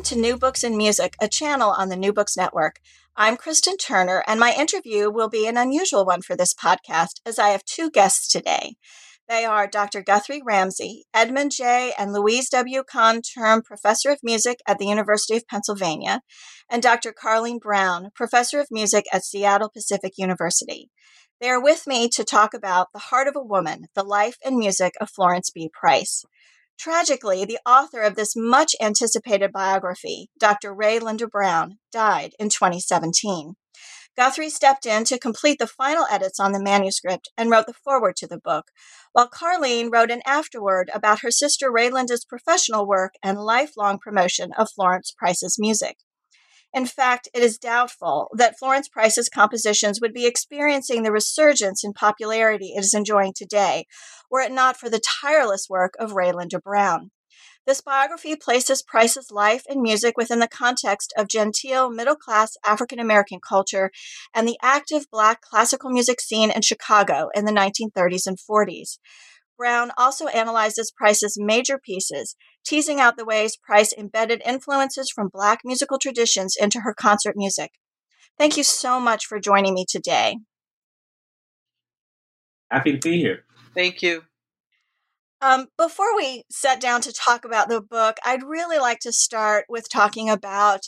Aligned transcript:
Welcome 0.00 0.16
to 0.16 0.22
New 0.22 0.38
Books 0.38 0.64
in 0.64 0.78
Music, 0.78 1.14
a 1.20 1.28
channel 1.28 1.72
on 1.72 1.90
the 1.90 1.96
New 1.96 2.14
Books 2.14 2.34
Network. 2.34 2.76
I'm 3.16 3.36
Kristen 3.36 3.76
Turner, 3.76 4.24
and 4.26 4.40
my 4.40 4.54
interview 4.58 5.10
will 5.10 5.28
be 5.28 5.46
an 5.46 5.58
unusual 5.58 6.06
one 6.06 6.22
for 6.22 6.34
this 6.34 6.54
podcast 6.54 7.20
as 7.26 7.38
I 7.38 7.50
have 7.50 7.66
two 7.66 7.90
guests 7.90 8.26
today. 8.26 8.76
They 9.28 9.44
are 9.44 9.66
Dr. 9.66 10.02
Guthrie 10.02 10.40
Ramsey, 10.42 11.04
Edmund 11.12 11.52
J. 11.54 11.92
and 11.98 12.14
Louise 12.14 12.48
W. 12.48 12.82
Kahn 12.82 13.20
Term 13.20 13.60
Professor 13.60 14.08
of 14.08 14.20
Music 14.22 14.60
at 14.66 14.78
the 14.78 14.86
University 14.86 15.36
of 15.36 15.46
Pennsylvania, 15.46 16.22
and 16.70 16.82
Dr. 16.82 17.12
Carlene 17.12 17.60
Brown, 17.60 18.08
Professor 18.14 18.58
of 18.58 18.68
Music 18.70 19.04
at 19.12 19.22
Seattle 19.22 19.68
Pacific 19.68 20.14
University. 20.16 20.88
They 21.42 21.50
are 21.50 21.62
with 21.62 21.86
me 21.86 22.08
to 22.14 22.24
talk 22.24 22.54
about 22.54 22.88
The 22.94 23.00
Heart 23.00 23.28
of 23.28 23.36
a 23.36 23.44
Woman, 23.44 23.88
the 23.94 24.02
life 24.02 24.38
and 24.42 24.56
music 24.56 24.94
of 24.98 25.10
Florence 25.10 25.50
B. 25.50 25.70
Price. 25.70 26.24
Tragically, 26.80 27.44
the 27.44 27.58
author 27.66 28.00
of 28.00 28.14
this 28.14 28.34
much 28.34 28.74
anticipated 28.80 29.52
biography, 29.52 30.30
Dr. 30.38 30.72
Rae 30.72 30.98
Linda 30.98 31.26
Brown, 31.26 31.76
died 31.92 32.32
in 32.38 32.48
2017. 32.48 33.56
Guthrie 34.16 34.48
stepped 34.48 34.86
in 34.86 35.04
to 35.04 35.18
complete 35.18 35.58
the 35.58 35.66
final 35.66 36.06
edits 36.10 36.40
on 36.40 36.52
the 36.52 36.62
manuscript 36.62 37.28
and 37.36 37.50
wrote 37.50 37.66
the 37.66 37.74
foreword 37.74 38.16
to 38.16 38.26
the 38.26 38.38
book, 38.38 38.70
while 39.12 39.28
Carlene 39.28 39.92
wrote 39.92 40.10
an 40.10 40.22
afterword 40.24 40.90
about 40.94 41.20
her 41.20 41.30
sister 41.30 41.70
Rae 41.70 41.90
Linda's 41.90 42.24
professional 42.24 42.86
work 42.86 43.12
and 43.22 43.38
lifelong 43.38 43.98
promotion 43.98 44.50
of 44.56 44.70
Florence 44.70 45.12
Price's 45.14 45.58
music. 45.58 45.98
In 46.72 46.86
fact, 46.86 47.28
it 47.34 47.42
is 47.42 47.58
doubtful 47.58 48.28
that 48.32 48.58
Florence 48.58 48.88
Price's 48.88 49.28
compositions 49.28 50.00
would 50.00 50.12
be 50.12 50.26
experiencing 50.26 51.02
the 51.02 51.10
resurgence 51.10 51.82
in 51.82 51.92
popularity 51.92 52.74
it 52.76 52.84
is 52.84 52.94
enjoying 52.94 53.32
today, 53.34 53.86
were 54.30 54.40
it 54.40 54.52
not 54.52 54.76
for 54.76 54.88
the 54.88 55.00
tireless 55.20 55.66
work 55.68 55.94
of 55.98 56.12
Rae 56.12 56.32
Linda 56.32 56.60
Brown. 56.60 57.10
This 57.66 57.80
biography 57.80 58.36
places 58.36 58.82
Price's 58.82 59.30
life 59.30 59.64
and 59.68 59.82
music 59.82 60.16
within 60.16 60.38
the 60.38 60.48
context 60.48 61.12
of 61.16 61.28
genteel, 61.28 61.90
middle 61.90 62.16
class 62.16 62.56
African 62.64 62.98
American 62.98 63.38
culture 63.46 63.90
and 64.34 64.48
the 64.48 64.58
active 64.62 65.06
Black 65.10 65.40
classical 65.42 65.90
music 65.90 66.20
scene 66.20 66.50
in 66.50 66.62
Chicago 66.62 67.28
in 67.34 67.44
the 67.44 67.52
1930s 67.52 68.26
and 68.26 68.38
40s. 68.38 68.98
Brown 69.60 69.92
also 69.98 70.26
analyzes 70.28 70.90
Price's 70.90 71.36
major 71.38 71.78
pieces, 71.78 72.34
teasing 72.64 72.98
out 72.98 73.18
the 73.18 73.26
ways 73.26 73.58
Price 73.58 73.92
embedded 73.92 74.40
influences 74.46 75.10
from 75.14 75.28
Black 75.28 75.60
musical 75.66 75.98
traditions 75.98 76.56
into 76.58 76.80
her 76.80 76.94
concert 76.94 77.34
music. 77.36 77.72
Thank 78.38 78.56
you 78.56 78.62
so 78.64 78.98
much 78.98 79.26
for 79.26 79.38
joining 79.38 79.74
me 79.74 79.84
today. 79.86 80.38
Happy 82.70 82.92
to 82.92 82.98
be 82.98 83.18
here. 83.18 83.44
Thank 83.74 84.00
you. 84.00 84.22
Um, 85.42 85.68
before 85.78 86.14
we 86.16 86.44
sit 86.50 86.80
down 86.80 87.00
to 87.00 87.14
talk 87.14 87.46
about 87.46 87.70
the 87.70 87.80
book, 87.80 88.18
I'd 88.26 88.42
really 88.42 88.78
like 88.78 88.98
to 89.00 89.12
start 89.12 89.64
with 89.70 89.88
talking 89.88 90.28
about 90.28 90.80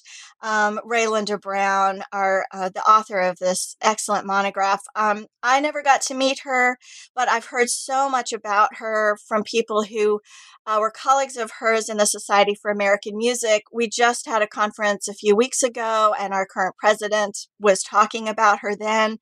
um, 0.43 0.79
Rae 0.85 1.07
Linda 1.07 1.39
Brown, 1.39 2.03
our 2.13 2.45
uh, 2.53 2.69
the 2.69 2.83
author 2.83 3.19
of 3.21 3.39
this 3.39 3.77
excellent 3.81 4.27
monograph. 4.27 4.83
Um, 4.95 5.27
I 5.43 5.61
never 5.61 5.83
got 5.83 6.03
to 6.03 6.15
meet 6.15 6.41
her, 6.45 6.77
but 7.15 7.31
I've 7.31 7.47
heard 7.47 7.71
so 7.71 8.11
much 8.11 8.35
about 8.35 8.77
her 8.77 9.17
from 9.27 9.43
people 9.43 9.85
who 9.85 10.21
uh, 10.67 10.77
were 10.81 10.91
colleagues 10.91 11.39
of 11.39 11.51
hers 11.59 11.89
in 11.89 11.97
the 11.97 12.07
Society 12.07 12.55
for 12.55 12.71
American 12.71 13.17
Music. 13.17 13.63
We 13.73 13.89
just 13.89 14.27
had 14.27 14.43
a 14.43 14.47
conference 14.47 15.09
a 15.09 15.15
few 15.15 15.35
weeks 15.35 15.63
ago, 15.63 16.15
and 16.21 16.35
our 16.35 16.47
current 16.47 16.77
president 16.77 17.39
was 17.59 17.83
talking 17.83 18.29
about 18.29 18.59
her 18.61 18.77
then. 18.77 19.17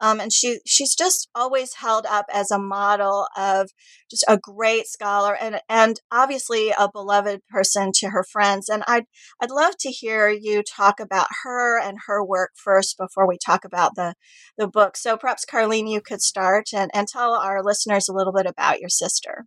Um, 0.00 0.20
and 0.20 0.32
she 0.32 0.60
she's 0.66 0.94
just 0.94 1.28
always 1.34 1.74
held 1.74 2.06
up 2.06 2.26
as 2.32 2.50
a 2.50 2.58
model 2.58 3.26
of 3.36 3.70
just 4.10 4.24
a 4.26 4.38
great 4.38 4.69
scholar 4.84 5.34
and 5.34 5.60
and 5.68 6.00
obviously 6.10 6.70
a 6.70 6.90
beloved 6.92 7.40
person 7.48 7.92
to 7.96 8.10
her 8.10 8.24
friends. 8.24 8.68
And 8.68 8.82
I'd 8.86 9.04
I'd 9.40 9.50
love 9.50 9.74
to 9.80 9.90
hear 9.90 10.28
you 10.28 10.62
talk 10.62 11.00
about 11.00 11.26
her 11.44 11.80
and 11.80 11.98
her 12.06 12.24
work 12.24 12.52
first 12.56 12.96
before 12.98 13.26
we 13.26 13.38
talk 13.38 13.64
about 13.64 13.94
the 13.94 14.14
the 14.56 14.68
book. 14.68 14.96
So 14.96 15.16
perhaps 15.16 15.44
Carlene, 15.44 15.90
you 15.90 16.00
could 16.00 16.22
start 16.22 16.70
and, 16.72 16.90
and 16.94 17.06
tell 17.08 17.34
our 17.34 17.62
listeners 17.62 18.08
a 18.08 18.14
little 18.14 18.32
bit 18.32 18.46
about 18.46 18.80
your 18.80 18.88
sister. 18.88 19.46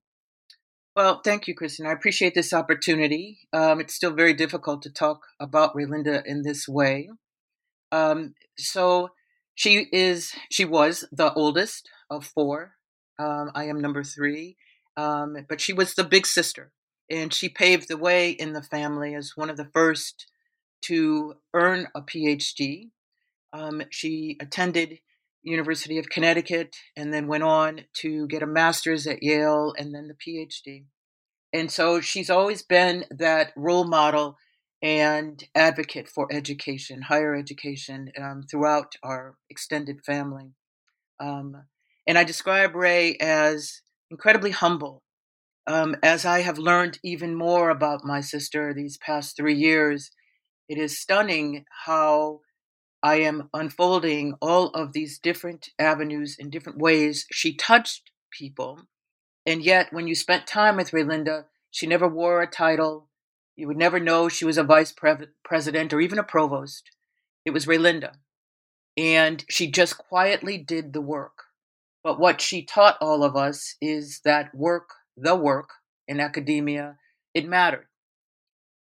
Well, 0.96 1.22
thank 1.24 1.48
you, 1.48 1.56
Kristen. 1.56 1.88
I 1.88 1.92
appreciate 1.92 2.36
this 2.36 2.54
opportunity. 2.54 3.40
Um, 3.52 3.80
it's 3.80 3.96
still 3.96 4.14
very 4.14 4.34
difficult 4.34 4.84
to 4.84 4.92
talk 4.92 5.22
about 5.40 5.76
Rae 5.76 5.86
Linda 5.86 6.22
in 6.24 6.44
this 6.44 6.68
way. 6.68 7.10
Um, 7.92 8.36
so 8.58 9.10
she 9.56 9.88
is, 9.92 10.34
she 10.52 10.66
was 10.66 11.06
the 11.12 11.34
oldest 11.34 11.90
of 12.12 12.26
four. 12.26 12.74
Um, 13.18 13.52
I 13.56 13.66
am 13.66 13.82
number 13.82 14.04
three, 14.04 14.56
um, 14.98 15.38
but 15.48 15.62
she 15.62 15.74
was 15.74 15.94
the 15.94 16.04
big 16.04 16.26
sister, 16.26 16.72
and 17.10 17.34
she 17.34 17.50
paved 17.50 17.88
the 17.88 17.98
way 17.98 18.32
in 18.32 18.54
the 18.54 18.64
family 18.64 19.16
as 19.16 19.34
one 19.36 19.50
of 19.50 19.58
the 19.58 19.70
first 19.74 20.28
to 20.84 21.36
earn 21.54 21.88
a 21.96 22.02
PhD. 22.02 22.90
Um, 23.52 23.84
she 23.90 24.38
attended 24.40 25.00
University 25.44 25.98
of 25.98 26.10
Connecticut, 26.10 26.76
and 26.96 27.14
then 27.14 27.28
went 27.28 27.44
on 27.44 27.82
to 27.94 28.28
get 28.28 28.42
a 28.42 28.48
master's 28.48 29.06
at 29.06 29.22
Yale 29.22 29.74
and 29.78 29.94
then 29.94 30.08
the 30.08 30.14
PhD. 30.16 30.86
And 31.52 31.70
so 31.70 32.02
she's 32.02 32.30
always 32.30 32.64
been 32.64 33.06
that 33.12 33.52
role 33.56 33.86
model 33.86 34.38
and 34.82 35.44
advocate 35.54 36.10
for 36.10 36.28
education, 36.32 37.04
higher 37.04 37.36
education, 37.36 38.12
um, 38.20 38.44
throughout 38.50 38.96
our 39.04 39.36
extended 39.50 40.04
family. 40.04 40.52
Um, 41.20 41.64
and 42.08 42.18
I 42.18 42.24
describe 42.24 42.76
Rae 42.76 43.16
as 43.22 43.82
incredibly 44.14 44.52
humble. 44.52 45.02
Um, 45.66 45.96
as 46.04 46.24
I 46.24 46.42
have 46.42 46.60
learned 46.60 47.00
even 47.04 47.34
more 47.34 47.72
about 47.72 48.06
my 48.06 48.22
sister 48.22 48.72
these 48.74 48.96
past 48.98 49.36
three 49.36 49.56
years, 49.56 50.12
it 50.70 50.78
is 50.78 51.00
stunning 51.00 51.66
how 51.86 52.42
I 53.02 53.16
am 53.22 53.50
unfolding 53.54 54.36
all 54.40 54.68
of 54.68 54.94
these 54.94 55.18
different 55.18 55.70
avenues 55.80 56.36
in 56.38 56.52
different 56.52 56.78
ways. 56.78 57.26
She 57.32 57.56
touched 57.56 58.12
people. 58.30 58.82
And 59.48 59.64
yet, 59.64 59.92
when 59.92 60.08
you 60.08 60.14
spent 60.14 60.46
time 60.46 60.78
with 60.78 60.94
Rae 60.94 61.04
Linda, 61.04 61.48
she 61.72 61.88
never 61.88 62.08
wore 62.08 62.44
a 62.44 62.48
title. 62.48 63.10
You 63.56 63.68
would 63.68 63.78
never 63.78 64.00
know 64.00 64.30
she 64.30 64.46
was 64.46 64.60
a 64.60 64.64
vice 64.64 64.92
pre- 64.92 65.28
president 65.44 65.92
or 65.92 66.02
even 66.02 66.20
a 66.20 66.24
provost. 66.24 66.92
It 67.46 67.52
was 67.52 67.68
Rae 67.68 67.80
Linda. 67.80 68.14
And 68.96 69.44
she 69.50 69.72
just 69.72 69.98
quietly 69.98 70.60
did 70.60 70.94
the 70.94 71.02
work. 71.02 71.43
But 72.04 72.20
what 72.20 72.42
she 72.42 72.66
taught 72.66 72.98
all 73.00 73.24
of 73.24 73.36
us 73.36 73.76
is 73.82 74.20
that 74.26 74.54
work, 74.54 74.90
the 75.16 75.36
work 75.36 75.70
in 76.08 76.20
academia, 76.20 76.98
it 77.34 77.48
mattered. 77.48 77.88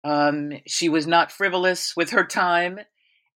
Um, 0.04 0.52
she 0.66 0.88
was 0.88 1.06
not 1.06 1.30
frivolous 1.30 1.94
with 1.96 2.10
her 2.10 2.24
time. 2.24 2.80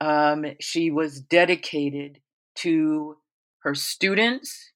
Um, 0.00 0.47
she 0.61 0.91
was 0.91 1.21
dedicated 1.21 2.21
to 2.56 3.19
her 3.61 3.75
students, 3.75 4.72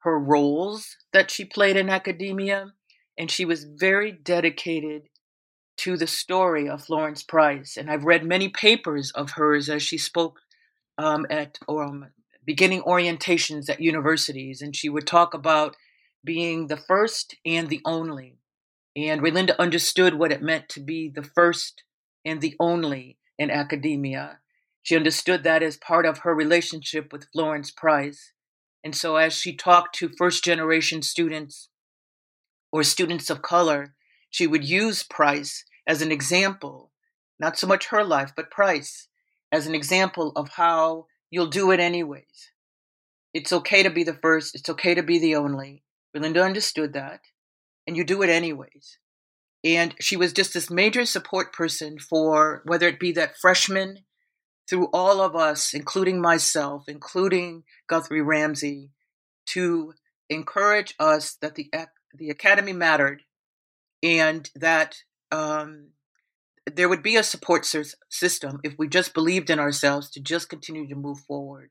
her 0.00 0.18
roles 0.18 0.96
that 1.12 1.30
she 1.30 1.44
played 1.44 1.76
in 1.76 1.88
academia, 1.88 2.72
and 3.18 3.30
she 3.30 3.44
was 3.44 3.64
very 3.64 4.12
dedicated 4.12 5.02
to 5.78 5.96
the 5.96 6.06
story 6.06 6.68
of 6.68 6.84
Florence 6.84 7.22
Price. 7.22 7.76
And 7.76 7.90
I've 7.90 8.04
read 8.04 8.24
many 8.24 8.48
papers 8.48 9.10
of 9.12 9.32
hers 9.32 9.68
as 9.68 9.82
she 9.82 9.98
spoke 9.98 10.38
um, 10.98 11.26
at 11.30 11.58
um, 11.68 12.06
beginning 12.44 12.82
orientations 12.82 13.68
at 13.68 13.80
universities, 13.80 14.60
and 14.62 14.74
she 14.74 14.88
would 14.88 15.06
talk 15.06 15.34
about 15.34 15.76
being 16.24 16.66
the 16.66 16.76
first 16.76 17.36
and 17.44 17.68
the 17.68 17.80
only. 17.84 18.38
And 18.96 19.22
Rae 19.22 19.30
Linda 19.30 19.60
understood 19.60 20.14
what 20.14 20.32
it 20.32 20.42
meant 20.42 20.68
to 20.70 20.80
be 20.80 21.08
the 21.08 21.22
first 21.22 21.82
and 22.24 22.40
the 22.40 22.56
only 22.60 23.18
in 23.38 23.50
academia. 23.50 24.38
She 24.82 24.96
understood 24.96 25.44
that 25.44 25.62
as 25.62 25.76
part 25.76 26.04
of 26.04 26.18
her 26.18 26.34
relationship 26.34 27.12
with 27.12 27.28
Florence 27.32 27.70
Price. 27.70 28.32
And 28.84 28.94
so, 28.94 29.16
as 29.16 29.32
she 29.32 29.54
talked 29.54 29.94
to 29.96 30.08
first 30.08 30.44
generation 30.44 31.02
students 31.02 31.68
or 32.72 32.82
students 32.82 33.30
of 33.30 33.42
color, 33.42 33.94
she 34.28 34.46
would 34.46 34.64
use 34.64 35.02
Price 35.02 35.64
as 35.86 36.02
an 36.02 36.10
example, 36.10 36.90
not 37.38 37.58
so 37.58 37.66
much 37.66 37.86
her 37.86 38.02
life, 38.02 38.32
but 38.34 38.50
Price 38.50 39.08
as 39.52 39.66
an 39.66 39.74
example 39.74 40.32
of 40.34 40.50
how 40.50 41.06
you'll 41.32 41.48
do 41.48 41.72
it 41.72 41.80
anyways. 41.80 42.52
It's 43.34 43.52
okay 43.52 43.82
to 43.82 43.90
be 43.90 44.04
the 44.04 44.14
first, 44.14 44.54
it's 44.54 44.68
okay 44.68 44.94
to 44.94 45.02
be 45.02 45.18
the 45.18 45.34
only. 45.34 45.82
Belinda 46.12 46.44
understood 46.44 46.92
that, 46.92 47.22
and 47.86 47.96
you 47.96 48.04
do 48.04 48.22
it 48.22 48.28
anyways. 48.28 48.98
And 49.64 49.94
she 49.98 50.16
was 50.16 50.32
just 50.32 50.52
this 50.52 50.70
major 50.70 51.06
support 51.06 51.52
person 51.52 51.98
for 51.98 52.62
whether 52.66 52.86
it 52.86 53.00
be 53.00 53.12
that 53.12 53.38
freshman 53.40 54.00
through 54.68 54.88
all 54.92 55.22
of 55.22 55.34
us, 55.34 55.72
including 55.72 56.20
myself, 56.20 56.84
including 56.86 57.64
Guthrie 57.88 58.20
Ramsey, 58.20 58.90
to 59.46 59.94
encourage 60.28 60.94
us 61.00 61.34
that 61.40 61.54
the 61.54 61.70
the 62.14 62.28
academy 62.28 62.74
mattered, 62.74 63.22
and 64.02 64.50
that 64.54 64.98
um, 65.30 65.92
there 66.70 66.88
would 66.88 67.02
be 67.02 67.16
a 67.16 67.22
support 67.22 67.66
system 67.66 68.60
if 68.62 68.74
we 68.78 68.88
just 68.88 69.14
believed 69.14 69.50
in 69.50 69.58
ourselves 69.58 70.10
to 70.10 70.20
just 70.20 70.48
continue 70.48 70.88
to 70.88 70.94
move 70.94 71.20
forward. 71.20 71.70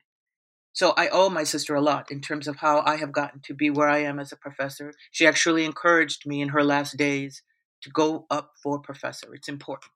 So 0.74 0.94
I 0.96 1.08
owe 1.08 1.28
my 1.28 1.44
sister 1.44 1.74
a 1.74 1.82
lot 1.82 2.10
in 2.10 2.20
terms 2.20 2.48
of 2.48 2.56
how 2.56 2.82
I 2.86 2.96
have 2.96 3.12
gotten 3.12 3.40
to 3.44 3.54
be 3.54 3.68
where 3.68 3.88
I 3.88 3.98
am 3.98 4.18
as 4.18 4.32
a 4.32 4.36
professor. 4.36 4.94
She 5.10 5.26
actually 5.26 5.64
encouraged 5.64 6.26
me 6.26 6.40
in 6.40 6.50
her 6.50 6.64
last 6.64 6.96
days 6.96 7.42
to 7.82 7.90
go 7.90 8.26
up 8.30 8.52
for 8.62 8.78
professor. 8.78 9.34
It's 9.34 9.48
important. 9.48 9.92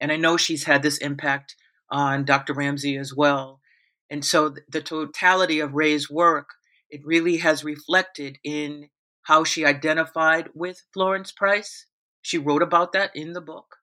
And 0.00 0.10
I 0.10 0.16
know 0.16 0.36
she's 0.36 0.64
had 0.64 0.82
this 0.82 0.98
impact 0.98 1.56
on 1.90 2.24
Dr. 2.24 2.54
Ramsey 2.54 2.96
as 2.96 3.14
well. 3.14 3.60
And 4.08 4.24
so 4.24 4.54
the 4.68 4.80
totality 4.80 5.60
of 5.60 5.74
Rae's 5.74 6.10
work, 6.10 6.50
it 6.88 7.00
really 7.04 7.38
has 7.38 7.64
reflected 7.64 8.38
in 8.44 8.88
how 9.22 9.44
she 9.44 9.64
identified 9.64 10.50
with 10.54 10.82
Florence 10.94 11.32
Price. 11.32 11.86
She 12.22 12.38
wrote 12.38 12.62
about 12.62 12.92
that 12.92 13.10
in 13.14 13.32
the 13.32 13.40
book. 13.40 13.75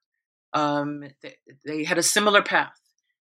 Um, 0.54 1.04
they, 1.20 1.36
they, 1.66 1.84
had 1.84 1.98
a 1.98 2.02
similar 2.02 2.40
path, 2.40 2.78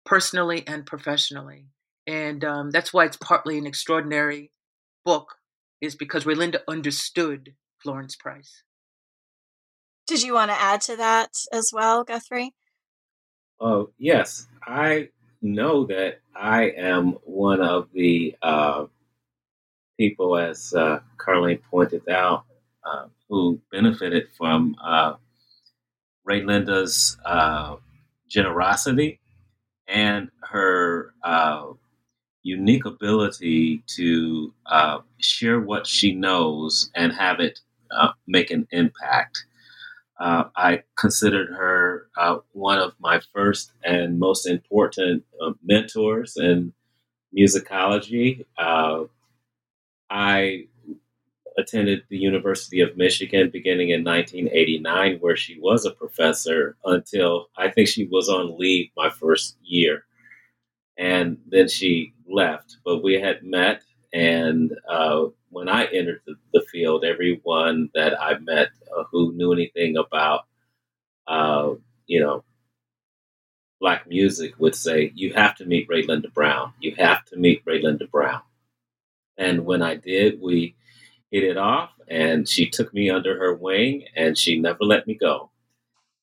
personally 0.06 0.63
and 0.65 0.85
professionally. 0.85 1.68
And 2.07 2.44
um, 2.45 2.71
that's 2.71 2.94
why 2.94 3.06
it's 3.06 3.18
partly 3.18 3.57
an 3.57 3.68
extraordinary 3.68 4.51
book, 5.03 5.35
is 5.81 5.95
because 5.95 6.25
Rae 6.25 6.35
Linda 6.35 6.62
understood 6.68 7.53
Florence 7.83 8.15
Price. 8.15 8.63
Did 10.07 10.24
you 10.24 10.33
want 10.33 10.51
to 10.51 10.59
add 10.59 10.79
to 10.81 10.95
that 10.95 11.31
as 11.51 11.69
well, 11.74 12.06
Guthrie? 12.06 12.53
Oh, 13.59 13.89
yes. 13.97 14.47
I 14.65 15.09
know 15.41 15.85
that 15.88 16.19
I 16.33 16.69
am 16.77 17.18
one 17.24 17.62
of 17.62 17.89
the 17.94 18.35
uh, 18.41 18.85
people, 20.00 20.38
as 20.38 20.74
uh, 20.74 21.00
Carlene 21.18 21.62
pointed 21.69 22.07
out, 22.07 22.45
uh, 22.85 23.07
who 23.29 23.59
benefited 23.71 24.27
from 24.38 24.75
uh, 26.27 26.33
Rae 26.33 26.44
Linda's 26.44 27.18
uh, 27.25 27.75
generosity 28.29 29.19
and 29.88 30.29
her 30.41 31.13
uh, 31.24 31.68
unique 32.44 32.85
ability 32.85 33.83
to 33.88 34.53
uh, 34.65 35.00
share 35.19 35.59
what 35.59 35.88
she 35.88 36.13
knows 36.13 36.91
and 36.95 37.13
have 37.13 37.39
it 37.39 37.59
uh, 37.91 38.09
make 38.27 38.51
an 38.51 38.68
impact. 38.71 39.45
Uh, 40.19 40.45
I 40.56 40.83
considered 40.97 41.50
her 41.50 42.07
uh, 42.18 42.39
one 42.53 42.79
of 42.79 42.94
my 43.00 43.21
first 43.33 43.74
and 43.83 44.19
most 44.19 44.47
important 44.47 45.25
mentors 45.63 46.38
in 46.38 46.74
musicology. 47.38 48.45
I 50.09 50.68
attended 51.57 52.04
the 52.09 52.18
University 52.18 52.81
of 52.81 52.98
Michigan 52.98 53.50
beginning 53.51 53.89
in 53.89 54.04
1989, 54.04 55.18
where 55.19 55.36
she 55.36 55.59
was 55.59 55.86
a 55.86 55.92
professor 55.92 56.77
until 56.86 57.48
I 57.57 57.69
think 57.69 57.88
she 57.88 58.06
was 58.06 58.30
on 58.30 58.57
leave 58.59 58.92
my 58.95 59.09
first 59.09 59.57
year. 59.63 60.04
And 60.98 61.39
then 61.48 61.68
she 61.68 62.13
left. 62.30 62.77
But 62.86 63.04
we 63.04 63.15
had 63.15 63.44
met, 63.44 63.81
and 64.13 64.74
uh, 64.88 65.25
when 65.50 65.68
I 65.68 65.86
entered 65.86 66.21
the, 66.25 66.36
the, 66.54 66.62
field, 66.71 67.04
everyone 67.04 67.89
that 67.94 68.21
I 68.21 68.38
met 68.39 68.69
uh, 68.95 69.03
who 69.12 69.33
knew 69.33 69.53
anything 69.53 69.98
about, 69.98 70.45
uh, 71.27 71.74
you 72.06 72.19
know, 72.19 72.44
black 73.80 74.07
music 74.07 74.60
would 74.60 74.75
say, 74.75 75.12
"You 75.13 75.33
have 75.33 75.56
to 75.57 75.65
meet 75.65 75.88
Rae 75.89 76.03
Linda 76.03 76.30
Brown. 76.30 76.74
You 76.80 76.95
have 76.98 77.25
to 77.25 77.38
meet 77.38 77.62
Rae 77.65 77.81
Linda 77.81 78.07
Brown." 78.07 78.42
And 79.38 79.65
when 79.65 79.83
I 79.83 79.95
did, 79.95 80.42
we 80.42 80.75
hit 81.31 81.44
it 81.44 81.57
off, 81.57 81.91
and 82.07 82.47
she 82.47 82.69
took 82.69 82.94
me 82.94 83.09
under 83.09 83.38
her 83.38 83.53
wing, 83.53 84.06
and 84.15 84.38
she 84.38 84.59
never 84.59 84.83
let 84.83 85.07
me 85.07 85.15
go. 85.15 85.51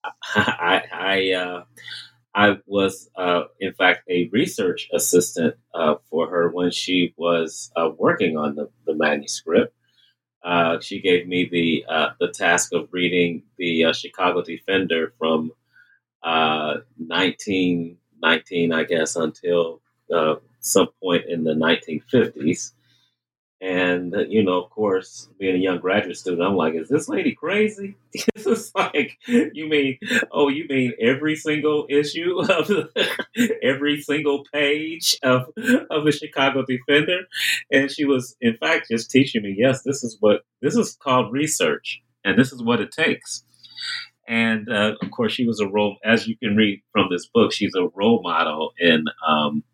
I, 0.34 0.82
I, 0.92 1.32
uh, 1.32 1.64
I 2.34 2.58
was, 2.66 3.08
uh, 3.16 3.44
in 3.60 3.72
fact, 3.74 4.02
a 4.08 4.28
research 4.32 4.88
assistant 4.92 5.54
uh, 5.72 5.94
for 6.10 6.28
her 6.28 6.50
when 6.50 6.70
she 6.70 7.14
was 7.16 7.70
uh, 7.76 7.90
working 7.96 8.36
on 8.36 8.56
the, 8.56 8.68
the 8.86 8.94
manuscript. 8.94 9.74
Uh, 10.42 10.78
she 10.80 11.00
gave 11.00 11.26
me 11.26 11.48
the 11.50 11.86
uh, 11.88 12.10
the 12.20 12.28
task 12.28 12.74
of 12.74 12.88
reading 12.92 13.44
the 13.56 13.90
Chicago 13.94 14.42
Defender 14.42 15.14
from 15.18 15.50
1919, 16.22 18.72
I 18.72 18.84
guess, 18.84 19.16
until 19.16 19.80
some 20.60 20.88
point 21.02 21.24
in 21.26 21.44
the 21.44 21.54
1950s. 21.54 22.72
And, 23.64 24.14
you 24.28 24.44
know, 24.44 24.62
of 24.62 24.68
course, 24.68 25.30
being 25.38 25.54
a 25.54 25.58
young 25.58 25.78
graduate 25.78 26.18
student, 26.18 26.42
I'm 26.42 26.54
like, 26.54 26.74
is 26.74 26.90
this 26.90 27.08
lady 27.08 27.34
crazy? 27.34 27.96
this 28.34 28.46
is 28.46 28.70
like, 28.74 29.16
you 29.26 29.66
mean, 29.66 29.98
oh, 30.30 30.48
you 30.48 30.66
mean 30.68 30.92
every 31.00 31.34
single 31.34 31.86
issue 31.88 32.40
of 32.40 32.66
the, 32.66 33.58
every 33.62 34.02
single 34.02 34.44
page 34.52 35.16
of, 35.22 35.46
of 35.90 36.04
the 36.04 36.12
Chicago 36.12 36.62
Defender? 36.68 37.20
And 37.72 37.90
she 37.90 38.04
was, 38.04 38.36
in 38.42 38.54
fact, 38.58 38.88
just 38.90 39.10
teaching 39.10 39.42
me, 39.42 39.54
yes, 39.56 39.80
this 39.82 40.04
is 40.04 40.18
what, 40.20 40.42
this 40.60 40.76
is 40.76 40.94
called 41.02 41.32
research, 41.32 42.02
and 42.22 42.38
this 42.38 42.52
is 42.52 42.62
what 42.62 42.82
it 42.82 42.92
takes. 42.92 43.44
And 44.28 44.70
uh, 44.70 44.96
of 45.00 45.10
course, 45.10 45.32
she 45.32 45.46
was 45.46 45.60
a 45.60 45.68
role, 45.68 45.96
as 46.04 46.28
you 46.28 46.36
can 46.36 46.54
read 46.54 46.82
from 46.92 47.06
this 47.10 47.26
book, 47.32 47.50
she's 47.50 47.74
a 47.74 47.88
role 47.94 48.20
model 48.22 48.74
in, 48.78 49.06
um, 49.26 49.64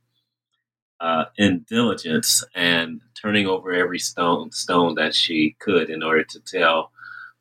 uh, 1.01 1.25
in 1.37 1.65
diligence 1.69 2.45
and 2.55 3.01
turning 3.21 3.47
over 3.47 3.73
every 3.73 3.99
stone 3.99 4.51
stone 4.51 4.95
that 4.97 5.15
she 5.15 5.57
could 5.61 5.91
in 5.91 6.03
order 6.03 6.25
to 6.25 6.41
tell 6.41 6.91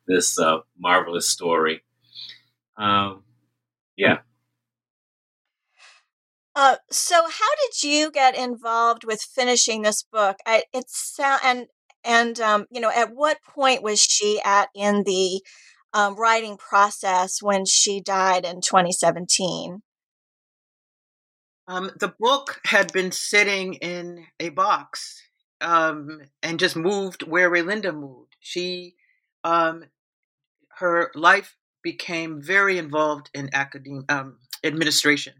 this 0.06 0.38
uh, 0.38 0.58
marvelous 0.78 1.28
story. 1.28 1.82
Um, 2.76 3.24
yeah. 3.96 4.18
Uh, 6.56 6.76
so, 6.90 7.14
how 7.14 7.54
did 7.62 7.82
you 7.82 8.10
get 8.10 8.36
involved 8.36 9.04
with 9.04 9.22
finishing 9.22 9.82
this 9.82 10.02
book? 10.02 10.38
I, 10.46 10.64
it's 10.72 11.18
and 11.44 11.66
and 12.04 12.40
um, 12.40 12.66
you 12.70 12.80
know, 12.80 12.90
at 12.90 13.14
what 13.14 13.38
point 13.42 13.82
was 13.82 14.00
she 14.00 14.40
at 14.44 14.68
in 14.74 15.04
the 15.04 15.42
um, 15.92 16.16
writing 16.16 16.56
process 16.56 17.42
when 17.42 17.64
she 17.64 18.00
died 18.00 18.44
in 18.44 18.60
2017? 18.60 19.82
Um, 21.68 21.92
the 22.00 22.12
book 22.18 22.60
had 22.64 22.92
been 22.92 23.12
sitting 23.12 23.74
in 23.74 24.26
a 24.40 24.48
box 24.48 25.22
um, 25.60 26.22
and 26.42 26.58
just 26.58 26.76
moved 26.76 27.22
where 27.22 27.50
Rae 27.50 27.62
Linda 27.62 27.92
moved. 27.92 28.36
She, 28.40 28.96
um, 29.44 29.84
her 30.78 31.10
life 31.14 31.56
became 31.82 32.42
very 32.42 32.78
involved 32.78 33.30
in 33.34 33.50
academia, 33.52 34.04
um, 34.08 34.38
administration, 34.64 35.34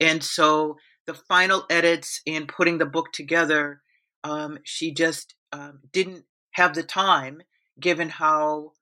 and 0.00 0.22
so 0.22 0.76
the 1.06 1.14
final 1.14 1.64
edits 1.70 2.20
and 2.26 2.48
putting 2.48 2.78
the 2.78 2.86
book 2.86 3.12
together, 3.12 3.82
um, 4.24 4.58
she 4.64 4.92
just 4.92 5.34
um, 5.52 5.80
didn't 5.92 6.24
have 6.52 6.74
the 6.74 6.82
time, 6.82 7.42
given 7.80 8.08
how 8.08 8.72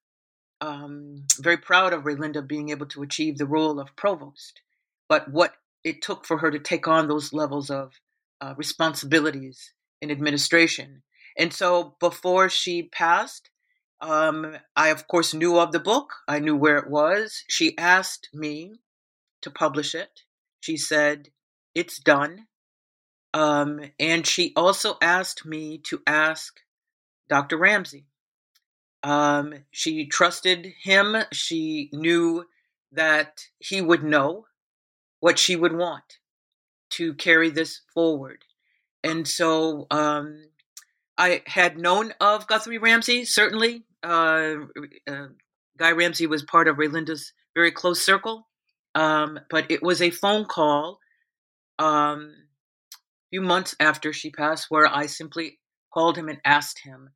very 1.41 1.59
proud 1.59 1.93
of 1.93 2.07
Rae 2.07 2.15
Linda 2.15 2.41
being 2.43 2.71
able 2.71 2.87
to 2.87 3.03
achieve 3.03 3.37
the 3.37 3.47
role 3.47 3.79
of 3.79 3.95
provost. 3.97 4.61
But 5.09 5.31
what 5.31 5.55
it 5.83 6.01
took 6.01 6.25
for 6.25 6.39
her 6.39 6.51
to 6.51 6.59
take 6.59 6.89
on 6.89 7.09
those 7.09 7.33
levels 7.33 7.71
of 7.71 7.93
uh, 8.41 8.55
responsibilities 8.57 9.73
in 10.01 10.11
administration. 10.11 11.03
And 11.37 11.53
so 11.53 11.97
before 12.01 12.49
she 12.49 12.83
passed, 12.85 13.51
um, 14.01 14.57
I, 14.77 14.89
of 14.89 15.07
course, 15.09 15.35
knew 15.35 15.59
of 15.59 15.73
the 15.73 15.81
book. 15.81 16.13
I 16.29 16.39
knew 16.39 16.57
where 16.57 16.79
it 16.79 16.91
was. 16.91 17.43
She 17.49 17.77
asked 17.79 18.29
me 18.33 18.81
to 19.43 19.51
publish 19.51 19.95
it. 19.95 20.23
She 20.61 20.77
said, 20.77 21.31
It's 21.75 21.99
done. 21.99 22.47
Um, 23.33 23.81
and 23.99 24.27
she 24.27 24.53
also 24.55 24.97
asked 25.03 25.45
me 25.45 25.79
to 25.87 26.03
ask 26.07 26.61
Dr. 27.29 27.57
Ramsey. 27.57 28.07
Um, 29.03 29.55
she 29.71 30.07
trusted 30.07 30.73
him. 30.83 31.17
She 31.33 31.91
knew 31.93 32.47
that 32.93 33.47
he 33.59 33.81
would 33.81 34.05
know 34.05 34.47
what 35.21 35.39
she 35.39 35.57
would 35.57 35.77
want 35.77 36.19
to 36.91 37.15
carry 37.15 37.51
this 37.51 37.81
forward. 37.93 38.45
And 39.05 39.29
so 39.29 39.87
um, 39.91 40.47
I 41.17 41.43
had 41.47 41.79
known 41.79 42.13
of 42.21 42.47
Guthrie 42.47 42.79
Ramsey, 42.79 43.25
certainly. 43.25 43.85
Uh, 44.03 44.57
uh, 45.07 45.27
Guy 45.79 45.93
Ramsey 45.93 46.27
was 46.27 46.43
part 46.43 46.67
of 46.67 46.79
Rae 46.79 46.89
Linda's 46.89 47.33
very 47.55 47.71
close 47.71 48.05
circle. 48.05 48.49
Um, 48.95 49.39
but 49.51 49.71
it 49.71 49.83
was 49.83 50.01
a 50.01 50.11
phone 50.11 50.47
call 50.47 51.01
um, 51.79 52.33
a 52.93 53.29
few 53.31 53.43
months 53.43 53.77
after 53.79 54.13
she 54.13 54.31
passed 54.31 54.71
where 54.71 54.87
I 54.87 55.07
simply 55.07 55.59
called 55.93 56.17
him 56.17 56.29
and 56.29 56.41
asked 56.45 56.81
him 56.81 57.11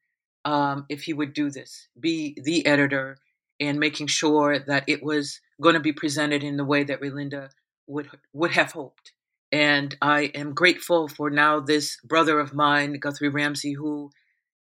um, 0.45 0.87
if 0.89 1.03
he 1.03 1.13
would 1.13 1.33
do 1.33 1.51
this, 1.51 1.89
be 1.99 2.37
the 2.43 2.67
editor, 2.67 3.19
and 3.61 3.79
making 3.79 4.09
sure 4.09 4.59
that 4.59 4.85
it 4.87 5.03
was 5.03 5.41
going 5.61 5.75
to 5.75 5.81
be 5.81 5.93
presented 5.93 6.45
in 6.45 6.57
the 6.57 6.65
way 6.65 6.85
that 6.85 7.01
Rae 7.01 7.11
Linda 7.11 7.51
would 7.87 8.09
would 8.33 8.53
have 8.53 8.73
hoped. 8.73 9.13
And 9.51 9.97
I 10.03 10.31
am 10.35 10.53
grateful 10.53 11.09
for 11.09 11.31
now 11.31 11.61
this 11.61 11.97
brother 12.05 12.39
of 12.39 12.55
mine, 12.55 12.99
Guthrie 13.01 13.29
Ramsey, 13.29 13.73
who 13.73 14.11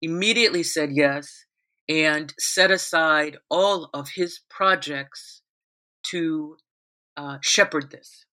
immediately 0.02 0.62
said 0.62 0.90
yes 0.92 1.46
and 1.88 2.34
set 2.38 2.70
aside 2.70 3.38
all 3.50 3.88
of 3.94 4.10
his 4.16 4.40
projects 4.50 5.42
to 6.10 6.56
uh, 7.16 7.38
shepherd 7.40 7.90
this. 7.90 8.26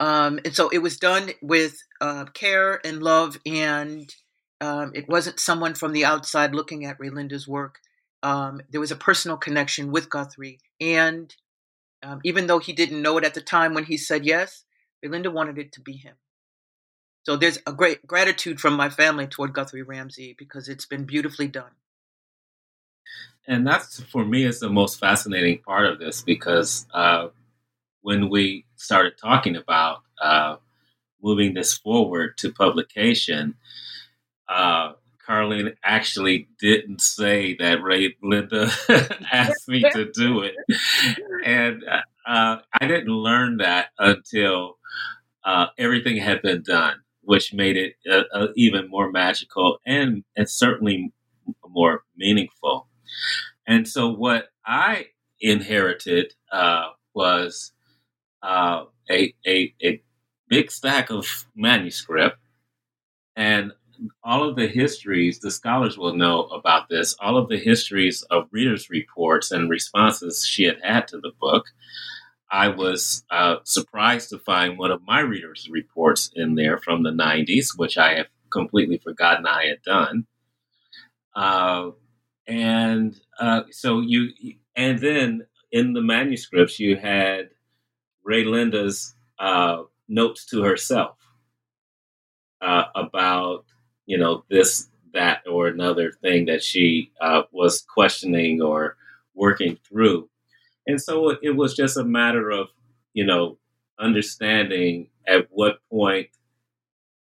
Um, 0.00 0.38
and 0.44 0.54
so 0.54 0.68
it 0.68 0.78
was 0.78 0.98
done 0.98 1.30
with 1.40 1.76
uh, 2.00 2.26
care 2.26 2.80
and 2.84 3.02
love, 3.02 3.38
and 3.46 4.08
um, 4.60 4.92
it 4.94 5.08
wasn't 5.08 5.40
someone 5.40 5.74
from 5.74 5.92
the 5.92 6.04
outside 6.04 6.54
looking 6.54 6.84
at 6.84 7.00
Rae 7.00 7.10
Linda's 7.10 7.48
work. 7.48 7.78
Um, 8.22 8.60
there 8.70 8.80
was 8.80 8.92
a 8.92 8.96
personal 8.96 9.36
connection 9.36 9.90
with 9.90 10.10
Guthrie, 10.10 10.60
and 10.80 11.34
Um, 12.00 12.20
even 12.22 12.46
though 12.46 12.60
he 12.60 12.72
didn't 12.72 13.02
know 13.02 13.18
it 13.18 13.24
at 13.24 13.34
the 13.34 13.40
time 13.40 13.74
when 13.74 13.86
he 13.86 13.96
said 13.96 14.24
yes, 14.24 14.64
Rae 15.02 15.08
Linda 15.08 15.30
wanted 15.30 15.58
it 15.58 15.72
to 15.72 15.80
be 15.80 15.92
him. 15.92 16.14
So 17.24 17.36
there's 17.36 17.58
a 17.66 17.72
great 17.72 18.06
gratitude 18.06 18.60
from 18.60 18.74
my 18.74 18.88
family 18.88 19.26
toward 19.26 19.52
Guthrie 19.52 19.82
Ramsey 19.82 20.34
because 20.38 20.68
it's 20.68 20.86
been 20.86 21.04
beautifully 21.04 21.48
done. 21.48 21.72
And 23.46 23.66
that's 23.66 24.00
for 24.00 24.24
me 24.24 24.44
is 24.44 24.60
the 24.60 24.70
most 24.70 24.98
fascinating 24.98 25.58
part 25.58 25.86
of 25.86 25.98
this 25.98 26.22
because 26.22 26.86
uh, 26.92 27.28
when 28.02 28.28
we 28.28 28.66
started 28.76 29.18
talking 29.18 29.56
about 29.56 30.02
uh, 30.22 30.56
moving 31.22 31.54
this 31.54 31.76
forward 31.76 32.36
to 32.38 32.52
publication, 32.52 33.54
uh, 34.48 34.92
actually 35.84 36.48
didn't 36.58 37.02
say 37.02 37.54
that 37.56 37.82
Rae 37.82 38.16
Linda 38.22 38.70
asked 39.32 39.68
me 39.68 39.82
to 39.92 40.10
do 40.10 40.40
it, 40.40 40.54
and 41.44 41.84
uh, 42.26 42.56
I 42.72 42.86
didn't 42.86 43.12
learn 43.12 43.58
that 43.58 43.88
until 43.98 44.77
uh, 45.44 45.66
everything 45.78 46.16
had 46.16 46.42
been 46.42 46.62
done, 46.62 46.96
which 47.22 47.54
made 47.54 47.76
it 47.76 47.94
uh, 48.10 48.22
uh, 48.34 48.48
even 48.56 48.88
more 48.88 49.10
magical 49.10 49.78
and 49.86 50.24
and 50.36 50.48
certainly 50.48 51.12
more 51.68 52.04
meaningful. 52.16 52.88
And 53.66 53.86
so, 53.88 54.10
what 54.10 54.48
I 54.66 55.08
inherited 55.40 56.34
uh, 56.52 56.88
was 57.14 57.72
uh, 58.42 58.84
a, 59.10 59.34
a 59.46 59.74
a 59.82 60.02
big 60.48 60.70
stack 60.70 61.10
of 61.10 61.46
manuscript 61.54 62.38
and 63.36 63.72
all 64.24 64.48
of 64.48 64.56
the 64.56 64.68
histories, 64.68 65.40
the 65.40 65.50
scholars 65.50 65.98
will 65.98 66.14
know 66.14 66.44
about 66.46 66.88
this, 66.88 67.16
all 67.20 67.36
of 67.36 67.48
the 67.48 67.58
histories 67.58 68.22
of 68.30 68.48
readers' 68.50 68.90
reports 68.90 69.50
and 69.50 69.70
responses 69.70 70.46
she 70.46 70.64
had 70.64 70.78
had 70.82 71.08
to 71.08 71.18
the 71.18 71.32
book. 71.40 71.66
I 72.50 72.68
was 72.68 73.24
uh, 73.30 73.56
surprised 73.64 74.30
to 74.30 74.38
find 74.38 74.78
one 74.78 74.90
of 74.90 75.02
my 75.06 75.20
readers' 75.20 75.68
reports 75.70 76.30
in 76.34 76.54
there 76.54 76.78
from 76.78 77.02
the 77.02 77.10
90s, 77.10 77.76
which 77.76 77.98
I 77.98 78.14
have 78.14 78.26
completely 78.50 78.98
forgotten 78.98 79.46
I 79.46 79.66
had 79.66 79.82
done. 79.82 80.26
Uh, 81.34 81.90
and 82.46 83.18
uh, 83.38 83.62
so 83.70 84.00
you, 84.00 84.30
and 84.74 84.98
then 84.98 85.46
in 85.70 85.92
the 85.92 86.00
manuscripts, 86.00 86.80
you 86.80 86.96
had 86.96 87.50
Rae 88.24 88.44
Linda's 88.44 89.14
uh, 89.38 89.82
notes 90.08 90.46
to 90.46 90.62
herself 90.62 91.18
uh, 92.62 92.84
about 92.94 93.66
you 94.08 94.16
know, 94.16 94.42
this, 94.48 94.88
that, 95.12 95.42
or 95.46 95.68
another 95.68 96.10
thing 96.10 96.46
that 96.46 96.64
she 96.64 97.12
uh, 97.20 97.42
was 97.52 97.82
questioning 97.82 98.62
or 98.62 98.96
working 99.34 99.76
through. 99.86 100.28
And 100.88 101.00
so 101.02 101.30
it 101.42 101.56
was 101.56 101.76
just 101.76 101.98
a 101.98 102.04
matter 102.04 102.50
of, 102.50 102.68
you 103.14 103.26
know, 103.26 103.58
understanding 104.00 105.08
at 105.28 105.48
what 105.50 105.80
point 105.90 106.28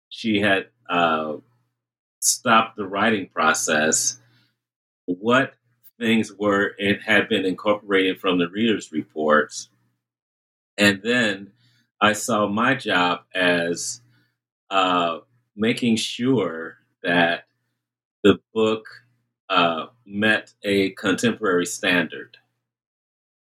she 0.10 0.40
had 0.42 0.68
uh, 0.90 1.38
stopped 2.22 2.78
the 2.78 2.88
writing 2.88 3.30
process, 3.34 4.20
what 5.06 5.54
things 6.00 6.34
were 6.34 6.74
it 6.80 7.02
had 7.04 7.30
been 7.30 7.46
incorporated 7.46 8.20
from 8.20 8.40
the 8.40 8.50
readers' 8.50 8.92
reports, 8.92 9.70
and 10.78 11.02
then 11.04 11.52
I 12.02 12.14
saw 12.14 12.48
my 12.48 12.76
job 12.76 13.22
as 13.36 14.02
uh, 14.70 15.20
making 15.56 15.98
sure 15.98 16.78
that 17.04 17.46
the 18.24 18.40
book 18.54 18.88
uh, 19.50 19.88
met 20.06 20.54
a 20.64 20.92
contemporary 20.92 21.66
standard 21.66 22.38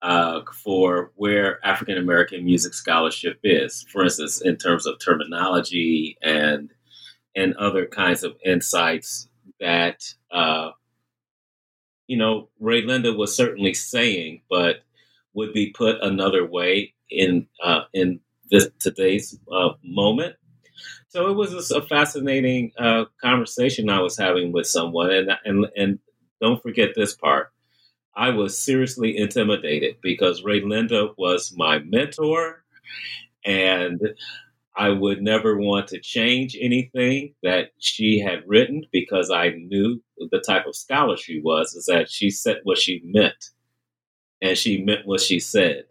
uh, 0.02 0.40
for 0.52 1.12
where 1.16 1.64
African 1.64 1.98
American 1.98 2.44
music 2.44 2.74
scholarship 2.74 3.38
is. 3.42 3.84
For 3.90 4.02
instance, 4.02 4.40
in 4.40 4.56
terms 4.56 4.86
of 4.86 4.98
terminology 4.98 6.16
and 6.22 6.70
and 7.36 7.54
other 7.56 7.86
kinds 7.86 8.24
of 8.24 8.36
insights 8.44 9.28
that 9.60 10.02
uh, 10.30 10.70
you 12.06 12.16
know 12.16 12.48
Rae 12.58 12.82
Linda 12.82 13.12
was 13.12 13.34
certainly 13.34 13.74
saying, 13.74 14.42
but 14.48 14.76
would 15.34 15.52
be 15.52 15.70
put 15.70 16.02
another 16.02 16.44
way 16.46 16.94
in 17.10 17.46
uh, 17.62 17.82
in 17.92 18.20
this 18.50 18.68
today's 18.78 19.38
uh, 19.52 19.70
moment. 19.82 20.36
So 21.08 21.28
it 21.28 21.34
was 21.34 21.70
a 21.70 21.82
fascinating 21.82 22.72
uh, 22.78 23.04
conversation 23.20 23.90
I 23.90 24.00
was 24.00 24.16
having 24.16 24.52
with 24.52 24.66
someone, 24.66 25.10
and 25.10 25.30
and 25.44 25.66
and 25.76 25.98
don't 26.40 26.62
forget 26.62 26.90
this 26.94 27.14
part. 27.14 27.52
I 28.16 28.30
was 28.30 28.58
seriously 28.58 29.16
intimidated 29.16 29.96
because 30.02 30.44
Rae 30.44 30.60
Linda 30.62 31.10
was 31.16 31.54
my 31.56 31.78
mentor, 31.80 32.64
and 33.44 34.00
I 34.76 34.90
would 34.90 35.22
never 35.22 35.56
want 35.58 35.88
to 35.88 36.00
change 36.00 36.56
anything 36.60 37.34
that 37.42 37.72
she 37.78 38.20
had 38.20 38.44
written 38.46 38.84
because 38.92 39.30
I 39.30 39.50
knew 39.50 40.02
the 40.30 40.40
type 40.40 40.66
of 40.66 40.76
scholar 40.76 41.16
she 41.16 41.40
was. 41.40 41.74
Is 41.74 41.86
that 41.86 42.10
she 42.10 42.30
said 42.30 42.60
what 42.64 42.78
she 42.78 43.02
meant, 43.04 43.50
and 44.42 44.56
she 44.56 44.82
meant 44.82 45.06
what 45.06 45.20
she 45.20 45.40
said. 45.40 45.84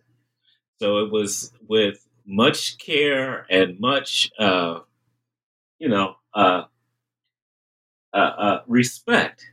So 0.82 1.00
it 1.00 1.12
was 1.12 1.54
with 1.68 2.08
much 2.26 2.78
care 2.80 3.46
and 3.50 3.80
much 3.80 4.32
uh, 4.40 4.80
you 5.80 5.90
know, 5.90 6.16
uh, 6.34 6.64
uh, 8.14 8.18
uh, 8.18 8.62
respect 8.68 9.46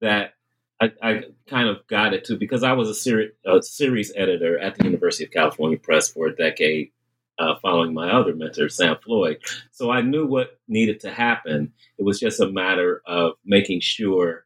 that 0.00 0.34
I, 0.80 0.92
I, 1.02 1.22
kind 1.48 1.68
of 1.68 1.84
got 1.88 2.14
it 2.14 2.24
too 2.24 2.36
because 2.36 2.62
I 2.62 2.72
was 2.72 2.88
a, 2.88 2.94
seri- 2.94 3.32
a, 3.44 3.62
series 3.62 4.12
editor 4.14 4.58
at 4.58 4.76
the 4.76 4.84
University 4.84 5.24
of 5.24 5.30
California 5.30 5.78
Press 5.78 6.08
for 6.08 6.28
a 6.28 6.36
decade, 6.36 6.92
uh, 7.38 7.54
following 7.60 7.94
my 7.94 8.10
other 8.10 8.34
mentor, 8.34 8.68
Sam 8.68 8.96
Floyd. 9.02 9.38
So 9.72 9.90
I 9.90 10.02
knew 10.02 10.26
what 10.26 10.58
needed 10.68 11.00
to 11.00 11.10
happen. 11.10 11.72
It 11.98 12.04
was 12.04 12.20
just 12.20 12.40
a 12.40 12.50
matter 12.50 13.02
of 13.06 13.32
making 13.44 13.80
sure 13.80 14.44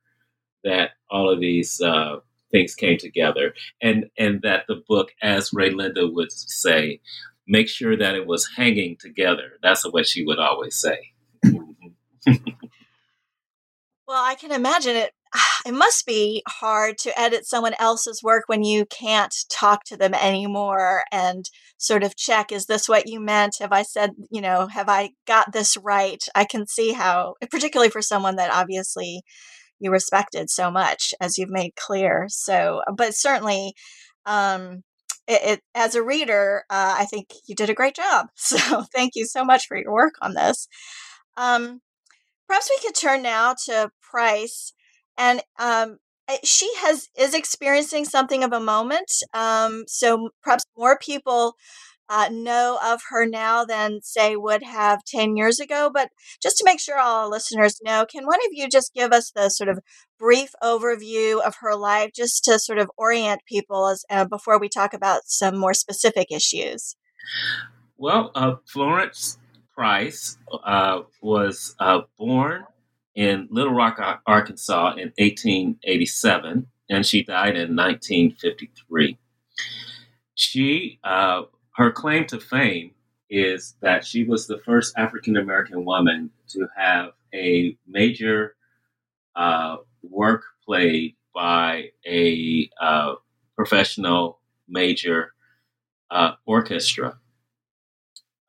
that 0.64 0.90
all 1.10 1.28
of 1.28 1.40
these 1.40 1.80
uh, 1.80 2.20
things 2.50 2.74
came 2.74 2.98
together, 2.98 3.54
and 3.82 4.08
and 4.16 4.40
that 4.42 4.64
the 4.68 4.82
book, 4.88 5.10
as 5.22 5.52
Rae 5.52 5.70
Linda 5.70 6.06
would 6.06 6.32
say, 6.32 7.00
make 7.46 7.68
sure 7.68 7.96
that 7.96 8.14
it 8.14 8.26
was 8.26 8.48
hanging 8.56 8.96
together. 8.96 9.58
That's 9.62 9.84
what 9.90 10.06
she 10.06 10.24
would 10.24 10.38
always 10.38 10.76
say. 10.76 11.12
well, 14.06 14.22
I 14.24 14.36
can 14.38 14.52
imagine 14.52 14.96
it. 14.96 15.12
It 15.64 15.74
must 15.74 16.06
be 16.06 16.42
hard 16.48 16.98
to 16.98 17.18
edit 17.18 17.46
someone 17.46 17.74
else's 17.78 18.20
work 18.22 18.44
when 18.46 18.64
you 18.64 18.84
can't 18.86 19.34
talk 19.48 19.84
to 19.84 19.96
them 19.96 20.12
anymore 20.12 21.04
and 21.12 21.44
sort 21.78 22.02
of 22.02 22.16
check 22.16 22.50
is 22.50 22.66
this 22.66 22.88
what 22.88 23.08
you 23.08 23.20
meant? 23.20 23.56
Have 23.60 23.72
I 23.72 23.82
said, 23.82 24.10
you 24.30 24.40
know, 24.40 24.66
have 24.66 24.88
I 24.88 25.10
got 25.26 25.52
this 25.52 25.76
right? 25.76 26.22
I 26.34 26.44
can 26.44 26.66
see 26.66 26.92
how, 26.92 27.34
particularly 27.50 27.90
for 27.90 28.02
someone 28.02 28.36
that 28.36 28.52
obviously 28.52 29.22
you 29.78 29.90
respected 29.90 30.48
so 30.48 30.70
much, 30.70 31.12
as 31.20 31.38
you've 31.38 31.50
made 31.50 31.74
clear. 31.76 32.26
So, 32.28 32.82
but 32.96 33.14
certainly, 33.14 33.74
um, 34.26 34.82
it, 35.26 35.42
it, 35.42 35.60
as 35.74 35.94
a 35.94 36.02
reader, 36.02 36.64
uh, 36.70 36.96
I 36.98 37.04
think 37.04 37.28
you 37.46 37.54
did 37.54 37.70
a 37.70 37.74
great 37.74 37.96
job. 37.96 38.26
So 38.36 38.84
thank 38.94 39.12
you 39.14 39.26
so 39.26 39.44
much 39.44 39.66
for 39.66 39.76
your 39.76 39.92
work 39.92 40.14
on 40.20 40.34
this. 40.34 40.68
Um, 41.36 41.80
perhaps 42.46 42.70
we 42.70 42.86
could 42.86 42.94
turn 42.94 43.22
now 43.22 43.54
to 43.66 43.90
Price, 44.02 44.72
and 45.22 45.42
um, 45.58 45.98
eh, 46.28 46.38
she 46.42 46.70
has 46.78 47.08
is 47.16 47.34
experiencing 47.34 48.04
something 48.04 48.42
of 48.42 48.52
a 48.52 48.60
moment. 48.60 49.10
Um, 49.32 49.84
so 49.86 50.30
perhaps 50.42 50.64
more 50.76 50.98
people 50.98 51.54
uh, 52.08 52.28
know 52.30 52.78
of 52.84 53.00
her 53.10 53.24
now 53.24 53.64
than 53.64 54.00
say 54.02 54.34
would 54.36 54.62
have 54.62 55.04
10 55.04 55.36
years 55.36 55.58
ago 55.60 55.88
but 55.94 56.10
just 56.42 56.58
to 56.58 56.64
make 56.64 56.78
sure 56.78 56.98
all 56.98 57.30
listeners 57.30 57.80
know 57.82 58.04
can 58.04 58.26
one 58.26 58.40
of 58.44 58.50
you 58.50 58.68
just 58.68 58.92
give 58.92 59.12
us 59.12 59.30
the 59.30 59.48
sort 59.48 59.70
of 59.70 59.78
brief 60.18 60.50
overview 60.62 61.40
of 61.40 61.54
her 61.60 61.74
life 61.74 62.10
just 62.12 62.44
to 62.44 62.58
sort 62.58 62.78
of 62.78 62.90
orient 62.98 63.40
people 63.46 63.86
as 63.86 64.04
uh, 64.10 64.26
before 64.26 64.58
we 64.58 64.68
talk 64.68 64.92
about 64.92 65.22
some 65.24 65.56
more 65.56 65.72
specific 65.72 66.26
issues 66.30 66.96
well 67.96 68.30
uh, 68.34 68.56
florence 68.66 69.38
price 69.74 70.36
uh, 70.64 71.00
was 71.22 71.74
uh, 71.78 72.00
born 72.18 72.66
in 73.14 73.48
little 73.50 73.74
rock 73.74 73.98
arkansas 74.26 74.92
in 74.92 75.12
1887 75.18 76.66
and 76.90 77.06
she 77.06 77.22
died 77.22 77.56
in 77.56 77.76
1953 77.76 79.18
she 80.34 80.98
uh, 81.04 81.42
her 81.76 81.90
claim 81.90 82.26
to 82.26 82.40
fame 82.40 82.92
is 83.30 83.76
that 83.80 84.04
she 84.04 84.24
was 84.24 84.46
the 84.46 84.58
first 84.58 84.92
African 84.96 85.36
American 85.36 85.84
woman 85.84 86.30
to 86.48 86.68
have 86.76 87.12
a 87.34 87.76
major 87.86 88.56
uh, 89.34 89.76
work 90.02 90.42
played 90.66 91.16
by 91.34 91.90
a 92.06 92.70
uh, 92.80 93.14
professional 93.56 94.40
major 94.68 95.32
uh, 96.10 96.32
orchestra. 96.44 97.18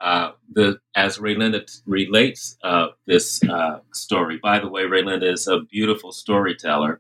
Uh, 0.04 0.34
the 0.52 0.78
as 0.96 1.18
Rae 1.18 1.36
Linda 1.36 1.66
relates 1.86 2.58
uh, 2.62 2.88
this 3.08 3.42
uh, 3.46 3.80
story. 3.94 4.38
By 4.44 4.60
the 4.60 4.68
way, 4.68 4.84
Rae 4.84 5.02
Linda 5.02 5.32
is 5.32 5.48
a 5.48 5.62
beautiful 5.62 6.12
storyteller. 6.12 7.00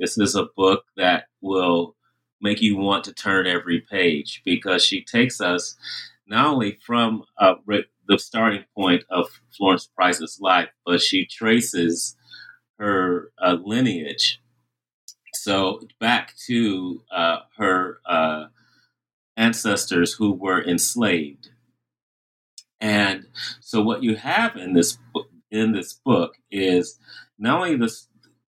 This 0.00 0.16
is 0.16 0.34
a 0.34 0.48
book 0.56 0.86
that 0.96 1.26
will 1.42 1.94
make 2.40 2.62
you 2.62 2.78
want 2.78 3.04
to 3.04 3.12
turn 3.12 3.46
every 3.46 3.82
page 3.82 4.40
because 4.46 4.82
she 4.82 5.04
takes 5.04 5.42
us 5.42 5.76
not 6.26 6.46
only 6.46 6.78
from 6.86 7.24
uh, 7.36 7.56
the 8.08 8.18
starting 8.18 8.64
point 8.74 9.04
of 9.10 9.28
Florence 9.54 9.86
Price's 9.94 10.38
life, 10.40 10.70
but 10.86 11.02
she 11.02 11.26
traces 11.26 12.16
her 12.78 13.30
uh, 13.44 13.58
lineage. 13.62 14.40
So 15.34 15.82
back 16.00 16.34
to 16.46 17.02
her 17.58 18.00
ancestors 19.36 20.14
who 20.14 20.32
were 20.32 20.62
enslaved. 20.64 21.51
And 22.82 23.28
so 23.60 23.80
what 23.80 24.02
you 24.02 24.16
have 24.16 24.56
in 24.56 24.74
this 24.74 24.98
book, 25.14 25.28
in 25.52 25.72
this 25.72 25.94
book 25.94 26.34
is 26.50 26.98
not 27.38 27.58
only 27.58 27.76
the 27.76 27.96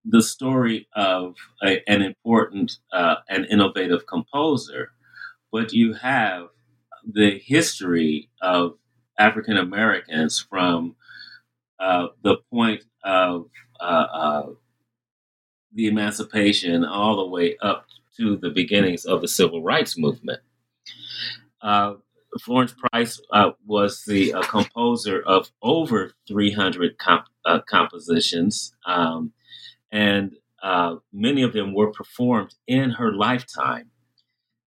the 0.04 0.22
story 0.22 0.86
of 0.94 1.34
a, 1.64 1.82
an 1.88 2.02
important 2.02 2.78
uh, 2.92 3.16
and 3.30 3.46
innovative 3.46 4.06
composer, 4.06 4.90
but 5.50 5.72
you 5.72 5.94
have 5.94 6.48
the 7.10 7.38
history 7.38 8.28
of 8.42 8.74
African 9.18 9.56
Americans 9.56 10.40
from 10.40 10.96
uh, 11.78 12.08
the 12.22 12.36
point 12.52 12.84
of 13.04 13.46
uh, 13.80 13.84
uh, 14.12 14.46
the 15.74 15.86
emancipation 15.86 16.84
all 16.84 17.16
the 17.16 17.30
way 17.30 17.56
up 17.62 17.86
to 18.16 18.36
the 18.36 18.50
beginnings 18.50 19.04
of 19.06 19.22
the 19.22 19.28
civil 19.28 19.62
rights 19.62 19.96
movement. 19.96 20.40
Uh, 21.62 21.94
Florence 22.40 22.74
Price 22.74 23.20
uh, 23.32 23.52
was 23.66 24.04
the 24.06 24.34
uh, 24.34 24.42
composer 24.42 25.22
of 25.22 25.50
over 25.62 26.12
300 26.28 26.98
comp- 26.98 27.28
compositions, 27.68 28.74
um, 28.86 29.32
and 29.92 30.36
many 31.12 31.42
of 31.42 31.52
them 31.52 31.74
were 31.74 31.92
performed 31.92 32.54
in 32.66 32.90
her 32.90 33.12
lifetime. 33.12 33.90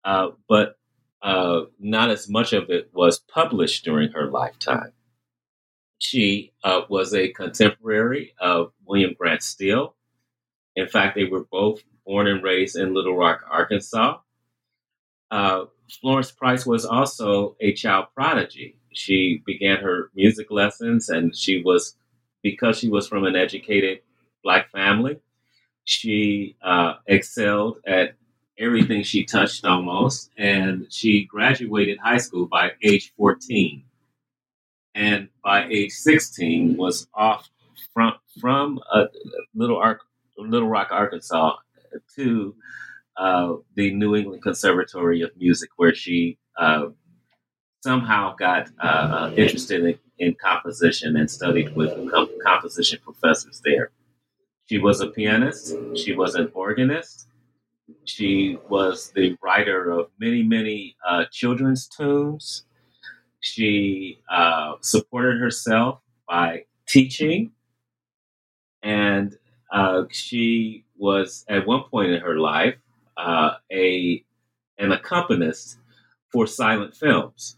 but 0.03 0.75
uh, 1.21 1.61
not 1.79 2.09
as 2.09 2.27
much 2.29 2.53
of 2.53 2.69
it 2.69 2.89
was 2.93 3.19
published 3.19 3.85
during 3.85 4.11
her 4.11 4.29
lifetime. 4.29 4.91
She 5.99 6.53
uh, 6.63 6.81
was 6.89 7.13
a 7.13 7.29
contemporary 7.29 8.33
of 8.39 8.71
William 8.85 9.13
Grant 9.17 9.43
Still. 9.43 9.95
In 10.75 10.87
fact, 10.87 11.15
they 11.15 11.25
were 11.25 11.45
both 11.51 11.81
born 12.05 12.27
and 12.27 12.43
raised 12.43 12.75
in 12.75 12.93
Little 12.95 13.15
Rock, 13.15 13.41
Arkansas. 13.49 14.17
Uh, 15.91 16.01
Florence 16.01 16.31
Price 16.31 16.65
was 16.65 16.85
also 16.85 17.55
a 17.59 17.73
child 17.73 18.07
prodigy. 18.15 18.75
She 18.93 19.41
began 19.45 19.77
her 19.77 20.11
music 20.15 20.51
lessons, 20.51 21.09
and 21.09 21.35
she 21.35 21.61
was, 21.63 21.95
because 22.43 22.79
she 22.79 22.89
was 22.89 23.07
from 23.07 23.25
an 23.25 23.35
educated 23.35 23.99
Black 24.43 24.71
family, 24.71 25.19
she 25.83 26.55
uh, 26.63 26.95
excelled 27.07 27.77
at 27.85 28.15
everything 28.57 29.03
she 29.03 29.25
touched 29.25 29.65
almost. 29.65 30.31
And 30.37 30.87
she 30.91 31.25
graduated 31.25 31.99
high 31.99 32.17
school 32.17 32.47
by 32.47 32.71
age 32.83 33.13
14. 33.17 33.83
And 34.95 35.29
by 35.43 35.67
age 35.69 35.91
16 35.91 36.77
was 36.77 37.07
off 37.13 37.49
from 37.93 38.13
from 38.39 38.79
a 38.93 39.05
Little, 39.55 39.77
Ar- 39.77 40.01
Little 40.37 40.69
Rock, 40.69 40.89
Arkansas 40.91 41.57
to 42.15 42.55
uh, 43.17 43.55
the 43.75 43.93
New 43.93 44.15
England 44.15 44.41
Conservatory 44.41 45.21
of 45.21 45.31
Music, 45.37 45.69
where 45.75 45.93
she 45.93 46.37
uh, 46.57 46.87
somehow 47.83 48.35
got 48.35 48.69
uh, 48.81 48.87
uh 48.87 49.33
interested 49.35 49.83
in, 49.83 49.99
in, 50.19 50.35
composition 50.35 51.17
and 51.17 51.29
studied 51.29 51.75
with 51.75 51.91
composition 52.43 52.99
professors 53.03 53.61
there. 53.65 53.91
She 54.69 54.77
was 54.77 55.01
a 55.01 55.07
pianist, 55.07 55.75
she 55.95 56.13
was 56.15 56.35
an 56.35 56.49
organist, 56.53 57.27
she 58.05 58.57
was 58.69 59.11
the 59.13 59.37
writer 59.43 59.91
of 59.91 60.07
many, 60.19 60.43
many 60.43 60.95
uh, 61.05 61.25
children's 61.31 61.87
tunes. 61.87 62.63
She 63.41 64.19
supported 64.81 65.39
herself 65.39 65.99
by 66.29 66.65
teaching, 66.87 67.51
and 68.81 69.35
she 70.11 70.85
was 70.97 71.43
at 71.49 71.65
one 71.65 71.83
point 71.89 72.11
in 72.11 72.21
her 72.21 72.37
life 72.37 72.75
uh, 73.21 73.55
a 73.71 74.23
an 74.79 74.91
accompanist 74.91 75.77
for 76.31 76.47
silent 76.47 76.95
films. 76.95 77.57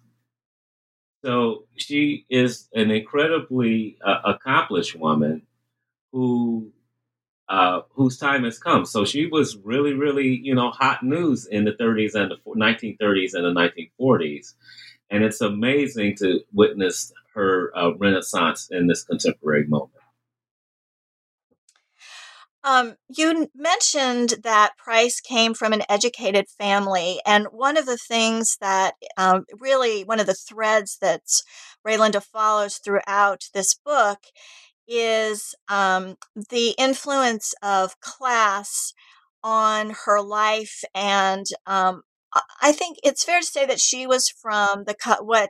So 1.23 1.65
she 1.77 2.25
is 2.29 2.67
an 2.73 2.91
incredibly 2.91 3.97
uh, 4.05 4.19
accomplished 4.25 4.95
woman 4.95 5.43
who 6.11 6.71
uh, 7.49 7.81
whose 7.91 8.17
time 8.17 8.43
has 8.45 8.59
come. 8.59 8.85
So 8.85 9.05
she 9.05 9.27
was 9.27 9.57
really, 9.57 9.93
really, 9.93 10.39
you 10.43 10.55
know, 10.55 10.71
hot 10.71 11.03
news 11.03 11.45
in 11.45 11.65
the 11.65 11.73
30s 11.73 12.15
and 12.15 12.31
the 12.31 12.37
1930s 12.45 13.33
and 13.35 13.45
the 13.45 13.53
1940s. 13.53 14.55
And 15.11 15.23
it's 15.23 15.41
amazing 15.41 16.15
to 16.17 16.41
witness 16.53 17.13
her 17.35 17.71
uh, 17.77 17.93
renaissance 17.95 18.69
in 18.71 18.87
this 18.87 19.03
contemporary 19.03 19.67
moment. 19.67 20.02
Um, 22.65 22.95
you 23.09 23.49
mentioned 23.53 24.35
that 24.43 24.77
Price 24.77 25.19
came 25.19 25.53
from 25.53 25.73
an 25.73 25.83
educated 25.89 26.47
family, 26.57 27.19
and 27.25 27.47
one 27.51 27.75
of 27.75 27.85
the 27.85 27.97
things 27.97 28.57
that 28.61 28.93
um, 29.17 29.45
really 29.59 30.03
one 30.05 30.19
of 30.21 30.27
the 30.27 30.33
threads 30.33 30.97
that 31.01 31.23
Rae 31.83 31.97
Linda 31.97 32.21
follows 32.21 32.77
throughout 32.77 33.43
this 33.53 33.75
book 33.75 34.19
is 34.87 35.55
um, 35.69 36.15
the 36.49 36.69
influence 36.77 37.53
of 37.61 37.99
class 37.99 38.93
on 39.43 39.93
her 40.05 40.21
life 40.21 40.83
and 40.95 41.45
um, 41.67 42.03
I 42.61 42.71
think 42.71 42.97
it's 43.03 43.23
fair 43.23 43.39
to 43.41 43.45
say 43.45 43.65
that 43.65 43.79
she 43.79 44.07
was 44.07 44.29
from 44.29 44.85
the 44.85 44.95
what 45.21 45.49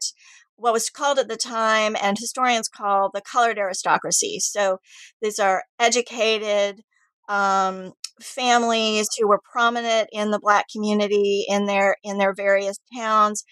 what 0.56 0.74
was 0.74 0.90
called 0.90 1.20
at 1.20 1.28
the 1.28 1.38
time 1.38 1.96
and 2.02 2.18
historians 2.18 2.68
call 2.68 3.10
the 3.14 3.22
colored 3.22 3.58
aristocracy. 3.58 4.40
So 4.40 4.80
these 5.22 5.40
are 5.40 5.64
educated 5.80 6.84
um, 7.30 7.94
families 8.22 9.10
who 9.18 9.28
were 9.28 9.42
prominent 9.52 10.10
in 10.12 10.32
the 10.32 10.40
black 10.40 10.66
community 10.72 11.46
in 11.48 11.66
their 11.66 11.98
in 12.04 12.18
their 12.18 12.34
various 12.34 12.78
towns 12.96 13.44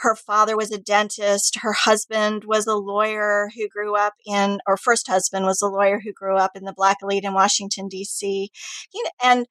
her 0.00 0.14
father 0.14 0.56
was 0.56 0.70
a 0.70 0.78
dentist. 0.78 1.58
Her 1.60 1.72
husband 1.72 2.44
was 2.44 2.66
a 2.66 2.76
lawyer 2.76 3.50
who 3.56 3.68
grew 3.68 3.96
up 3.96 4.14
in, 4.26 4.60
or 4.66 4.76
first 4.76 5.08
husband 5.08 5.44
was 5.44 5.60
a 5.60 5.66
lawyer 5.66 6.00
who 6.02 6.12
grew 6.12 6.36
up 6.36 6.52
in 6.54 6.64
the 6.64 6.72
black 6.72 6.98
elite 7.02 7.24
in 7.24 7.34
Washington, 7.34 7.88
D.C. 7.88 8.50
You 8.92 9.04
and 9.22 9.46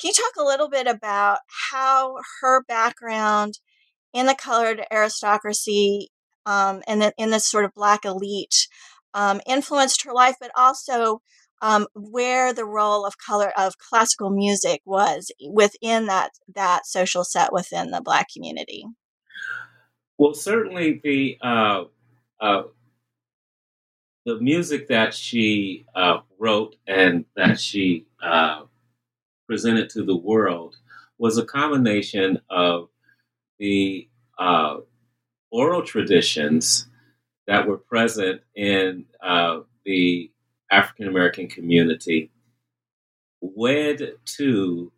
can 0.00 0.08
you 0.08 0.12
talk 0.12 0.32
a 0.36 0.46
little 0.46 0.68
bit 0.68 0.86
about 0.86 1.38
how 1.70 2.16
her 2.40 2.64
background 2.64 3.60
in 4.12 4.26
the 4.26 4.34
colored 4.34 4.84
aristocracy 4.90 6.08
um, 6.46 6.82
and 6.88 7.00
the, 7.00 7.12
in 7.16 7.30
this 7.30 7.46
sort 7.46 7.64
of 7.64 7.74
black 7.74 8.04
elite 8.04 8.66
um, 9.14 9.40
influenced 9.46 10.02
her 10.02 10.12
life, 10.12 10.36
but 10.40 10.50
also 10.56 11.20
um, 11.62 11.86
where 11.94 12.52
the 12.52 12.64
role 12.64 13.06
of 13.06 13.14
color 13.16 13.52
of 13.56 13.78
classical 13.78 14.30
music 14.30 14.82
was 14.84 15.30
within 15.48 16.06
that 16.06 16.32
that 16.54 16.86
social 16.86 17.24
set 17.24 17.52
within 17.52 17.90
the 17.92 18.02
black 18.02 18.26
community? 18.34 18.84
Well, 20.18 20.34
certainly 20.34 21.00
the 21.02 21.38
uh, 21.40 21.84
uh, 22.40 22.62
the 24.26 24.40
music 24.40 24.88
that 24.88 25.14
she 25.14 25.86
uh, 25.94 26.18
wrote 26.38 26.76
and 26.86 27.24
that 27.36 27.58
she 27.60 28.06
uh, 28.22 28.62
presented 29.46 29.88
to 29.90 30.02
the 30.02 30.16
world 30.16 30.76
was 31.18 31.38
a 31.38 31.44
combination 31.44 32.40
of 32.50 32.88
the 33.58 34.08
uh, 34.38 34.78
oral 35.52 35.82
traditions 35.82 36.88
that 37.46 37.66
were 37.68 37.78
present 37.78 38.40
in 38.56 39.04
uh, 39.22 39.60
the 39.84 40.31
African 40.72 41.08
American 41.08 41.48
community, 41.48 42.32
wed 43.40 44.14
to 44.24 44.92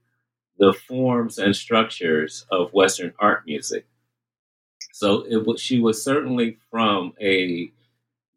the 0.58 0.72
forms 0.72 1.38
and 1.38 1.56
structures 1.56 2.46
of 2.50 2.72
Western 2.72 3.14
art 3.20 3.44
music. 3.46 3.86
So 4.92 5.26
it 5.28 5.46
was, 5.46 5.60
she 5.60 5.80
was 5.80 6.02
certainly 6.04 6.58
from 6.70 7.14
a 7.20 7.72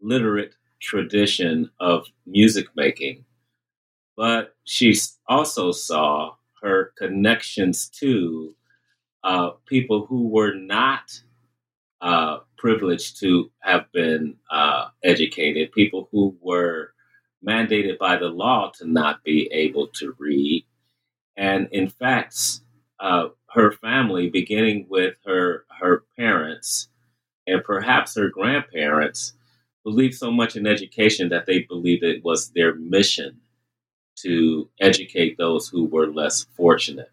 literate 0.01 0.55
tradition 0.81 1.71
of 1.79 2.07
music 2.25 2.67
making, 2.75 3.25
but 4.17 4.55
she 4.65 4.95
also 5.29 5.71
saw 5.71 6.35
her 6.63 6.93
connections 6.97 7.89
to 7.89 8.55
uh, 9.23 9.51
people 9.67 10.05
who 10.07 10.29
were 10.29 10.55
not 10.55 11.21
uh, 12.01 12.39
privileged 12.57 13.19
to 13.21 13.51
have 13.61 13.91
been 13.93 14.35
uh, 14.51 14.87
educated, 15.03 15.71
people 15.71 16.09
who 16.11 16.37
were 16.41 16.93
mandated 17.45 17.97
by 17.97 18.17
the 18.17 18.27
law 18.29 18.71
to 18.75 18.85
not 18.87 19.23
be 19.23 19.49
able 19.51 19.87
to 19.87 20.15
read. 20.19 20.65
And 21.37 21.67
in 21.71 21.89
fact, 21.89 22.61
uh, 22.99 23.29
her 23.51 23.71
family, 23.73 24.29
beginning 24.29 24.87
with 24.89 25.15
her 25.25 25.65
her 25.81 26.05
parents 26.17 26.89
and 27.47 27.63
perhaps 27.63 28.15
her 28.15 28.29
grandparents, 28.29 29.33
believed 29.83 30.15
so 30.15 30.31
much 30.31 30.55
in 30.55 30.67
education 30.67 31.29
that 31.29 31.45
they 31.47 31.61
believed 31.61 32.03
it 32.03 32.23
was 32.23 32.51
their 32.51 32.75
mission 32.75 33.41
to 34.17 34.69
educate 34.81 35.37
those 35.37 35.69
who 35.69 35.85
were 35.85 36.07
less 36.13 36.43
fortunate. 36.55 37.11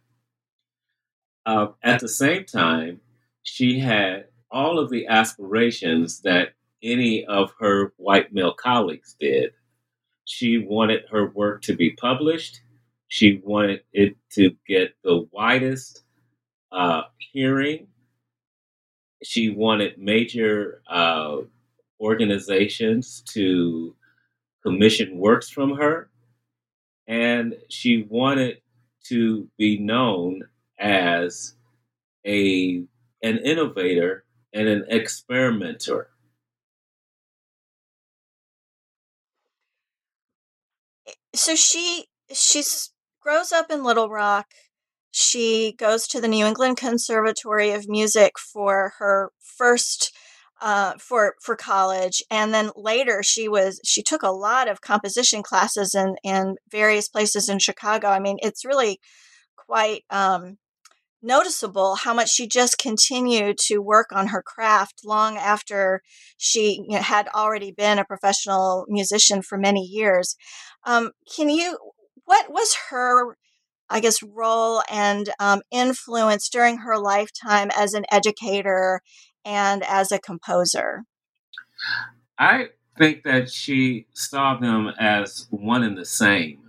uh, 1.47 1.69
at 1.83 2.01
the 2.01 2.09
same 2.09 2.45
time, 2.45 3.01
she 3.43 3.79
had 3.79 4.27
all 4.51 4.79
of 4.79 4.91
the 4.91 5.07
aspirations 5.07 6.21
that 6.23 6.51
any 6.83 7.25
of 7.27 7.53
her 7.61 7.93
white 7.97 8.33
male 8.33 8.55
colleagues 8.55 9.17
did. 9.19 9.53
She 10.25 10.59
wanted 10.59 11.05
her 11.11 11.27
work 11.29 11.63
to 11.63 11.77
be 11.77 11.91
published. 11.91 12.61
She 13.09 13.41
wanted 13.45 13.83
it 13.93 14.17
to 14.33 14.57
get 14.67 14.95
the 15.03 15.29
widest 15.31 16.03
uh, 16.73 17.03
hearing. 17.19 17.89
She 19.23 19.51
wanted 19.51 19.99
major 19.99 20.83
uh, 20.89 21.39
organizations 22.01 23.23
to 23.33 23.95
commission 24.63 25.19
works 25.19 25.51
from 25.51 25.77
her. 25.77 26.11
And 27.07 27.57
she 27.69 28.07
wanted 28.09 28.59
to 29.05 29.49
be 29.59 29.79
known 29.79 30.43
as 30.79 31.55
a 32.27 32.85
an 33.23 33.39
innovator 33.39 34.25
and 34.53 34.69
an 34.69 34.85
experimenter. 34.89 36.09
So 41.35 41.57
she 41.57 42.07
she's 42.33 42.93
grows 43.21 43.53
up 43.53 43.71
in 43.71 43.83
Little 43.83 44.09
Rock. 44.09 44.47
She 45.11 45.75
goes 45.79 46.07
to 46.09 46.21
the 46.21 46.29
New 46.29 46.47
England 46.47 46.77
Conservatory 46.77 47.73
of 47.73 47.89
Music 47.89 48.39
for 48.39 48.93
her 48.99 49.31
first 49.41 50.13
uh, 50.61 50.95
for 50.99 51.35
for 51.43 51.57
college, 51.57 52.23
and 52.31 52.55
then 52.55 52.71
later 52.77 53.23
she 53.23 53.49
was 53.49 53.81
she 53.85 54.03
took 54.03 54.23
a 54.23 54.31
lot 54.31 54.69
of 54.69 54.81
composition 54.81 55.43
classes 55.43 55.95
in 55.95 56.17
in 56.23 56.57
various 56.71 57.09
places 57.09 57.49
in 57.49 57.59
Chicago. 57.59 58.09
I 58.09 58.21
mean, 58.21 58.37
it's 58.41 58.65
really 58.65 59.01
quite 59.57 60.05
um, 60.11 60.59
noticeable 61.25 61.97
how 61.97 62.15
much 62.15 62.31
she 62.31 62.47
just 62.47 62.79
continued 62.79 63.57
to 63.59 63.79
work 63.79 64.13
on 64.13 64.29
her 64.29 64.43
craft 64.43 65.01
long 65.05 65.37
after 65.39 66.03
she 66.37 66.85
you 66.89 66.97
know, 66.97 67.03
had 67.03 67.29
already 67.35 67.73
been 67.73 67.99
a 67.99 68.05
professional 68.05 68.85
musician 68.89 69.43
for 69.43 69.59
many 69.59 69.81
years. 69.81 70.37
Um, 70.87 71.13
can 71.35 71.49
you? 71.49 71.79
What 72.25 72.51
was 72.51 72.75
her? 72.91 73.37
I 73.91 74.01
guess, 74.01 74.23
role 74.23 74.83
and 74.91 75.29
um, 75.39 75.61
influence 75.71 76.49
during 76.49 76.79
her 76.79 76.99
lifetime 76.99 77.71
as 77.77 77.93
an 77.93 78.07
educator 78.11 79.03
and 79.45 79.85
as 79.85 80.11
a 80.11 80.19
composer? 80.19 81.05
I 82.39 82.71
think 82.97 83.25
that 83.25 83.51
she 83.51 84.07
saw 84.15 84.57
them 84.59 84.91
as 84.99 85.47
one 85.51 85.83
and 85.83 85.99
the 85.99 86.07
same 86.07 86.65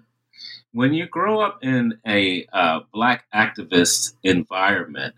when 0.75 0.93
you 0.93 1.07
grow 1.07 1.39
up 1.39 1.59
in 1.63 1.97
a 2.05 2.45
uh, 2.51 2.81
black 2.91 3.23
activist 3.33 4.13
environment, 4.23 5.15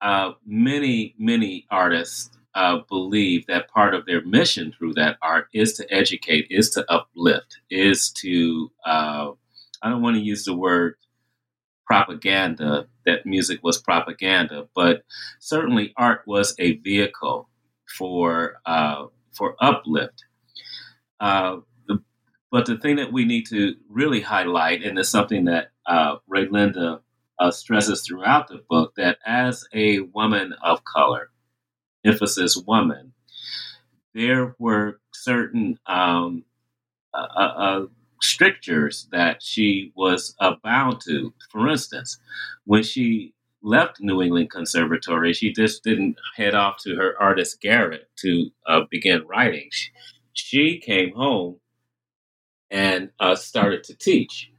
uh, 0.00 0.32
many, 0.46 1.14
many 1.18 1.66
artists 1.70 2.30
uh, 2.58 2.80
believe 2.88 3.46
that 3.46 3.68
part 3.70 3.94
of 3.94 4.04
their 4.04 4.20
mission 4.24 4.74
through 4.76 4.92
that 4.92 5.16
art 5.22 5.46
is 5.54 5.74
to 5.74 5.94
educate, 5.94 6.48
is 6.50 6.70
to 6.70 6.84
uplift, 6.92 7.58
is 7.70 8.10
to, 8.10 8.68
uh, 8.84 9.30
I 9.80 9.88
don't 9.88 10.02
want 10.02 10.16
to 10.16 10.22
use 10.22 10.44
the 10.44 10.56
word 10.56 10.96
propaganda, 11.86 12.88
that 13.06 13.24
music 13.24 13.60
was 13.62 13.80
propaganda, 13.80 14.66
but 14.74 15.04
certainly 15.38 15.94
art 15.96 16.22
was 16.26 16.56
a 16.58 16.78
vehicle 16.78 17.48
for, 17.96 18.60
uh, 18.66 19.06
for 19.30 19.54
uplift. 19.60 20.24
Uh, 21.20 21.58
but 22.50 22.66
the 22.66 22.76
thing 22.78 22.96
that 22.96 23.12
we 23.12 23.24
need 23.24 23.46
to 23.50 23.76
really 23.88 24.20
highlight, 24.20 24.82
and 24.82 24.98
it's 24.98 25.08
something 25.10 25.44
that 25.44 25.70
uh, 25.86 26.16
Rae 26.26 26.48
Linda 26.50 27.02
uh, 27.38 27.52
stresses 27.52 28.02
throughout 28.02 28.48
the 28.48 28.64
book, 28.68 28.94
that 28.96 29.18
as 29.24 29.64
a 29.72 30.00
woman 30.00 30.54
of 30.64 30.82
color, 30.84 31.30
emphasis 32.04 32.56
woman, 32.56 33.12
there 34.14 34.54
were 34.58 35.00
certain 35.12 35.78
um, 35.86 36.44
uh, 37.14 37.26
uh, 37.36 37.40
uh 37.40 37.86
strictures 38.20 39.08
that 39.12 39.42
she 39.42 39.92
was 39.94 40.34
uh, 40.40 40.54
bound 40.62 41.00
to. 41.06 41.32
For 41.50 41.68
instance, 41.68 42.18
when 42.64 42.82
she 42.82 43.32
left 43.62 44.00
New 44.00 44.22
England 44.22 44.50
Conservatory, 44.50 45.32
she 45.32 45.52
just 45.52 45.84
didn't 45.84 46.16
head 46.36 46.54
off 46.54 46.78
to 46.82 46.96
her 46.96 47.14
artist 47.20 47.60
garret 47.60 48.08
to 48.16 48.50
begin 48.90 49.24
writing. 49.26 49.68
She, 49.70 49.90
she 50.32 50.78
came 50.78 51.12
home 51.14 51.60
and 52.70 53.10
uh, 53.20 53.34
started 53.34 53.84
to 53.84 53.96
teach, 53.96 54.50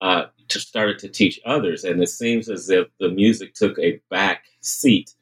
uh, 0.00 0.26
to 0.48 0.60
started 0.60 0.98
to 1.00 1.08
teach 1.08 1.40
others. 1.44 1.84
And 1.84 2.02
it 2.02 2.08
seems 2.08 2.48
as 2.48 2.68
if 2.70 2.88
the 2.98 3.08
music 3.08 3.54
took 3.54 3.78
a 3.78 4.00
back 4.10 4.44
seat 4.60 5.14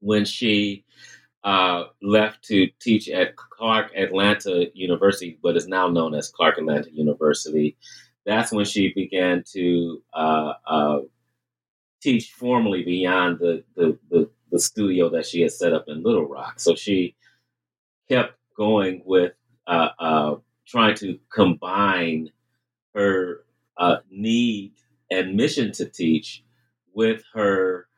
when 0.00 0.24
she 0.24 0.84
uh, 1.44 1.84
left 2.02 2.44
to 2.44 2.68
teach 2.80 3.08
at 3.08 3.36
Clark 3.36 3.92
Atlanta 3.96 4.66
University, 4.74 5.38
what 5.40 5.56
is 5.56 5.68
now 5.68 5.88
known 5.88 6.14
as 6.14 6.30
Clark 6.30 6.58
Atlanta 6.58 6.92
University. 6.92 7.76
That's 8.26 8.52
when 8.52 8.66
she 8.66 8.92
began 8.94 9.42
to 9.52 10.02
uh, 10.12 10.52
uh, 10.66 10.98
teach 12.02 12.32
formally 12.32 12.82
beyond 12.82 13.38
the, 13.38 13.64
the, 13.76 13.98
the, 14.10 14.30
the 14.50 14.58
studio 14.58 15.08
that 15.10 15.26
she 15.26 15.40
had 15.40 15.52
set 15.52 15.72
up 15.72 15.84
in 15.88 16.02
Little 16.02 16.26
Rock. 16.26 16.60
So 16.60 16.74
she 16.74 17.16
kept 18.08 18.34
going 18.56 19.02
with 19.06 19.32
uh, 19.66 19.88
uh, 19.98 20.34
trying 20.66 20.96
to 20.96 21.18
combine 21.32 22.30
her 22.94 23.44
uh, 23.78 23.98
need 24.10 24.72
and 25.10 25.36
mission 25.36 25.72
to 25.72 25.86
teach 25.86 26.44
with 26.92 27.22
her 27.34 27.88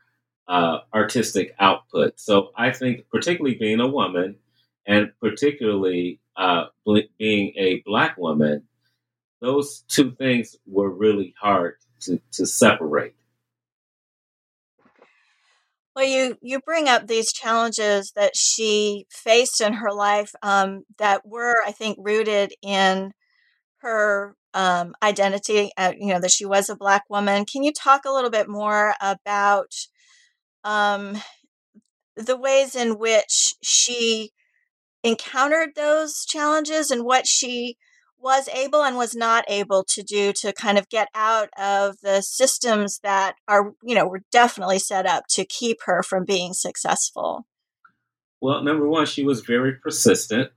uh, 0.48 0.78
artistic 0.92 1.55
output. 1.59 2.18
So 2.18 2.50
I 2.57 2.70
think, 2.72 3.09
particularly 3.11 3.57
being 3.57 3.81
a 3.81 3.88
woman, 3.88 4.37
and 4.87 5.12
particularly 5.20 6.20
uh, 6.37 6.66
being 7.18 7.52
a 7.57 7.83
black 7.85 8.16
woman, 8.16 8.64
those 9.40 9.85
two 9.88 10.12
things 10.12 10.57
were 10.66 10.90
really 10.90 11.35
hard 11.40 11.76
to, 12.00 12.20
to 12.33 12.46
separate. 12.46 13.14
Well, 15.94 16.07
you 16.07 16.38
you 16.40 16.61
bring 16.61 16.88
up 16.88 17.07
these 17.07 17.33
challenges 17.33 18.12
that 18.16 18.35
she 18.35 19.07
faced 19.11 19.61
in 19.61 19.74
her 19.74 19.92
life 19.92 20.33
um, 20.42 20.85
that 20.96 21.26
were, 21.26 21.57
I 21.66 21.72
think, 21.72 21.98
rooted 22.00 22.55
in 22.62 23.12
her 23.83 24.35
um, 24.55 24.94
identity. 25.02 25.70
Uh, 25.76 25.92
you 25.98 26.09
know 26.09 26.20
that 26.20 26.31
she 26.31 26.46
was 26.46 26.70
a 26.70 26.76
black 26.76 27.05
woman. 27.11 27.44
Can 27.44 27.62
you 27.62 27.72
talk 27.72 28.07
a 28.07 28.12
little 28.12 28.31
bit 28.31 28.48
more 28.48 28.94
about 29.02 29.74
um, 30.64 31.20
the 32.16 32.37
ways 32.37 32.75
in 32.75 32.98
which 32.98 33.55
she 33.62 34.31
encountered 35.03 35.70
those 35.75 36.25
challenges 36.25 36.90
and 36.90 37.05
what 37.05 37.27
she 37.27 37.77
was 38.18 38.48
able 38.55 38.85
and 38.85 38.96
was 38.96 39.16
not 39.16 39.44
able 39.48 39.83
to 39.83 40.03
do 40.03 40.33
to 40.33 40.53
kind 40.53 40.79
of 40.79 40.88
get 40.88 41.09
out 41.14 41.48
of 41.59 41.96
the 42.03 42.20
systems 42.22 43.01
that 43.03 43.35
are, 43.48 43.75
you 43.83 43.94
know, 43.94 44.07
were 44.07 44.22
definitely 44.31 44.79
set 44.79 45.07
up 45.07 45.25
to 45.29 45.44
keep 45.44 45.79
her 45.87 46.03
from 46.03 46.25
being 46.25 46.53
successful? 46.53 47.46
Well, 48.40 48.62
number 48.62 48.88
one, 48.88 49.07
she 49.07 49.25
was 49.25 49.40
very 49.40 49.72
persistent. 49.75 50.51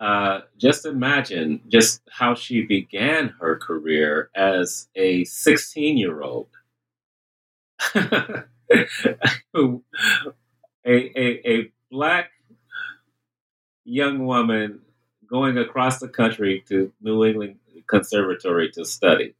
Uh, 0.00 0.40
just 0.58 0.84
imagine 0.84 1.60
just 1.68 2.02
how 2.10 2.34
she 2.34 2.62
began 2.62 3.32
her 3.40 3.56
career 3.56 4.30
as 4.34 4.88
a 4.96 5.24
16 5.24 5.96
year 5.96 6.20
old. 6.20 6.48
a, 8.70 9.80
a, 10.86 11.50
a 11.50 11.72
black 11.90 12.30
young 13.84 14.26
woman 14.26 14.80
going 15.28 15.58
across 15.58 15.98
the 15.98 16.08
country 16.08 16.64
to 16.68 16.92
New 17.00 17.24
England 17.24 17.56
Conservatory 17.88 18.70
to 18.72 18.84
study. 18.84 19.34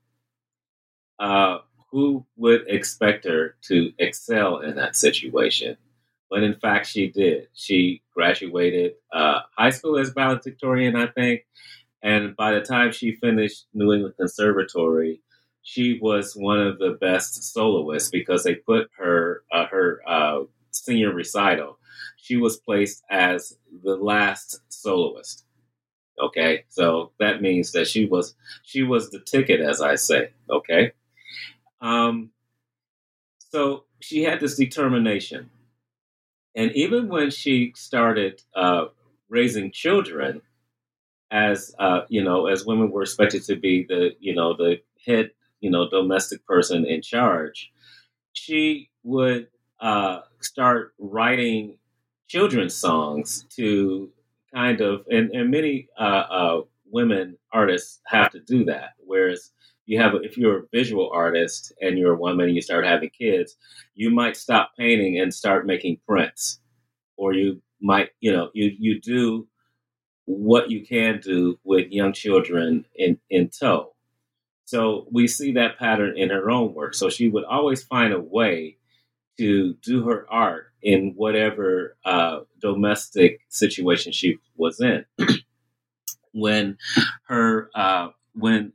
Uh, 1.18 1.58
who 1.90 2.26
would 2.36 2.64
expect 2.68 3.24
her 3.24 3.56
to 3.62 3.92
excel 3.98 4.58
in 4.58 4.76
that 4.76 4.96
situation? 4.96 5.76
But 6.28 6.42
in 6.42 6.54
fact, 6.54 6.86
she 6.86 7.08
did. 7.08 7.48
She 7.54 8.02
graduated 8.12 8.94
uh, 9.12 9.40
high 9.56 9.70
school 9.70 9.98
as 9.98 10.10
valedictorian, 10.10 10.96
I 10.96 11.06
think. 11.06 11.46
And 12.02 12.36
by 12.36 12.52
the 12.52 12.60
time 12.60 12.92
she 12.92 13.12
finished 13.16 13.66
New 13.72 13.92
England 13.92 14.14
Conservatory, 14.18 15.22
she 15.66 15.98
was 16.00 16.36
one 16.36 16.60
of 16.60 16.78
the 16.78 16.92
best 16.92 17.42
soloists 17.52 18.08
because 18.08 18.44
they 18.44 18.54
put 18.54 18.88
her 18.96 19.42
uh, 19.50 19.66
her 19.66 20.00
uh, 20.06 20.44
senior 20.70 21.12
recital. 21.12 21.80
She 22.18 22.36
was 22.36 22.56
placed 22.56 23.02
as 23.10 23.58
the 23.82 23.96
last 23.96 24.60
soloist. 24.68 25.44
Okay, 26.20 26.66
so 26.68 27.10
that 27.18 27.42
means 27.42 27.72
that 27.72 27.88
she 27.88 28.04
was 28.06 28.36
she 28.62 28.84
was 28.84 29.10
the 29.10 29.18
ticket, 29.18 29.60
as 29.60 29.82
I 29.82 29.96
say. 29.96 30.30
Okay, 30.48 30.92
um, 31.80 32.30
so 33.50 33.86
she 33.98 34.22
had 34.22 34.38
this 34.38 34.54
determination, 34.54 35.50
and 36.54 36.70
even 36.76 37.08
when 37.08 37.30
she 37.30 37.72
started 37.74 38.40
uh, 38.54 38.84
raising 39.28 39.72
children, 39.72 40.42
as 41.32 41.74
uh, 41.80 42.02
you 42.08 42.22
know, 42.22 42.46
as 42.46 42.64
women 42.64 42.92
were 42.92 43.02
expected 43.02 43.42
to 43.46 43.56
be 43.56 43.84
the 43.88 44.10
you 44.20 44.32
know 44.32 44.56
the 44.56 44.76
head 45.04 45.32
you 45.60 45.70
know 45.70 45.88
domestic 45.88 46.44
person 46.46 46.86
in 46.86 47.02
charge, 47.02 47.72
she 48.32 48.90
would 49.02 49.48
uh, 49.80 50.20
start 50.40 50.94
writing 50.98 51.78
children's 52.28 52.74
songs 52.74 53.44
to 53.56 54.10
kind 54.54 54.80
of 54.80 55.04
and, 55.10 55.30
and 55.32 55.50
many 55.50 55.88
uh, 55.98 56.02
uh, 56.30 56.60
women 56.90 57.36
artists 57.52 58.00
have 58.06 58.30
to 58.32 58.40
do 58.40 58.64
that. 58.64 58.90
Whereas 58.98 59.52
you 59.86 60.00
have 60.00 60.14
if 60.22 60.36
you're 60.36 60.60
a 60.60 60.66
visual 60.72 61.10
artist 61.12 61.72
and 61.80 61.98
you're 61.98 62.14
a 62.14 62.18
woman 62.18 62.46
and 62.46 62.56
you 62.56 62.62
start 62.62 62.86
having 62.86 63.10
kids, 63.10 63.56
you 63.94 64.10
might 64.10 64.36
stop 64.36 64.72
painting 64.78 65.20
and 65.20 65.32
start 65.32 65.66
making 65.66 65.98
prints, 66.08 66.60
or 67.16 67.34
you 67.34 67.62
might 67.80 68.10
you 68.20 68.32
know 68.32 68.50
you 68.54 68.72
you 68.78 69.00
do 69.00 69.48
what 70.26 70.70
you 70.70 70.86
can 70.86 71.20
do 71.20 71.58
with 71.64 71.92
young 71.92 72.14
children 72.14 72.86
in 72.96 73.18
in 73.30 73.50
tow. 73.50 73.95
So 74.66 75.08
we 75.12 75.28
see 75.28 75.52
that 75.54 75.78
pattern 75.78 76.18
in 76.18 76.30
her 76.30 76.50
own 76.50 76.74
work. 76.74 76.94
So 76.94 77.10
she 77.10 77.28
would 77.28 77.44
always 77.44 77.84
find 77.84 78.14
a 78.14 78.20
way 78.20 78.78
to 79.38 79.74
do 79.82 80.04
her 80.04 80.26
art 80.30 80.72
in 80.82 81.14
whatever 81.16 81.96
uh, 82.04 82.40
domestic 82.60 83.40
situation 83.48 84.12
she 84.12 84.38
was 84.56 84.80
in. 84.80 85.04
when 86.32 86.78
her 87.28 87.70
uh, 87.74 88.08
when 88.34 88.72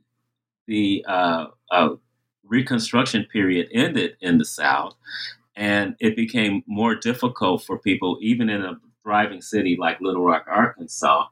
the 0.66 1.04
uh, 1.08 1.46
uh, 1.70 1.90
Reconstruction 2.44 3.26
period 3.32 3.68
ended 3.72 4.16
in 4.20 4.38
the 4.38 4.44
South, 4.44 4.94
and 5.56 5.96
it 6.00 6.16
became 6.16 6.62
more 6.66 6.94
difficult 6.94 7.64
for 7.64 7.78
people, 7.78 8.18
even 8.20 8.50
in 8.50 8.62
a 8.62 8.78
thriving 9.02 9.42
city 9.42 9.76
like 9.80 10.00
Little 10.00 10.24
Rock, 10.24 10.46
Arkansas, 10.48 11.26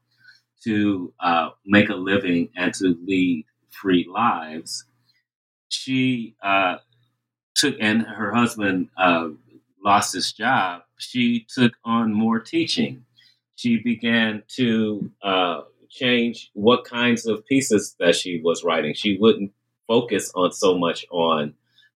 to 0.64 1.12
uh, 1.20 1.50
make 1.66 1.88
a 1.90 1.94
living 1.94 2.50
and 2.56 2.74
to 2.74 2.96
lead 3.06 3.46
free 3.70 4.06
lives. 4.08 4.84
She 5.68 6.34
uh, 6.42 6.76
took, 7.54 7.76
and 7.80 8.02
her 8.02 8.32
husband 8.32 8.88
uh, 8.96 9.28
lost 9.84 10.14
his 10.14 10.32
job. 10.32 10.82
She 10.98 11.46
took 11.48 11.72
on 11.84 12.12
more 12.12 12.40
teaching. 12.40 13.04
She 13.54 13.78
began 13.78 14.42
to 14.56 15.10
uh, 15.22 15.62
change 15.88 16.50
what 16.54 16.84
kinds 16.84 17.26
of 17.26 17.44
pieces 17.46 17.96
that 17.98 18.14
she 18.14 18.40
was 18.42 18.64
writing. 18.64 18.94
She 18.94 19.18
wouldn't 19.18 19.52
focus 19.86 20.30
on 20.34 20.52
so 20.52 20.78
much 20.78 21.04
on 21.10 21.54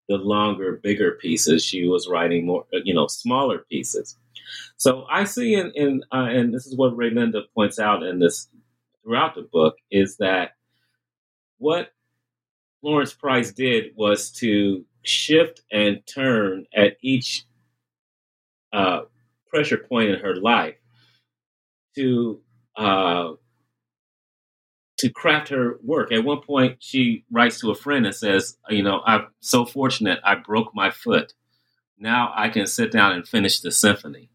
the 0.08 0.16
longer, 0.16 0.80
bigger 0.82 1.12
pieces. 1.12 1.64
She 1.64 1.86
was 1.88 2.08
writing 2.08 2.46
more, 2.46 2.66
uh, 2.74 2.78
you 2.84 2.92
know, 2.94 3.06
smaller 3.06 3.64
pieces. 3.70 4.16
So 4.76 5.06
I 5.10 5.24
see, 5.24 5.54
in, 5.54 5.72
in 5.74 6.02
uh, 6.12 6.28
and 6.30 6.52
this 6.52 6.66
is 6.66 6.76
what 6.76 6.96
Rae 6.96 7.10
Linda 7.10 7.42
points 7.54 7.78
out 7.78 8.02
in 8.02 8.18
this 8.18 8.48
throughout 9.02 9.34
the 9.34 9.42
book, 9.42 9.76
is 9.90 10.16
that 10.18 10.56
what 11.58 11.92
Florence 12.80 13.14
Price 13.14 13.52
did 13.52 13.92
was 13.96 14.30
to 14.32 14.84
shift 15.04 15.62
and 15.72 16.02
turn 16.06 16.66
at 16.74 16.96
each 17.02 17.44
uh, 18.72 19.02
pressure 19.48 19.78
point 19.78 20.10
in 20.10 20.20
her 20.20 20.36
life 20.36 20.76
to 21.96 22.40
uh, 22.76 23.32
to 24.98 25.10
craft 25.10 25.48
her 25.48 25.78
work. 25.82 26.12
At 26.12 26.24
one 26.24 26.40
point, 26.40 26.76
she 26.80 27.24
writes 27.30 27.60
to 27.60 27.70
a 27.70 27.74
friend 27.74 28.06
and 28.06 28.14
says, 28.14 28.58
"You 28.68 28.82
know, 28.82 29.00
I'm 29.06 29.28
so 29.40 29.64
fortunate. 29.64 30.20
I 30.24 30.34
broke 30.36 30.74
my 30.74 30.90
foot. 30.90 31.34
Now 31.98 32.32
I 32.34 32.48
can 32.48 32.66
sit 32.66 32.92
down 32.92 33.12
and 33.12 33.26
finish 33.26 33.60
the 33.60 33.72
symphony." 33.72 34.30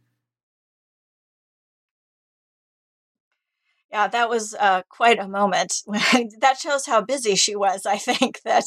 Yeah, 3.92 4.08
that 4.08 4.30
was 4.30 4.54
uh, 4.60 4.84
quite 4.90 5.20
a 5.20 5.28
moment. 5.28 5.74
that 5.88 6.58
shows 6.60 6.86
how 6.86 7.02
busy 7.02 7.36
she 7.36 7.56
was. 7.56 7.86
I 7.86 7.98
think 7.98 8.42
that 8.44 8.66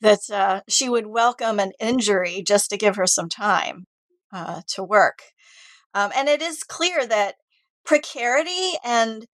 that 0.00 0.30
uh, 0.30 0.60
she 0.68 0.88
would 0.88 1.06
welcome 1.06 1.58
an 1.58 1.72
injury 1.80 2.42
just 2.46 2.70
to 2.70 2.76
give 2.76 2.96
her 2.96 3.06
some 3.06 3.28
time 3.28 3.86
uh, 4.32 4.60
to 4.68 4.84
work. 4.84 5.20
Um, 5.94 6.12
and 6.14 6.28
it 6.28 6.42
is 6.42 6.62
clear 6.62 7.06
that 7.06 7.36
precarity 7.84 8.72
and 8.84 9.26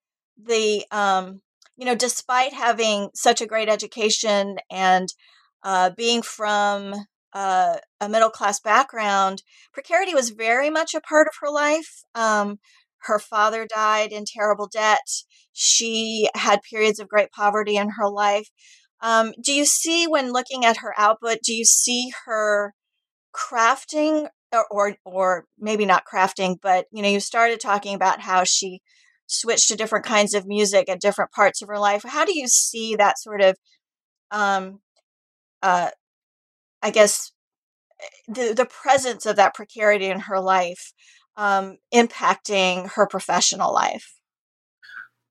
the 0.43 0.85
um, 0.91 1.41
you 1.77 1.87
know, 1.87 1.95
despite 1.95 2.53
having 2.53 3.09
such 3.15 3.41
a 3.41 3.47
great 3.47 3.69
education 3.69 4.59
and 4.71 5.09
uh, 5.65 5.91
being 5.97 6.23
from 6.23 6.95
uh, 7.33 7.77
a 8.01 8.09
middle 8.09 8.31
class 8.31 8.61
background, 8.61 9.43
precarity 9.73 10.15
was 10.15 10.31
very 10.31 10.71
much 10.71 10.95
a 10.95 11.01
part 11.01 11.27
of 11.27 11.35
her 11.41 11.51
life. 11.51 12.03
Um, 12.15 12.59
her 13.05 13.19
father 13.19 13.67
died 13.67 14.13
in 14.13 14.25
terrible 14.27 14.69
debt. 14.69 15.07
She 15.53 16.29
had 16.35 16.63
periods 16.63 16.99
of 17.01 17.09
great 17.09 17.31
poverty 17.33 17.77
in 17.77 17.91
her 17.91 18.09
life. 18.09 18.49
Um, 19.01 19.33
do 19.43 19.53
you 19.53 19.65
see, 19.67 20.07
when 20.07 20.33
looking 20.33 20.65
at 20.65 20.79
her 20.79 20.95
output, 20.99 21.39
do 21.45 21.53
you 21.55 21.65
see 21.65 22.13
her 22.27 22.75
crafting, 23.35 24.29
or, 24.53 24.67
or, 24.71 24.97
or 25.05 25.47
maybe 25.59 25.87
not 25.87 26.05
crafting, 26.13 26.57
but 26.63 26.87
you 26.93 27.03
know, 27.03 27.09
you 27.09 27.21
started 27.21 27.61
talking 27.61 27.95
about 27.95 28.21
how 28.21 28.45
she 28.45 28.81
switched 29.27 29.69
to 29.69 29.77
different 29.77 30.05
kinds 30.05 30.35
of 30.35 30.47
music 30.47 30.89
at 30.89 31.01
different 31.01 31.33
parts 31.33 31.63
of 31.63 31.69
her 31.69 31.79
life. 31.79 32.03
How 32.05 32.25
do 32.25 32.37
you 32.39 32.49
see 32.49 32.97
that 32.97 33.19
sort 33.19 33.41
of, 33.41 33.57
um, 34.31 34.81
uh, 35.63 35.91
I 36.83 36.91
guess, 36.91 37.33
eh, 38.03 38.07
the 38.29 38.55
the 38.55 38.67
presence 38.67 39.27
of 39.27 39.37
that 39.37 39.55
precarity 39.55 40.07
in 40.07 40.21
her 40.21 40.41
life 40.41 40.93
um, 41.37 41.79
impacting 41.93 42.91
her 42.93 43.07
professional 43.07 43.73
life? 43.73 44.15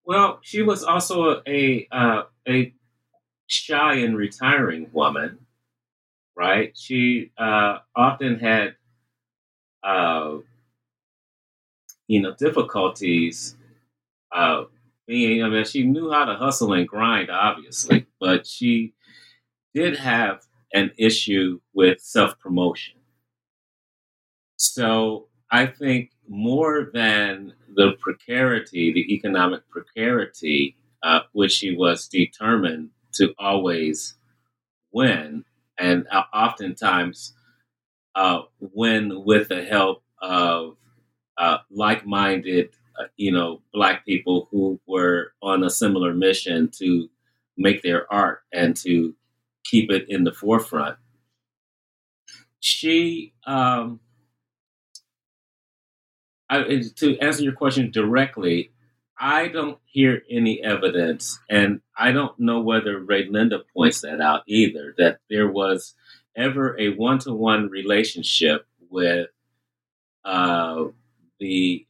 Well, 0.04 0.40
she 0.42 0.62
was 0.62 0.84
also 0.84 1.42
a 1.48 1.88
uh, 1.92 2.24
a 2.48 2.74
shy 3.48 3.96
and 3.96 4.18
retiring 4.18 4.90
woman, 4.94 5.40
right? 6.36 6.76
She 6.78 7.32
uh, 7.38 7.80
often 7.96 8.40
had, 8.40 8.76
uh, 9.84 10.38
you 12.08 12.22
know, 12.22 12.34
difficulties 12.38 13.56
uh, 14.36 14.64
being. 15.08 15.44
I 15.44 15.50
mean, 15.50 15.66
she 15.66 15.84
knew 15.84 16.12
how 16.12 16.26
to 16.26 16.36
hustle 16.36 16.74
and 16.74 16.88
grind, 16.88 17.30
obviously, 17.30 18.08
but 18.20 18.48
she 18.48 18.94
did 19.74 19.98
have 19.98 20.42
an 20.74 20.92
issue 20.98 21.60
with 21.74 22.02
self 22.02 22.40
promotion. 22.40 22.96
So 24.58 25.28
I 25.52 25.68
think 25.68 26.12
more 26.28 26.90
than 26.94 27.54
the 27.76 27.94
precarity, 28.00 28.94
the 28.94 29.14
economic 29.14 29.68
precarity, 29.70 30.78
uh, 31.04 31.22
which 31.34 31.52
she 31.52 31.76
was 31.76 32.08
determined 32.08 32.92
to 33.16 33.34
always 33.38 34.16
win, 34.94 35.46
and 35.80 36.08
uh, 36.12 36.24
oftentimes 36.34 37.34
uh, 38.16 38.42
win 38.60 39.24
with 39.26 39.50
the 39.50 39.64
help 39.64 40.04
of 40.22 40.78
uh, 41.38 41.60
like-minded, 41.72 42.70
uh, 43.00 43.06
you 43.18 43.32
know, 43.32 43.62
black 43.74 44.06
people 44.06 44.48
who 44.52 44.80
were 44.88 45.34
on 45.42 45.64
a 45.64 45.70
similar 45.70 46.14
mission 46.14 46.70
to 46.80 47.10
make 47.58 47.82
their 47.84 48.12
art 48.14 48.42
and 48.54 48.76
to 48.78 49.16
keep 49.64 49.92
it 49.92 50.06
in 50.10 50.24
the 50.24 50.34
forefront. 50.34 50.98
She 52.60 53.34
um, 53.46 54.00
I, 56.52 56.84
to 56.98 57.18
answer 57.20 57.44
your 57.44 57.54
question 57.54 57.92
directly, 57.92 58.72
I 59.18 59.48
don't 59.48 59.80
hear 59.86 60.24
any 60.30 60.62
evidence, 60.62 61.40
and 61.50 61.80
I 61.98 62.12
don't 62.12 62.38
know 62.40 62.60
whether 62.60 63.00
Rae 63.00 63.26
Linda 63.30 63.60
points 63.74 64.02
that 64.02 64.20
out 64.20 64.42
either, 64.48 64.94
that 64.98 65.20
there 65.30 65.48
was 65.48 65.96
ever 66.36 66.78
a 66.78 66.90
one 66.90 67.20
to 67.20 67.34
one 67.34 67.70
relationship 67.70 68.66
with 68.90 69.30
uh, 70.26 70.86
the, 71.40 71.88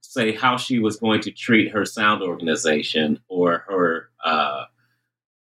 say, 0.00 0.34
how 0.34 0.56
she 0.56 0.80
was 0.80 0.96
going 0.96 1.20
to 1.20 1.30
treat 1.30 1.70
her 1.70 1.84
sound 1.84 2.22
organization 2.22 3.20
or 3.28 3.64
her. 3.68 4.10
Uh, 4.24 4.64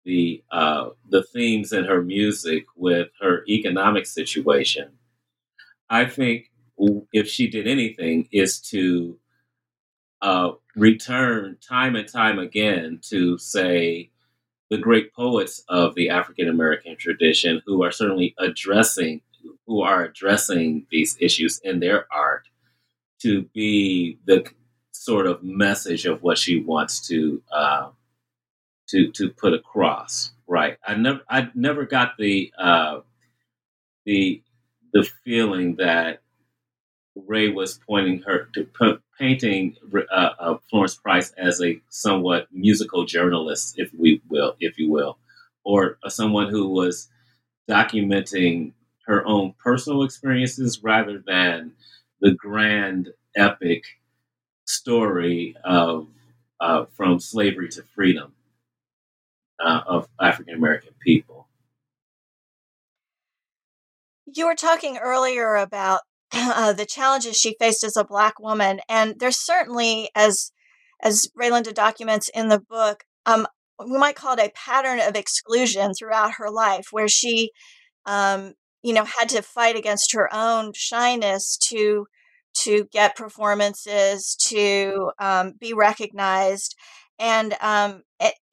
the 0.05 0.41
uh, 0.51 0.89
the 1.09 1.21
themes 1.21 1.71
in 1.71 1.83
her 1.83 2.01
music 2.01 2.65
with 2.75 3.09
her 3.21 3.43
economic 3.47 4.07
situation. 4.07 4.89
I 5.89 6.05
think 6.05 6.49
if 7.13 7.27
she 7.27 7.47
did 7.47 7.67
anything, 7.67 8.27
is 8.31 8.59
to 8.59 9.17
uh, 10.21 10.51
return 10.75 11.57
time 11.61 11.95
and 11.95 12.07
time 12.07 12.39
again 12.39 12.99
to 13.03 13.37
say 13.37 14.09
the 14.69 14.77
great 14.77 15.13
poets 15.13 15.63
of 15.67 15.95
the 15.95 16.09
African 16.09 16.47
American 16.47 16.95
tradition 16.97 17.61
who 17.65 17.83
are 17.83 17.91
certainly 17.91 18.35
addressing 18.37 19.21
who 19.65 19.81
are 19.81 20.03
addressing 20.03 20.85
these 20.91 21.15
issues 21.19 21.59
in 21.63 21.79
their 21.79 22.05
art 22.11 22.47
to 23.21 23.43
be 23.53 24.19
the 24.25 24.45
sort 24.91 25.27
of 25.27 25.43
message 25.43 26.05
of 26.05 26.21
what 26.21 26.37
she 26.37 26.61
wants 26.61 27.07
to 27.07 27.41
uh, 27.51 27.89
to 28.89 29.11
to 29.11 29.29
put 29.29 29.53
across. 29.53 30.31
Right. 30.47 30.77
I 30.85 30.95
never 30.95 31.21
I 31.29 31.49
never 31.53 31.85
got 31.85 32.17
the 32.17 32.51
uh, 32.57 32.99
the 34.05 34.41
the 34.93 35.07
feeling 35.23 35.75
that 35.75 36.21
Rae 37.27 37.49
was 37.49 37.79
pointing 37.87 38.21
her 38.21 38.49
to 38.53 38.65
p- 38.65 38.97
painting 39.19 39.75
uh, 40.11 40.29
uh, 40.39 40.57
Florence 40.69 40.95
Price 40.95 41.31
as 41.37 41.61
a 41.61 41.81
somewhat 41.89 42.47
musical 42.51 43.05
journalist, 43.05 43.75
if 43.77 43.93
we 43.93 44.21
will, 44.29 44.55
if 44.59 44.77
you 44.77 44.91
will, 44.91 45.17
or 45.63 45.97
someone 46.07 46.49
who 46.49 46.69
was 46.69 47.09
documenting 47.69 48.73
her 49.05 49.25
own 49.25 49.53
personal 49.63 50.03
experiences 50.03 50.83
rather 50.83 51.23
than 51.25 51.73
the 52.21 52.31
grand 52.31 53.09
epic 53.35 53.83
story 54.65 55.55
of 55.63 56.07
uh, 56.59 56.85
from 56.95 57.19
slavery 57.19 57.69
to 57.69 57.83
freedom 57.95 58.33
uh, 59.59 59.81
of 59.87 60.07
African 60.21 60.55
American 60.55 60.93
people. 60.99 61.47
You 64.25 64.45
were 64.45 64.55
talking 64.55 64.97
earlier 64.97 65.55
about 65.55 66.01
uh, 66.33 66.73
the 66.73 66.85
challenges 66.85 67.37
she 67.37 67.55
faced 67.59 67.83
as 67.83 67.97
a 67.97 68.03
black 68.03 68.39
woman, 68.39 68.79
and 68.89 69.15
there's 69.19 69.37
certainly, 69.37 70.09
as 70.15 70.51
as 71.01 71.29
Rae 71.35 71.49
Linda 71.49 71.71
documents 71.71 72.29
in 72.33 72.49
the 72.49 72.59
book, 72.59 73.05
um, 73.25 73.47
we 73.79 73.97
might 73.97 74.15
call 74.15 74.33
it 74.33 74.39
a 74.39 74.51
pattern 74.53 74.99
of 74.99 75.15
exclusion 75.15 75.93
throughout 75.93 76.33
her 76.37 76.49
life, 76.49 76.87
where 76.91 77.07
she, 77.07 77.51
um, 78.05 78.53
you 78.83 78.93
know, 78.93 79.05
had 79.05 79.29
to 79.29 79.41
fight 79.41 79.77
against 79.77 80.13
her 80.13 80.29
own 80.33 80.73
shyness 80.75 81.57
to 81.69 82.05
to 82.55 82.85
get 82.91 83.15
performances, 83.15 84.35
to 84.35 85.11
um, 85.19 85.53
be 85.59 85.73
recognized, 85.73 86.75
and 87.17 87.55
um, 87.61 88.03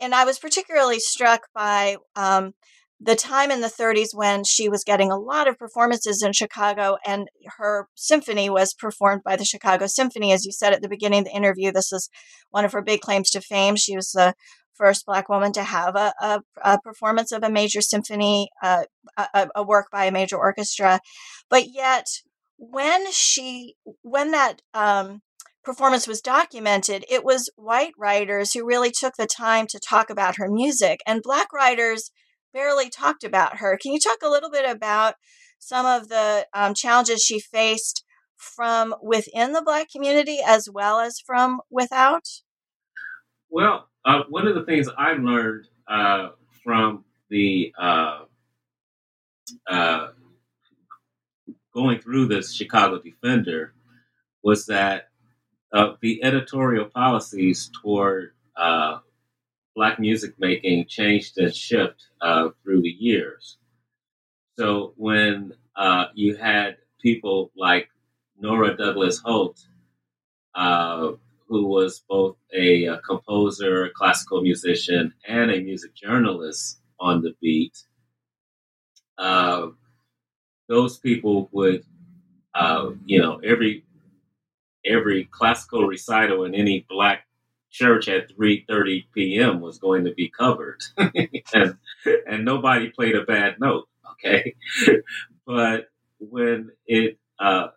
and 0.00 0.14
I 0.14 0.24
was 0.24 0.38
particularly 0.38 1.00
struck 1.00 1.48
by 1.54 1.96
um, 2.14 2.54
the 2.98 3.14
time 3.14 3.50
in 3.50 3.60
the 3.60 3.66
30s 3.66 4.08
when 4.14 4.42
she 4.44 4.68
was 4.68 4.84
getting 4.84 5.10
a 5.10 5.18
lot 5.18 5.48
of 5.48 5.58
performances 5.58 6.22
in 6.22 6.32
Chicago, 6.32 6.96
and 7.04 7.28
her 7.58 7.88
symphony 7.94 8.48
was 8.48 8.72
performed 8.72 9.22
by 9.22 9.36
the 9.36 9.44
Chicago 9.44 9.86
Symphony. 9.86 10.32
As 10.32 10.46
you 10.46 10.52
said 10.52 10.72
at 10.72 10.80
the 10.80 10.88
beginning 10.88 11.20
of 11.20 11.24
the 11.26 11.36
interview, 11.36 11.70
this 11.70 11.92
is 11.92 12.08
one 12.50 12.64
of 12.64 12.72
her 12.72 12.82
big 12.82 13.00
claims 13.00 13.30
to 13.30 13.40
fame. 13.40 13.76
She 13.76 13.94
was 13.94 14.12
the 14.12 14.34
first 14.74 15.04
Black 15.06 15.28
woman 15.28 15.52
to 15.52 15.62
have 15.62 15.94
a, 15.94 16.12
a, 16.20 16.40
a 16.62 16.80
performance 16.80 17.32
of 17.32 17.42
a 17.42 17.50
major 17.50 17.80
symphony, 17.80 18.48
uh, 18.62 18.84
a, 19.16 19.48
a 19.54 19.62
work 19.62 19.86
by 19.90 20.06
a 20.06 20.12
major 20.12 20.36
orchestra. 20.36 21.00
But 21.50 21.74
yet, 21.74 22.06
when 22.58 23.10
she, 23.12 23.74
when 24.02 24.30
that 24.30 24.62
um, 24.72 25.20
performance 25.64 26.08
was 26.08 26.22
documented, 26.22 27.04
it 27.10 27.24
was 27.24 27.50
white 27.56 27.92
writers 27.98 28.54
who 28.54 28.66
really 28.66 28.90
took 28.90 29.14
the 29.18 29.26
time 29.26 29.66
to 29.68 29.80
talk 29.80 30.08
about 30.08 30.36
her 30.36 30.48
music, 30.48 31.00
and 31.06 31.22
Black 31.22 31.52
writers 31.52 32.10
barely 32.56 32.88
talked 32.88 33.22
about 33.22 33.58
her. 33.58 33.76
Can 33.76 33.92
you 33.92 34.00
talk 34.00 34.16
a 34.24 34.30
little 34.30 34.50
bit 34.50 34.68
about 34.68 35.16
some 35.58 35.84
of 35.84 36.08
the 36.08 36.46
um, 36.54 36.72
challenges 36.72 37.22
she 37.22 37.38
faced 37.38 38.02
from 38.34 38.94
within 39.02 39.52
the 39.52 39.60
Black 39.60 39.90
community 39.90 40.38
as 40.44 40.66
well 40.70 40.98
as 40.98 41.20
from 41.20 41.60
without? 41.70 42.26
Well, 43.50 43.88
uh, 44.06 44.22
one 44.30 44.48
of 44.48 44.54
the 44.54 44.64
things 44.64 44.88
I 44.96 45.12
learned 45.12 45.66
uh, 45.86 46.30
from 46.64 47.04
the 47.28 47.74
uh, 47.78 48.20
uh 49.68 50.08
going 51.74 52.00
through 52.00 52.26
this 52.26 52.54
Chicago 52.54 52.98
Defender 52.98 53.74
was 54.42 54.64
that 54.66 55.08
uh, 55.74 55.92
the 56.00 56.24
editorial 56.24 56.86
policies 56.86 57.70
toward 57.82 58.32
uh, 58.56 59.00
black 59.76 60.00
music 60.00 60.32
making 60.38 60.86
changed 60.86 61.36
and 61.38 61.54
shifted 61.54 62.02
uh, 62.22 62.48
through 62.64 62.80
the 62.80 62.96
years. 62.98 63.58
So 64.58 64.94
when 64.96 65.52
uh, 65.76 66.06
you 66.14 66.34
had 66.34 66.78
people 67.00 67.52
like 67.54 67.90
Nora 68.40 68.74
Douglas 68.74 69.18
Holt, 69.18 69.60
uh, 70.54 71.12
who 71.46 71.66
was 71.66 72.02
both 72.08 72.36
a, 72.54 72.86
a, 72.86 72.98
composer, 73.02 73.90
classical 73.94 74.40
musician, 74.40 75.12
and 75.28 75.50
a 75.50 75.60
music 75.60 75.94
journalist 75.94 76.80
on 76.98 77.20
the 77.20 77.34
beat, 77.42 77.76
uh, 79.18 79.66
those 80.68 80.98
people 80.98 81.50
would, 81.52 81.84
uh, 82.54 82.90
you 83.04 83.20
know, 83.20 83.38
every 83.44 83.84
every 84.84 85.24
classical 85.24 85.86
recital 85.86 86.44
in 86.44 86.54
any 86.54 86.86
black 86.88 87.25
church 87.76 88.08
at 88.08 88.30
3:30 88.36 89.06
p.m. 89.14 89.60
was 89.60 89.78
going 89.78 90.04
to 90.04 90.12
be 90.14 90.30
covered, 90.30 90.82
and 91.54 91.76
and 92.26 92.44
nobody 92.44 92.90
played 92.90 93.16
a 93.16 93.24
bad 93.24 93.60
note. 93.60 93.88
Okay, 94.12 94.54
but 95.46 95.88
when 96.20 96.70
it 96.86 97.18
uh, 97.38 97.68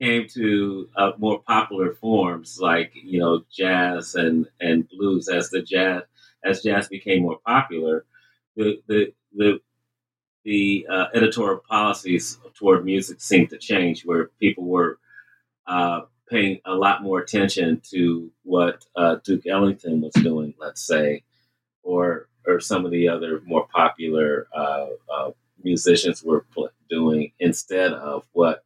came 0.00 0.26
to 0.28 0.88
uh, 0.96 1.12
more 1.18 1.40
popular 1.42 1.94
forms 1.94 2.58
like 2.60 2.92
you 2.94 3.18
know 3.20 3.42
jazz 3.52 4.14
and 4.14 4.46
and 4.60 4.88
blues, 4.88 5.28
as 5.28 5.50
the 5.50 5.62
jazz 5.62 6.02
as 6.44 6.62
jazz 6.62 6.88
became 6.88 7.22
more 7.22 7.38
popular, 7.46 8.04
the 8.56 8.80
the 8.88 9.12
the 9.34 9.60
the 10.44 10.86
uh, 10.90 11.06
editorial 11.14 11.62
policies 11.68 12.38
toward 12.54 12.84
music 12.84 13.20
seemed 13.20 13.50
to 13.50 13.58
change, 13.58 14.04
where 14.04 14.30
people 14.40 14.64
were 14.64 14.98
uh, 15.66 16.02
paying 16.28 16.60
a 16.64 16.74
lot 16.74 17.02
more 17.02 17.20
attention 17.20 17.80
to 17.90 18.30
what 18.42 18.84
uh, 18.96 19.16
Duke 19.24 19.46
Ellington 19.46 20.00
was 20.00 20.12
doing, 20.14 20.54
let's 20.58 20.86
say, 20.86 21.22
or 21.82 22.28
or 22.46 22.60
some 22.60 22.84
of 22.84 22.90
the 22.90 23.08
other 23.08 23.40
more 23.46 23.66
popular 23.72 24.46
uh, 24.54 24.86
uh, 25.12 25.30
musicians 25.62 26.22
were 26.22 26.44
doing 26.90 27.32
instead 27.38 27.92
of 27.92 28.24
what 28.32 28.64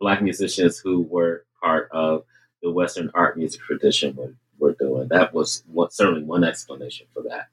black 0.00 0.22
musicians 0.22 0.78
who 0.78 1.02
were 1.02 1.44
part 1.62 1.88
of 1.92 2.24
the 2.62 2.70
Western 2.70 3.10
art 3.14 3.36
music 3.36 3.60
tradition 3.60 4.14
were, 4.16 4.34
were 4.58 4.74
doing. 4.74 5.08
That 5.08 5.32
was 5.32 5.62
certainly 5.90 6.24
one 6.24 6.44
explanation 6.44 7.06
for 7.14 7.22
that. 7.24 7.46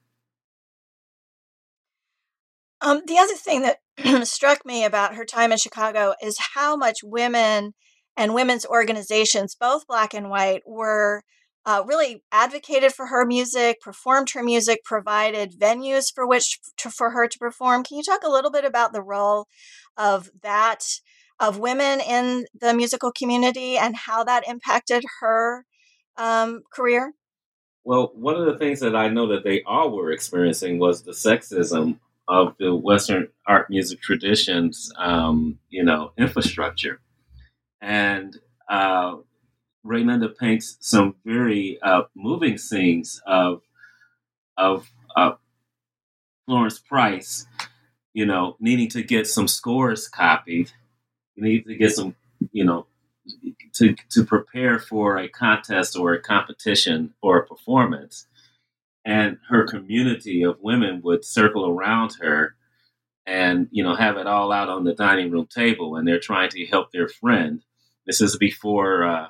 Um, 2.80 3.02
the 3.06 3.18
other 3.18 3.34
thing 3.34 3.62
that 3.62 4.26
struck 4.28 4.66
me 4.66 4.84
about 4.84 5.14
her 5.14 5.24
time 5.24 5.52
in 5.52 5.58
Chicago 5.58 6.14
is 6.22 6.36
how 6.54 6.76
much 6.76 6.98
women 7.02 7.72
and 8.16 8.34
women's 8.34 8.66
organizations, 8.66 9.56
both 9.58 9.86
black 9.86 10.14
and 10.14 10.30
white, 10.30 10.62
were 10.66 11.22
uh, 11.66 11.82
really 11.86 12.22
advocated 12.30 12.92
for 12.92 13.06
her 13.06 13.24
music, 13.24 13.80
performed 13.80 14.30
her 14.30 14.42
music, 14.42 14.84
provided 14.84 15.58
venues 15.58 16.12
for 16.14 16.26
which 16.26 16.58
to, 16.76 16.90
for 16.90 17.10
her 17.10 17.26
to 17.26 17.38
perform. 17.38 17.82
Can 17.82 17.96
you 17.96 18.02
talk 18.02 18.22
a 18.22 18.30
little 18.30 18.50
bit 18.50 18.64
about 18.64 18.92
the 18.92 19.02
role 19.02 19.46
of 19.96 20.30
that 20.42 20.84
of 21.40 21.58
women 21.58 22.00
in 22.00 22.46
the 22.58 22.72
musical 22.74 23.10
community 23.10 23.76
and 23.76 23.96
how 23.96 24.22
that 24.22 24.46
impacted 24.46 25.04
her 25.20 25.64
um, 26.16 26.62
career? 26.72 27.12
Well, 27.82 28.12
one 28.14 28.36
of 28.36 28.46
the 28.46 28.56
things 28.56 28.80
that 28.80 28.94
I 28.94 29.08
know 29.08 29.26
that 29.28 29.44
they 29.44 29.62
all 29.62 29.90
were 29.90 30.12
experiencing 30.12 30.78
was 30.78 31.02
the 31.02 31.12
sexism 31.12 31.98
of 32.28 32.54
the 32.58 32.74
Western 32.74 33.28
art 33.46 33.68
music 33.68 34.00
traditions, 34.00 34.90
um, 34.96 35.58
you 35.68 35.84
know, 35.84 36.12
infrastructure 36.16 37.00
and 37.84 38.38
uh, 38.70 39.16
Rae 39.84 40.04
Linda 40.04 40.30
paints 40.30 40.78
some 40.80 41.16
very 41.24 41.78
uh, 41.82 42.04
moving 42.16 42.56
scenes 42.56 43.20
of 43.26 43.60
of 44.56 44.90
uh, 45.14 45.32
Florence 46.46 46.78
Price, 46.78 47.46
you 48.14 48.24
know, 48.24 48.56
needing 48.58 48.88
to 48.90 49.02
get 49.02 49.26
some 49.26 49.46
scores 49.46 50.08
copied, 50.08 50.70
you 51.34 51.44
need 51.44 51.66
to 51.66 51.76
get 51.76 51.92
some, 51.92 52.16
you 52.52 52.64
know, 52.64 52.86
to 53.74 53.94
to 54.10 54.24
prepare 54.24 54.78
for 54.78 55.18
a 55.18 55.28
contest 55.28 55.98
or 55.98 56.14
a 56.14 56.22
competition 56.22 57.12
or 57.20 57.38
a 57.38 57.46
performance, 57.46 58.26
and 59.04 59.36
her 59.50 59.66
community 59.66 60.42
of 60.42 60.58
women 60.62 61.02
would 61.02 61.22
circle 61.22 61.68
around 61.68 62.16
her 62.20 62.56
and 63.26 63.68
you 63.70 63.84
know 63.84 63.94
have 63.94 64.16
it 64.16 64.26
all 64.26 64.52
out 64.52 64.70
on 64.70 64.84
the 64.84 64.94
dining 64.94 65.30
room 65.30 65.46
table 65.46 65.96
and 65.96 66.08
they're 66.08 66.18
trying 66.20 66.50
to 66.50 66.66
help 66.66 66.92
their 66.92 67.08
friend 67.08 67.62
this 68.06 68.20
is 68.20 68.36
before 68.36 69.04
uh, 69.04 69.28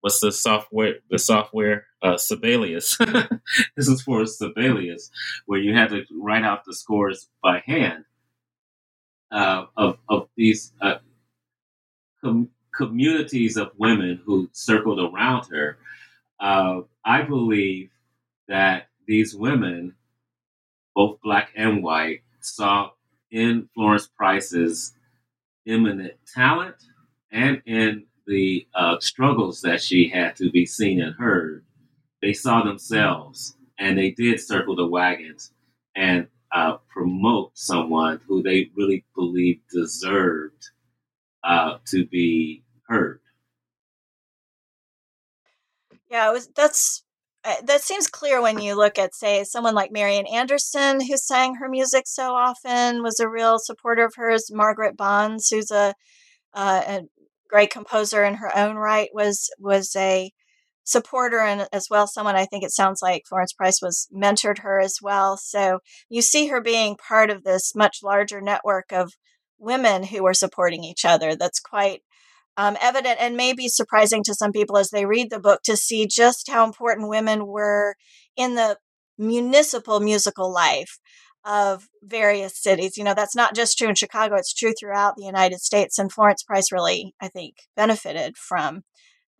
what's 0.00 0.20
the 0.20 0.32
software? 0.32 0.96
The 1.10 1.18
software 1.18 1.86
uh, 2.02 2.16
Sibelius. 2.16 2.96
this 3.76 3.88
is 3.88 4.02
for 4.02 4.26
Sibelius, 4.26 5.10
where 5.46 5.60
you 5.60 5.74
had 5.74 5.90
to 5.90 6.04
write 6.20 6.44
out 6.44 6.64
the 6.64 6.74
scores 6.74 7.28
by 7.42 7.62
hand 7.64 8.04
uh, 9.30 9.66
of 9.76 9.98
of 10.08 10.28
these 10.36 10.72
uh, 10.80 10.96
com- 12.20 12.50
communities 12.74 13.56
of 13.56 13.70
women 13.78 14.20
who 14.24 14.48
circled 14.52 15.00
around 15.00 15.46
her. 15.50 15.78
Uh, 16.38 16.82
I 17.04 17.22
believe 17.22 17.90
that 18.48 18.88
these 19.06 19.34
women, 19.34 19.94
both 20.94 21.20
black 21.22 21.50
and 21.56 21.82
white, 21.82 22.22
saw 22.40 22.90
in 23.30 23.68
Florence 23.74 24.08
Price's 24.08 24.94
eminent 25.66 26.14
talent 26.34 26.76
and 27.32 27.62
in 27.66 28.04
the 28.26 28.66
uh, 28.74 28.96
struggles 29.00 29.62
that 29.62 29.82
she 29.82 30.08
had 30.08 30.36
to 30.36 30.50
be 30.50 30.66
seen 30.66 31.00
and 31.00 31.14
heard, 31.16 31.64
they 32.20 32.32
saw 32.32 32.62
themselves 32.62 33.56
and 33.78 33.98
they 33.98 34.10
did 34.10 34.40
circle 34.40 34.76
the 34.76 34.86
wagons 34.86 35.52
and 35.96 36.28
uh, 36.54 36.76
promote 36.88 37.50
someone 37.54 38.20
who 38.28 38.42
they 38.42 38.70
really 38.76 39.04
believed 39.14 39.62
deserved 39.72 40.70
uh, 41.42 41.78
to 41.86 42.06
be 42.06 42.62
heard. 42.86 43.20
Yeah, 46.10 46.30
was 46.30 46.48
that's 46.54 47.02
uh, 47.44 47.56
that 47.64 47.80
seems 47.80 48.06
clear 48.06 48.40
when 48.40 48.60
you 48.60 48.76
look 48.76 48.98
at, 48.98 49.14
say, 49.14 49.42
someone 49.42 49.74
like 49.74 49.90
Marian 49.90 50.26
Anderson, 50.26 51.00
who 51.00 51.16
sang 51.16 51.56
her 51.56 51.68
music 51.68 52.04
so 52.06 52.34
often, 52.34 53.02
was 53.02 53.18
a 53.18 53.28
real 53.28 53.58
supporter 53.58 54.04
of 54.04 54.14
hers. 54.14 54.48
Margaret 54.52 54.96
Bonds, 54.96 55.48
who's 55.48 55.70
a, 55.72 55.94
uh, 56.54 56.82
a 56.86 57.00
great 57.52 57.70
composer 57.70 58.24
in 58.24 58.34
her 58.34 58.56
own 58.56 58.76
right, 58.76 59.10
was 59.12 59.50
was 59.58 59.94
a 59.96 60.32
supporter 60.84 61.38
and 61.38 61.68
as 61.72 61.86
well 61.88 62.08
someone 62.08 62.34
I 62.34 62.44
think 62.44 62.64
it 62.64 62.72
sounds 62.72 63.00
like 63.00 63.22
Florence 63.28 63.52
Price 63.52 63.80
was 63.80 64.08
mentored 64.12 64.60
her 64.60 64.80
as 64.80 64.96
well. 65.00 65.36
So 65.36 65.78
you 66.08 66.22
see 66.22 66.48
her 66.48 66.60
being 66.60 66.96
part 66.96 67.30
of 67.30 67.44
this 67.44 67.74
much 67.76 67.98
larger 68.02 68.40
network 68.40 68.92
of 68.92 69.12
women 69.58 70.02
who 70.04 70.26
are 70.26 70.34
supporting 70.34 70.82
each 70.82 71.04
other. 71.04 71.36
That's 71.36 71.60
quite 71.60 72.00
um, 72.56 72.76
evident 72.80 73.18
and 73.20 73.36
maybe 73.36 73.68
surprising 73.68 74.24
to 74.24 74.34
some 74.34 74.50
people 74.52 74.76
as 74.76 74.90
they 74.90 75.06
read 75.06 75.30
the 75.30 75.38
book 75.38 75.60
to 75.64 75.76
see 75.76 76.06
just 76.06 76.50
how 76.50 76.64
important 76.64 77.08
women 77.08 77.46
were 77.46 77.94
in 78.36 78.56
the 78.56 78.76
municipal 79.18 80.00
musical 80.00 80.52
life 80.52 80.98
of 81.44 81.88
various 82.02 82.56
cities. 82.60 82.96
You 82.96 83.04
know, 83.04 83.14
that's 83.14 83.36
not 83.36 83.54
just 83.54 83.76
true 83.76 83.88
in 83.88 83.94
Chicago, 83.94 84.36
it's 84.36 84.54
true 84.54 84.72
throughout 84.78 85.16
the 85.16 85.24
United 85.24 85.60
States. 85.60 85.98
And 85.98 86.12
Florence 86.12 86.42
Price 86.42 86.70
really, 86.72 87.14
I 87.20 87.28
think, 87.28 87.56
benefited 87.76 88.36
from 88.36 88.82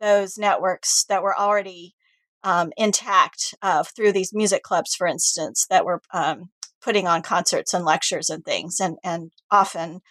those 0.01 0.37
networks 0.37 1.05
that 1.05 1.23
were 1.23 1.37
already 1.37 1.95
um, 2.43 2.71
intact 2.77 3.55
uh, 3.61 3.83
through 3.83 4.11
these 4.11 4.33
music 4.33 4.63
clubs, 4.63 4.93
for 4.95 5.07
instance, 5.07 5.65
that 5.69 5.85
were 5.85 6.01
um, 6.13 6.49
putting 6.81 7.07
on 7.07 7.21
concerts 7.21 7.73
and 7.73 7.85
lectures 7.85 8.29
and 8.29 8.43
things, 8.43 8.79
and 8.79 8.97
and 9.03 9.31
often 9.49 10.01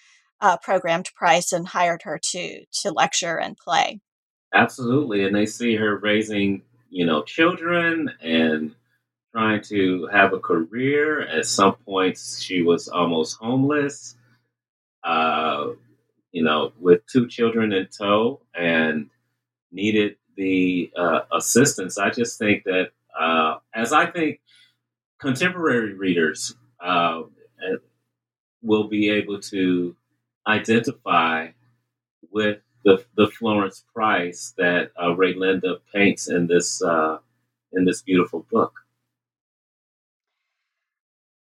uh, 0.40 0.56
programmed 0.56 1.10
Price 1.14 1.52
and 1.52 1.68
hired 1.68 2.02
her 2.04 2.18
to 2.30 2.64
to 2.82 2.90
lecture 2.90 3.38
and 3.38 3.56
play. 3.56 4.00
Absolutely, 4.54 5.24
and 5.24 5.34
they 5.34 5.46
see 5.46 5.76
her 5.76 5.98
raising, 5.98 6.62
you 6.90 7.04
know, 7.04 7.22
children 7.22 8.10
and 8.22 8.74
trying 9.32 9.62
to 9.62 10.08
have 10.12 10.32
a 10.32 10.38
career. 10.40 11.22
At 11.22 11.46
some 11.46 11.74
points, 11.76 12.40
she 12.40 12.62
was 12.62 12.88
almost 12.88 13.38
homeless. 13.38 14.16
Uh, 15.04 15.72
you 16.32 16.42
know, 16.44 16.72
with 16.80 17.06
two 17.06 17.28
children 17.28 17.72
in 17.72 17.88
tow, 17.88 18.40
and 18.54 19.10
needed 19.72 20.16
the 20.36 20.90
uh, 20.96 21.20
assistance. 21.32 21.98
I 21.98 22.10
just 22.10 22.38
think 22.38 22.64
that, 22.64 22.90
uh, 23.18 23.56
as 23.74 23.92
I 23.92 24.06
think 24.06 24.40
contemporary 25.20 25.94
readers 25.94 26.54
uh, 26.80 27.22
will 28.62 28.88
be 28.88 29.10
able 29.10 29.40
to 29.40 29.96
identify 30.46 31.48
with 32.30 32.60
the, 32.84 33.04
the 33.16 33.28
Florence 33.28 33.84
Price 33.94 34.54
that 34.58 34.92
uh, 35.00 35.14
Rae 35.14 35.34
Linda 35.34 35.78
paints 35.94 36.28
in 36.28 36.46
this 36.46 36.82
uh, 36.82 37.18
in 37.72 37.84
this 37.84 38.02
beautiful 38.02 38.46
book. 38.50 38.81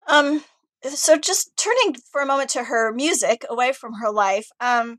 Um. 0.08 0.44
So, 0.82 1.16
just 1.16 1.56
turning 1.56 1.96
for 2.12 2.20
a 2.20 2.26
moment 2.26 2.50
to 2.50 2.64
her 2.64 2.92
music, 2.92 3.46
away 3.48 3.72
from 3.72 3.94
her 4.02 4.10
life. 4.10 4.48
Um, 4.60 4.98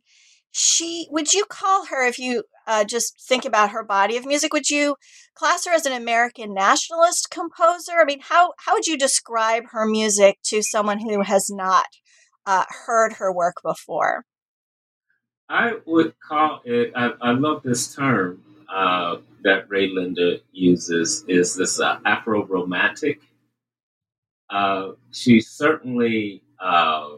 she 0.57 1.05
would 1.11 1.33
you 1.33 1.43
call 1.45 1.87
her 1.87 2.07
if 2.07 2.17
you 2.17 2.43
uh, 2.65 2.85
just 2.85 3.21
think 3.27 3.43
about 3.43 3.71
her 3.71 3.83
body 3.83 4.15
of 4.15 4.25
music. 4.25 4.53
Would 4.53 4.69
you 4.69 4.95
class 5.35 5.65
her 5.65 5.73
as 5.73 5.85
an 5.85 5.91
American 5.91 6.53
nationalist 6.53 7.29
composer? 7.29 7.99
I 7.99 8.05
mean, 8.05 8.21
how 8.21 8.53
how 8.59 8.73
would 8.73 8.87
you 8.87 8.97
describe 8.97 9.63
her 9.71 9.85
music 9.85 10.37
to 10.45 10.63
someone 10.63 10.99
who 10.99 11.23
has 11.23 11.49
not 11.51 11.87
uh, 12.45 12.63
heard 12.85 13.13
her 13.13 13.33
work 13.33 13.55
before? 13.63 14.23
I 15.49 15.73
would 15.85 16.13
call 16.19 16.61
it. 16.63 16.93
I, 16.95 17.11
I 17.21 17.31
love 17.31 17.61
this 17.61 17.93
term 17.93 18.41
uh, 18.73 19.17
that 19.43 19.69
Rae 19.69 19.89
Linda 19.89 20.39
uses. 20.53 21.25
Is 21.27 21.55
this 21.55 21.79
uh, 21.79 21.99
Afro 22.05 22.45
romantic? 22.45 23.21
Uh, 24.49 24.91
she 25.11 25.41
certainly, 25.41 26.43
uh, 26.59 27.09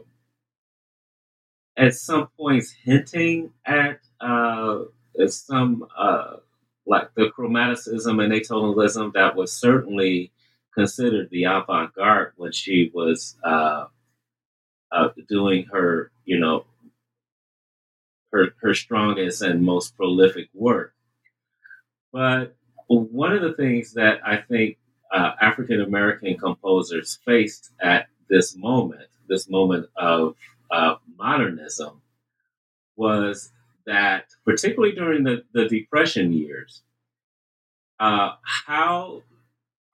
at 1.76 1.94
some 1.94 2.28
points, 2.36 2.72
hinting 2.84 3.52
at 3.66 4.00
uh, 4.20 4.84
some 5.28 5.86
uh, 5.96 6.36
like 6.86 7.10
the 7.14 7.30
chromaticism 7.36 8.22
and 8.22 8.32
atonalism 8.32 9.12
that 9.12 9.36
was 9.36 9.52
certainly 9.52 10.32
considered 10.74 11.28
the 11.30 11.44
avant-garde 11.44 12.32
when 12.36 12.52
she 12.52 12.90
was 12.94 13.36
uh, 13.44 13.84
doing 15.28 15.66
her, 15.72 16.10
you 16.24 16.38
know, 16.38 16.64
her 18.32 18.48
her 18.60 18.74
strongest 18.74 19.42
and 19.42 19.62
most 19.62 19.96
prolific 19.96 20.48
work. 20.54 20.94
But 22.12 22.56
one 22.88 23.32
of 23.32 23.42
the 23.42 23.54
things 23.54 23.92
that 23.94 24.20
I 24.26 24.38
think 24.38 24.78
uh, 25.12 25.32
African 25.40 25.80
American 25.80 26.36
composers 26.36 27.18
faced 27.24 27.70
at 27.80 28.08
this 28.28 28.56
moment, 28.56 29.08
this 29.28 29.48
moment 29.48 29.86
of 29.96 30.36
uh, 30.70 30.96
modernism, 31.16 32.02
was 32.96 33.50
that, 33.86 34.26
particularly 34.44 34.94
during 34.94 35.24
the, 35.24 35.44
the 35.54 35.68
Depression 35.68 36.32
years, 36.32 36.82
uh, 38.00 38.32
how 38.44 39.22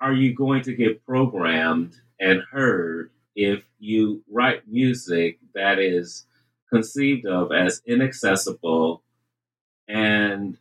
are 0.01 0.13
you 0.13 0.35
going 0.35 0.63
to 0.63 0.75
get 0.75 1.05
programmed 1.07 1.97
and 2.21 2.43
heard 2.51 3.11
if 3.37 3.65
you 3.79 4.23
write 4.31 4.67
music 4.69 5.39
that 5.55 5.79
is 5.79 6.27
conceived 6.71 7.27
of 7.27 7.53
as 7.53 7.83
inaccessible 7.87 9.03
and 9.89 10.57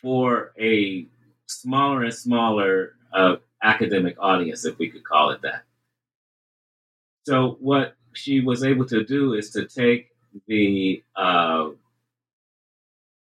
for 0.00 0.52
a 0.58 1.06
smaller 1.50 2.04
and 2.04 2.14
smaller 2.14 2.94
uh, 3.12 3.36
academic 3.62 4.16
audience, 4.18 4.64
if 4.64 4.78
we 4.78 4.88
could 4.88 5.04
call 5.04 5.30
it 5.30 5.42
that? 5.42 5.64
So, 7.26 7.56
what 7.60 7.96
she 8.14 8.40
was 8.40 8.64
able 8.64 8.86
to 8.86 9.04
do 9.04 9.34
is 9.34 9.50
to 9.50 9.66
take 9.66 10.10
the 10.46 11.02
uh, 11.16 11.70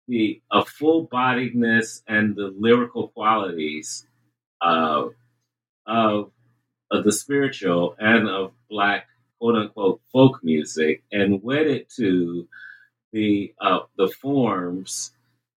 the 0.08 0.42
a 0.52 0.66
full 0.66 1.08
bodiedness 1.08 2.02
and 2.08 2.36
the 2.36 2.54
lyrical 2.58 3.10
qualities 3.10 4.08
uh, 4.62 5.06
of, 5.86 6.32
of 6.92 7.04
the 7.04 7.12
spiritual 7.12 7.96
and 8.00 8.28
of 8.28 8.52
black 8.70 9.08
quote 9.40 9.56
unquote 9.56 10.02
folk 10.12 10.44
music 10.44 11.04
and 11.12 11.42
wed 11.44 11.68
it 11.68 11.90
to 11.90 12.48
the 13.14 13.54
uh, 13.62 13.80
the 13.98 14.08
forms 14.08 15.12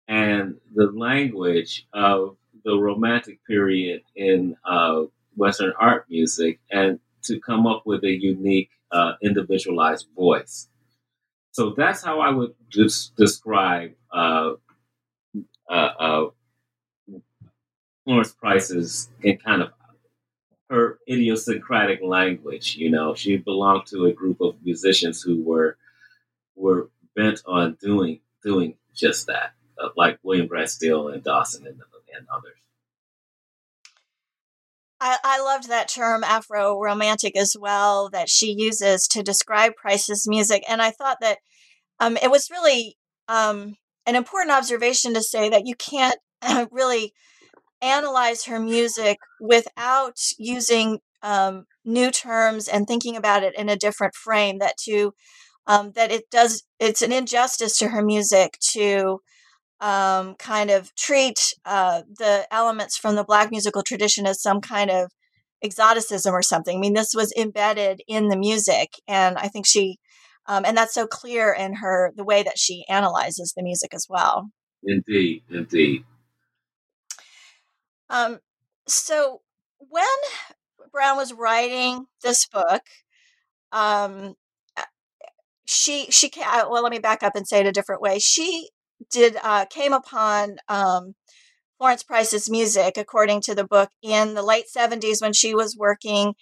and 0.08 0.56
the 0.74 0.88
language 0.92 1.88
of 1.94 2.36
the 2.64 2.78
romantic 2.78 3.40
period 3.46 4.02
in 4.16 4.56
uh, 4.66 5.04
Western 5.36 5.74
art 5.80 6.06
music 6.10 6.60
and 6.72 7.00
to 7.24 7.40
come 7.40 7.68
up 7.68 7.84
with 7.86 8.04
a 8.04 8.12
unique 8.12 8.70
uh, 8.92 9.14
individualized 9.22 10.08
voice. 10.16 10.68
So 11.52 11.74
that's 11.76 12.04
how 12.04 12.20
I 12.22 12.30
would 12.30 12.54
just 12.70 13.16
describe 13.16 13.92
uh, 14.12 14.54
uh, 15.70 15.74
uh, 15.74 16.30
Florence 18.06 18.32
Price's 18.34 19.10
kind 19.46 19.62
of 19.62 19.72
her 20.70 21.00
idiosyncratic 21.10 22.02
language. 22.04 22.76
You 22.76 22.92
know, 22.92 23.16
she 23.16 23.38
belonged 23.38 23.88
to 23.88 24.06
a 24.06 24.14
group 24.14 24.42
of 24.42 24.56
musicians 24.64 25.22
who 25.22 25.44
were 25.44 25.78
were 26.56 26.90
bent 27.16 27.42
on 27.46 27.78
doing 27.82 28.20
doing 28.44 28.76
just 28.96 29.28
that, 29.28 29.54
uh, 29.82 29.90
like 29.96 30.20
William 30.24 30.48
Grant 30.48 30.70
Still 30.70 31.10
and 31.10 31.24
Dawson 31.24 31.68
and, 31.68 31.82
and 32.16 32.28
others. 32.34 32.58
I, 35.02 35.18
I 35.24 35.42
loved 35.42 35.70
that 35.70 35.88
term 35.88 36.24
Afro 36.24 36.80
romantic 36.80 37.38
as 37.38 37.56
well 37.58 38.10
that 38.10 38.30
she 38.30 38.54
uses 38.58 39.08
to 39.10 39.24
describe 39.24 39.76
Price's 39.76 40.28
music. 40.28 40.64
And 40.68 40.82
I 40.82 40.92
thought 40.92 41.18
that 41.22 41.38
um, 42.00 42.18
it 42.18 42.30
was 42.30 42.50
really 42.52 42.98
um, 43.28 43.78
an 44.06 44.16
important 44.16 44.52
observation 44.52 45.14
to 45.14 45.22
say 45.22 45.50
that 45.50 45.66
you 45.66 45.76
can't 45.76 46.18
really 46.72 47.14
analyze 47.82 48.46
her 48.46 48.60
music 48.60 49.20
without 49.40 50.20
using 50.38 51.00
um, 51.22 51.66
new 51.86 52.12
terms 52.12 52.68
and 52.68 52.88
thinking 52.88 53.16
about 53.16 53.44
it 53.44 53.56
in 53.58 53.70
a 53.70 53.78
different 53.78 54.16
frame. 54.16 54.60
That 54.60 54.78
to 54.86 55.14
um, 55.68 55.92
that 55.96 56.12
it 56.12 56.30
does 56.30 56.64
it's 56.80 57.02
an 57.02 57.12
injustice 57.12 57.78
to 57.78 57.90
her 57.90 58.02
music 58.02 58.58
to 58.72 59.22
um, 59.82 60.36
kind 60.36 60.70
of 60.70 60.94
treat 60.96 61.54
uh, 61.66 62.02
the 62.18 62.48
elements 62.52 62.98
from 62.98 63.16
the 63.16 63.24
black 63.24 63.52
musical 63.52 63.84
tradition 63.84 64.26
as 64.26 64.42
some 64.42 64.62
kind 64.62 64.90
of 64.90 65.12
exoticism 65.64 66.34
or 66.34 66.42
something. 66.42 66.78
I 66.78 66.80
mean, 66.80 66.94
this 66.94 67.14
was 67.16 67.34
embedded 67.38 68.02
in 68.08 68.28
the 68.30 68.38
music, 68.38 68.94
and 69.08 69.38
I 69.38 69.48
think 69.48 69.66
she, 69.66 69.98
um, 70.48 70.66
and 70.66 70.76
that's 70.76 70.94
so 70.94 71.08
clear 71.08 71.52
in 71.54 71.76
her 71.76 72.12
the 72.16 72.24
way 72.24 72.44
that 72.44 72.58
she 72.58 72.86
analyzes 72.90 73.54
the 73.56 73.64
music 73.64 73.94
as 73.94 74.06
well. 74.10 74.50
Indeed, 74.84 75.44
indeed. 75.50 76.04
Um, 78.10 78.40
so 78.88 79.42
when 79.78 80.06
Brown 80.92 81.18
was 81.18 81.34
writing 81.34 82.06
this 82.24 82.48
book, 82.48 82.82
um, 83.72 84.36
she 85.66 86.08
she 86.10 86.32
well 86.36 86.82
let 86.82 86.92
me 86.92 86.98
back 86.98 87.22
up 87.22 87.36
and 87.36 87.48
say 87.48 87.60
it 87.60 87.68
a 87.68 87.72
different 87.72 88.02
way. 88.02 88.18
She 88.18 88.70
did 89.12 89.38
uh, 89.44 89.66
came 89.66 89.94
upon 89.94 90.58
um, 90.68 91.16
Florence 91.78 92.04
Price's 92.04 92.50
music, 92.50 92.98
according 92.98 93.42
to 93.42 93.56
the 93.56 93.64
book, 93.64 93.90
in 94.02 94.34
the 94.34 94.44
late 94.44 94.66
70s 94.76 95.22
when 95.22 95.34
she 95.34 95.56
was 95.56 95.78
working 95.78 96.34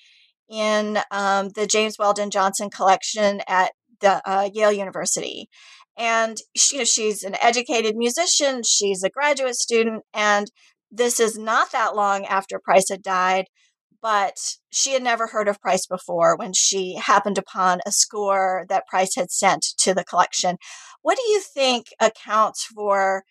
in 0.49 0.99
um, 1.12 1.49
the 1.49 1.68
James 1.68 1.97
Weldon 1.99 2.32
Johnson 2.32 2.70
collection 2.70 3.41
at 3.47 3.72
the 4.01 4.22
uh, 4.30 4.49
Yale 4.53 4.72
University. 4.72 5.49
And 5.97 6.38
she, 6.55 6.86
she's 6.86 7.24
an 7.24 7.36
educated 7.41 7.95
musician, 7.95 8.62
she's 8.64 9.03
a 9.03 9.10
graduate 9.10 9.55
student, 9.55 10.03
and 10.14 10.47
this 10.91 11.20
is 11.20 11.38
not 11.38 11.72
that 11.72 11.95
long 11.95 12.26
after 12.26 12.60
Price 12.60 12.89
had 12.89 13.01
died, 13.01 13.45
but 14.01 14.57
she 14.69 14.93
had 14.93 15.03
never 15.03 15.27
heard 15.27 15.47
of 15.47 15.61
Price 15.61 15.85
before 15.85 16.35
when 16.37 16.53
she 16.53 16.95
happened 16.95 17.37
upon 17.37 17.79
a 17.85 17.91
score 17.91 18.65
that 18.69 18.87
Price 18.87 19.15
had 19.15 19.31
sent 19.31 19.63
to 19.79 19.93
the 19.93 20.03
collection. 20.03 20.57
What 21.01 21.17
do 21.17 21.23
you 21.31 21.41
think 21.41 21.87
accounts 21.99 22.65
for 22.65 23.23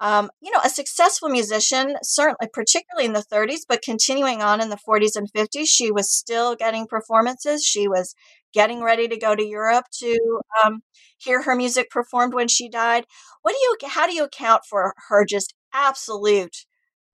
um, 0.00 0.30
you 0.40 0.50
know, 0.50 0.60
a 0.64 0.68
successful 0.68 1.28
musician, 1.28 1.96
certainly, 2.02 2.48
particularly 2.52 3.06
in 3.06 3.12
the 3.12 3.24
30s, 3.32 3.60
but 3.68 3.80
continuing 3.82 4.42
on 4.42 4.60
in 4.60 4.68
the 4.68 4.76
40s 4.76 5.14
and 5.14 5.32
50s, 5.32 5.66
she 5.66 5.92
was 5.92 6.10
still 6.10 6.56
getting 6.56 6.86
performances. 6.86 7.64
She 7.64 7.86
was 7.86 8.14
getting 8.52 8.82
ready 8.82 9.08
to 9.08 9.16
go 9.16 9.36
to 9.36 9.44
Europe 9.44 9.86
to 10.00 10.40
um, 10.64 10.80
hear 11.18 11.42
her 11.42 11.54
music 11.54 11.90
performed 11.90 12.34
when 12.34 12.48
she 12.48 12.68
died. 12.68 13.04
What 13.42 13.52
do 13.52 13.58
you, 13.58 13.90
how 13.90 14.06
do 14.06 14.14
you 14.14 14.24
account 14.24 14.62
for 14.68 14.94
her 15.08 15.24
just 15.24 15.54
absolute 15.72 16.64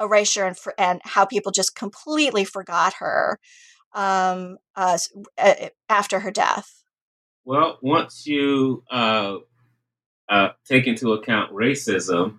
erasure 0.00 0.44
and, 0.44 0.56
and 0.78 1.00
how 1.04 1.24
people 1.24 1.52
just 1.52 1.74
completely 1.74 2.44
forgot 2.44 2.94
her 2.94 3.38
um, 3.94 4.58
uh, 4.76 4.98
after 5.88 6.20
her 6.20 6.30
death? 6.30 6.82
Well, 7.44 7.78
once 7.82 8.26
you 8.26 8.84
uh, 8.90 9.38
uh, 10.28 10.50
take 10.66 10.86
into 10.86 11.12
account 11.12 11.52
racism, 11.52 12.38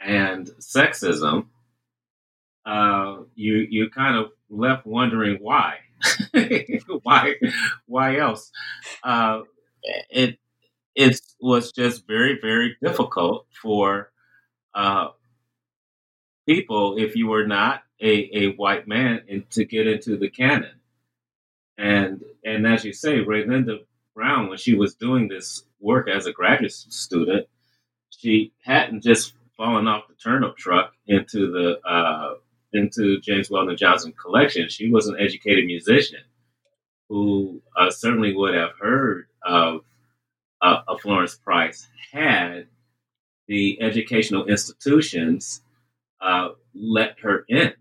and 0.00 0.46
sexism, 0.60 1.46
uh, 2.64 3.18
you 3.34 3.66
you 3.68 3.90
kind 3.90 4.16
of 4.16 4.30
left 4.50 4.86
wondering 4.86 5.38
why, 5.40 5.76
why, 7.02 7.34
why 7.86 8.18
else? 8.18 8.50
Uh, 9.02 9.42
it 10.10 10.38
it 10.94 11.20
was 11.40 11.72
just 11.72 12.06
very 12.06 12.38
very 12.40 12.76
difficult 12.82 13.46
for 13.62 14.10
uh, 14.74 15.08
people 16.46 16.96
if 16.98 17.16
you 17.16 17.26
were 17.26 17.46
not 17.46 17.82
a, 18.00 18.30
a 18.32 18.52
white 18.54 18.86
man 18.86 19.22
in, 19.28 19.44
to 19.50 19.64
get 19.64 19.86
into 19.86 20.16
the 20.16 20.30
canon. 20.30 20.80
And 21.78 22.22
and 22.44 22.66
as 22.66 22.84
you 22.84 22.92
say, 22.92 23.20
Rae 23.20 23.44
Linda 23.44 23.80
Brown, 24.14 24.48
when 24.48 24.58
she 24.58 24.74
was 24.74 24.94
doing 24.94 25.28
this 25.28 25.64
work 25.80 26.08
as 26.08 26.26
a 26.26 26.32
graduate 26.32 26.72
student, 26.72 27.46
she 28.10 28.52
hadn't 28.64 29.02
just 29.02 29.34
falling 29.56 29.86
off 29.86 30.08
the 30.08 30.14
turnip 30.14 30.56
truck 30.56 30.92
into 31.06 31.50
the 31.50 31.80
uh, 31.86 32.34
into 32.72 33.20
James 33.20 33.50
Weldon 33.50 33.76
Johnson 33.76 34.12
collection. 34.12 34.68
She 34.68 34.90
was 34.90 35.06
an 35.06 35.16
educated 35.18 35.66
musician 35.66 36.20
who 37.08 37.62
uh, 37.76 37.90
certainly 37.90 38.34
would 38.34 38.54
have 38.54 38.72
heard 38.80 39.26
of 39.44 39.82
uh, 40.62 40.80
a 40.88 40.98
Florence 40.98 41.36
Price 41.36 41.86
had 42.12 42.66
the 43.46 43.80
educational 43.80 44.46
institutions 44.46 45.62
uh, 46.20 46.50
let 46.74 47.18
her 47.20 47.44
in. 47.48 47.72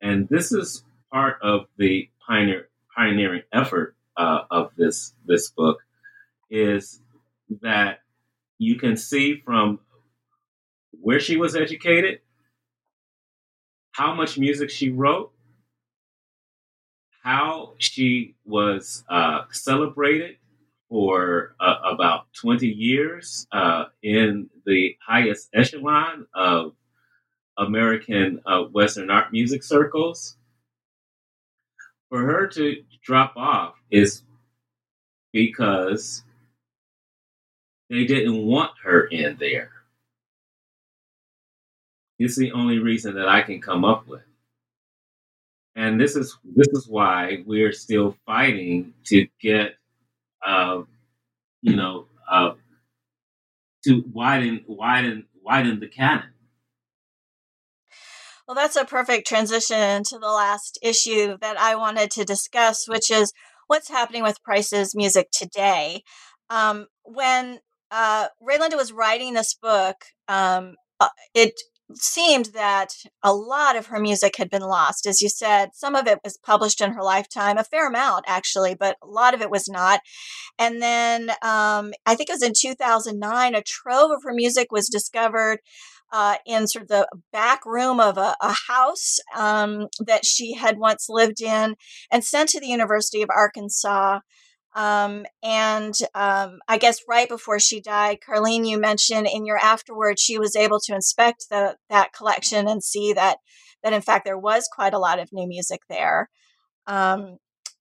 And 0.00 0.28
this 0.28 0.52
is 0.52 0.84
part 1.12 1.38
of 1.42 1.66
the 1.78 2.08
pioneer, 2.26 2.68
pioneering 2.94 3.42
effort 3.52 3.96
uh, 4.16 4.42
of 4.50 4.70
this 4.76 5.14
this 5.26 5.50
book 5.50 5.78
is 6.50 7.00
that 7.62 8.00
you 8.58 8.76
can 8.76 8.96
see 8.96 9.40
from 9.44 9.80
where 10.92 11.20
she 11.20 11.36
was 11.36 11.54
educated, 11.54 12.20
how 13.92 14.14
much 14.14 14.38
music 14.38 14.70
she 14.70 14.90
wrote, 14.90 15.32
how 17.22 17.74
she 17.78 18.34
was 18.44 19.04
uh, 19.10 19.42
celebrated 19.50 20.36
for 20.88 21.56
uh, 21.60 21.76
about 21.92 22.26
20 22.40 22.66
years 22.66 23.46
uh, 23.52 23.84
in 24.02 24.48
the 24.64 24.96
highest 25.04 25.48
echelon 25.52 26.26
of 26.34 26.72
American 27.58 28.40
uh, 28.46 28.62
Western 28.64 29.10
art 29.10 29.32
music 29.32 29.62
circles. 29.62 30.36
For 32.10 32.22
her 32.24 32.46
to 32.48 32.82
drop 33.02 33.36
off 33.36 33.74
is 33.90 34.22
because 35.32 36.22
they 37.90 38.04
didn't 38.04 38.46
want 38.46 38.72
her 38.84 39.06
in 39.06 39.36
there. 39.38 39.70
It's 42.18 42.36
the 42.36 42.52
only 42.52 42.78
reason 42.78 43.14
that 43.16 43.28
I 43.28 43.42
can 43.42 43.60
come 43.60 43.84
up 43.84 44.06
with. 44.06 44.22
And 45.76 46.00
this 46.00 46.16
is 46.16 46.36
this 46.44 46.68
is 46.68 46.88
why 46.88 47.42
we're 47.46 47.72
still 47.72 48.16
fighting 48.24 48.94
to 49.04 49.26
get, 49.40 49.76
uh, 50.46 50.82
you 51.62 51.76
know, 51.76 52.06
uh, 52.30 52.52
to 53.84 54.04
widen 54.12 54.64
widen 54.66 55.26
widen 55.42 55.80
the 55.80 55.88
canon. 55.88 56.30
Well, 58.46 58.54
that's 58.54 58.76
a 58.76 58.84
perfect 58.84 59.26
transition 59.26 60.04
to 60.04 60.18
the 60.20 60.28
last 60.28 60.78
issue 60.80 61.36
that 61.40 61.58
I 61.58 61.74
wanted 61.74 62.12
to 62.12 62.24
discuss, 62.24 62.86
which 62.86 63.10
is 63.10 63.32
what's 63.66 63.88
happening 63.88 64.22
with 64.22 64.42
Price's 64.44 64.94
music 64.94 65.30
today. 65.32 66.04
Um, 66.48 66.86
when 67.02 67.58
uh, 67.90 68.28
Rae 68.40 68.58
Linda 68.58 68.76
was 68.76 68.92
writing 68.92 69.34
this 69.34 69.54
book, 69.60 69.96
um, 70.28 70.76
uh, 71.00 71.08
it 71.34 71.54
seemed 71.94 72.46
that 72.46 72.88
a 73.22 73.32
lot 73.32 73.76
of 73.76 73.86
her 73.86 73.98
music 73.98 74.36
had 74.36 74.50
been 74.50 74.62
lost. 74.62 75.06
As 75.06 75.20
you 75.20 75.28
said, 75.28 75.70
some 75.74 75.96
of 75.96 76.06
it 76.06 76.20
was 76.22 76.38
published 76.38 76.80
in 76.80 76.92
her 76.92 77.02
lifetime, 77.02 77.58
a 77.58 77.64
fair 77.64 77.88
amount 77.88 78.24
actually, 78.28 78.76
but 78.76 78.96
a 79.02 79.06
lot 79.06 79.34
of 79.34 79.40
it 79.40 79.50
was 79.50 79.68
not. 79.68 80.00
And 80.58 80.80
then 80.80 81.30
um, 81.42 81.92
I 82.04 82.14
think 82.14 82.28
it 82.28 82.34
was 82.34 82.42
in 82.42 82.52
2009, 82.56 83.54
a 83.54 83.62
trove 83.62 84.10
of 84.12 84.22
her 84.24 84.32
music 84.32 84.68
was 84.70 84.88
discovered. 84.88 85.58
Uh, 86.12 86.36
in 86.46 86.68
sort 86.68 86.82
of 86.82 86.88
the 86.88 87.08
back 87.32 87.66
room 87.66 87.98
of 87.98 88.16
a, 88.16 88.36
a 88.40 88.54
house 88.68 89.18
um, 89.36 89.88
that 89.98 90.24
she 90.24 90.54
had 90.54 90.78
once 90.78 91.08
lived 91.08 91.42
in 91.42 91.74
and 92.12 92.24
sent 92.24 92.48
to 92.48 92.60
the 92.60 92.68
University 92.68 93.22
of 93.22 93.28
Arkansas 93.28 94.20
um, 94.76 95.24
and 95.42 95.94
um, 96.14 96.58
I 96.68 96.76
guess 96.76 97.00
right 97.08 97.28
before 97.28 97.58
she 97.58 97.80
died, 97.80 98.18
Carlene, 98.20 98.68
you 98.68 98.78
mentioned 98.78 99.26
in 99.26 99.46
your 99.46 99.56
afterward, 99.56 100.20
she 100.20 100.38
was 100.38 100.54
able 100.54 100.80
to 100.80 100.94
inspect 100.94 101.46
the 101.48 101.76
that 101.88 102.12
collection 102.12 102.68
and 102.68 102.84
see 102.84 103.14
that 103.14 103.38
that 103.82 103.94
in 103.94 104.02
fact 104.02 104.26
there 104.26 104.38
was 104.38 104.68
quite 104.70 104.92
a 104.92 104.98
lot 104.98 105.18
of 105.18 105.30
new 105.32 105.48
music 105.48 105.80
there. 105.88 106.28
Um, 106.86 107.38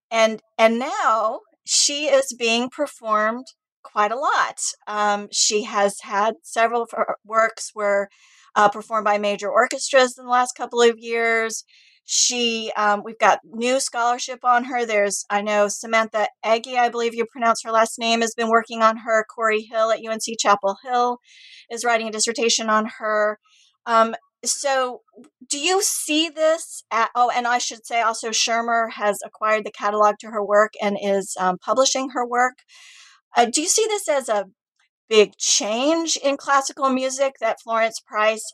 and 0.09 0.41
and 0.57 0.79
now 0.79 1.41
she 1.65 2.05
is 2.05 2.33
being 2.33 2.69
performed 2.69 3.47
quite 3.85 4.11
a 4.11 4.17
lot. 4.17 4.59
Um, 4.87 5.27
she 5.31 5.63
has 5.63 6.01
had 6.01 6.35
several 6.41 6.87
works 7.23 7.71
were 7.73 8.09
uh, 8.55 8.69
performed 8.69 9.05
by 9.05 9.17
major 9.17 9.49
orchestras 9.49 10.17
in 10.17 10.25
the 10.25 10.31
last 10.31 10.53
couple 10.53 10.81
of 10.81 10.97
years. 10.97 11.63
She, 12.07 12.71
um, 12.77 13.01
we've 13.03 13.17
got 13.17 13.39
new 13.43 13.79
scholarship 13.79 14.39
on 14.43 14.65
her. 14.65 14.85
There's, 14.85 15.25
I 15.29 15.41
know 15.41 15.67
Samantha 15.67 16.27
Ege, 16.45 16.75
I 16.75 16.89
believe 16.89 17.15
you 17.15 17.25
pronounce 17.25 17.63
her 17.63 17.71
last 17.71 17.97
name, 17.97 18.21
has 18.21 18.35
been 18.35 18.49
working 18.49 18.83
on 18.83 18.97
her. 18.97 19.25
Corey 19.33 19.61
Hill 19.63 19.91
at 19.91 20.05
UNC 20.05 20.21
Chapel 20.39 20.77
Hill 20.83 21.17
is 21.71 21.83
writing 21.83 22.07
a 22.07 22.11
dissertation 22.11 22.69
on 22.69 22.91
her. 22.99 23.39
Um, 23.87 24.15
so, 24.43 25.01
do 25.49 25.57
you 25.57 25.81
see 25.81 26.29
this? 26.29 26.83
At, 26.91 27.09
oh, 27.15 27.31
and 27.35 27.47
I 27.47 27.57
should 27.57 27.85
say 27.87 28.01
also, 28.01 28.31
Schirmer 28.31 28.89
has 28.89 29.17
acquired 29.25 29.65
the 29.65 29.71
catalog 29.71 30.15
to 30.19 30.27
her 30.27 30.45
work 30.45 30.73
and 30.79 30.97
is 31.01 31.35
um, 31.39 31.57
publishing 31.57 32.09
her 32.09 32.25
work. 32.25 32.59
Uh, 33.35 33.45
do 33.45 33.61
you 33.61 33.67
see 33.67 33.85
this 33.87 34.07
as 34.07 34.29
a 34.29 34.45
big 35.09 35.35
change 35.37 36.17
in 36.23 36.37
classical 36.37 36.89
music 36.89 37.35
that 37.39 37.61
Florence 37.61 37.99
Price 37.99 38.45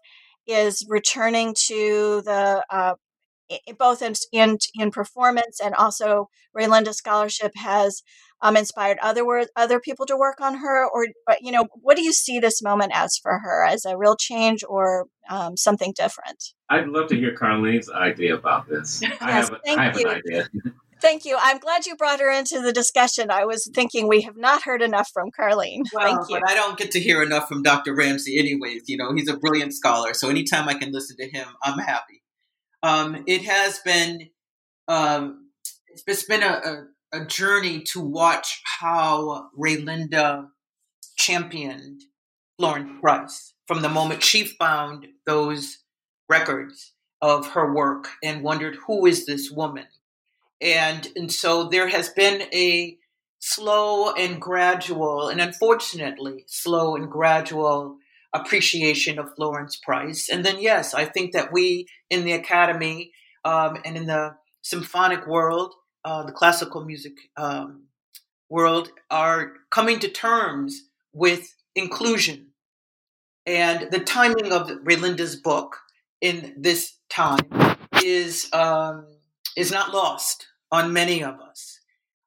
is 0.47 0.85
returning 0.89 1.55
to 1.67 2.21
the 2.25 2.63
uh, 2.69 2.95
both 3.77 4.01
in, 4.01 4.13
in, 4.31 4.57
in 4.75 4.91
performance 4.91 5.59
and 5.63 5.75
also 5.75 6.29
Rae 6.53 6.67
Linda 6.67 6.93
Scholarship 6.93 7.51
has 7.55 8.01
um, 8.41 8.57
inspired 8.57 8.97
other 9.01 9.23
other 9.55 9.79
people 9.79 10.05
to 10.07 10.17
work 10.17 10.41
on 10.41 10.55
her? 10.57 10.87
Or, 10.87 11.07
uh, 11.27 11.35
you 11.41 11.51
know, 11.51 11.67
what 11.81 11.95
do 11.95 12.03
you 12.03 12.13
see 12.13 12.39
this 12.39 12.61
moment 12.61 12.91
as 12.93 13.17
for 13.21 13.39
her? 13.39 13.65
As 13.65 13.85
a 13.85 13.97
real 13.97 14.15
change 14.15 14.63
or 14.67 15.05
um, 15.29 15.55
something 15.57 15.93
different? 15.95 16.43
I'd 16.69 16.87
love 16.87 17.07
to 17.09 17.15
hear 17.15 17.35
Carlene's 17.35 17.89
idea 17.89 18.35
about 18.35 18.67
this. 18.67 19.01
yes, 19.01 19.17
I 19.21 19.31
have, 19.31 19.59
thank 19.65 19.79
I 19.79 19.83
have 19.85 19.99
you. 19.99 20.09
an 20.09 20.15
idea. 20.15 20.49
Thank 21.01 21.25
you. 21.25 21.35
I'm 21.39 21.57
glad 21.57 21.85
you 21.85 21.95
brought 21.95 22.19
her 22.19 22.31
into 22.31 22.61
the 22.61 22.71
discussion. 22.71 23.31
I 23.31 23.45
was 23.45 23.69
thinking 23.73 24.07
we 24.07 24.21
have 24.21 24.37
not 24.37 24.63
heard 24.63 24.81
enough 24.81 25.09
from 25.11 25.29
Carlene. 25.31 25.83
Well, 25.93 26.05
Thank 26.05 26.29
you. 26.29 26.39
but 26.39 26.49
I 26.49 26.53
don't 26.53 26.77
get 26.77 26.91
to 26.91 26.99
hear 26.99 27.23
enough 27.23 27.47
from 27.47 27.63
Dr. 27.63 27.95
Ramsey, 27.95 28.37
anyways. 28.37 28.83
You 28.87 28.97
know, 28.97 29.13
he's 29.13 29.27
a 29.27 29.37
brilliant 29.37 29.73
scholar. 29.73 30.13
So 30.13 30.29
anytime 30.29 30.69
I 30.69 30.75
can 30.75 30.91
listen 30.91 31.17
to 31.17 31.29
him, 31.29 31.47
I'm 31.63 31.79
happy. 31.79 32.21
Um, 32.83 33.23
it 33.27 33.43
has 33.43 33.79
been 33.79 34.29
um, 34.87 35.49
it's 36.05 36.23
been 36.23 36.43
a, 36.43 36.85
a, 37.13 37.21
a, 37.21 37.25
journey 37.25 37.83
to 37.91 38.01
watch 38.01 38.61
how 38.65 39.49
Rae 39.55 39.77
Linda 39.77 40.47
championed 41.15 42.01
Florence 42.57 42.99
Price 42.99 43.53
from 43.67 43.81
the 43.81 43.89
moment 43.89 44.23
she 44.23 44.43
found 44.43 45.05
those 45.25 45.77
records 46.27 46.93
of 47.21 47.47
her 47.51 47.73
work 47.73 48.07
and 48.23 48.43
wondered 48.43 48.77
who 48.87 49.05
is 49.05 49.25
this 49.25 49.51
woman 49.51 49.85
and 50.61 51.07
and 51.15 51.31
so 51.31 51.67
there 51.67 51.87
has 51.87 52.09
been 52.09 52.43
a 52.53 52.97
slow 53.39 54.13
and 54.13 54.39
gradual 54.39 55.27
and 55.27 55.41
unfortunately 55.41 56.43
slow 56.47 56.95
and 56.95 57.09
gradual 57.09 57.97
appreciation 58.33 59.17
of 59.17 59.33
Florence 59.35 59.75
Price. 59.75 60.29
And 60.29 60.45
then 60.45 60.57
yes 60.59 60.93
I 60.93 61.05
think 61.05 61.33
that 61.33 61.51
we 61.51 61.87
in 62.09 62.23
the 62.23 62.33
academy 62.33 63.11
um, 63.43 63.77
and 63.83 63.97
in 63.97 64.05
the 64.05 64.35
symphonic 64.61 65.25
world 65.27 65.73
uh, 66.05 66.23
the 66.23 66.31
classical 66.31 66.85
music 66.85 67.13
um, 67.37 67.85
world 68.49 68.91
are 69.09 69.53
coming 69.69 69.99
to 69.99 70.07
terms 70.07 70.83
with 71.13 71.55
inclusion 71.75 72.47
and 73.45 73.89
the 73.91 73.99
timing 73.99 74.51
of 74.51 74.71
Rae 74.83 74.97
Linda's 74.97 75.35
book 75.35 75.77
in 76.21 76.53
this 76.57 76.93
time 77.09 77.39
is 78.03 78.47
um, 78.53 79.07
is 79.57 79.71
not 79.71 79.93
lost 79.93 80.47
on 80.71 80.93
many 80.93 81.23
of 81.23 81.39
us. 81.39 81.79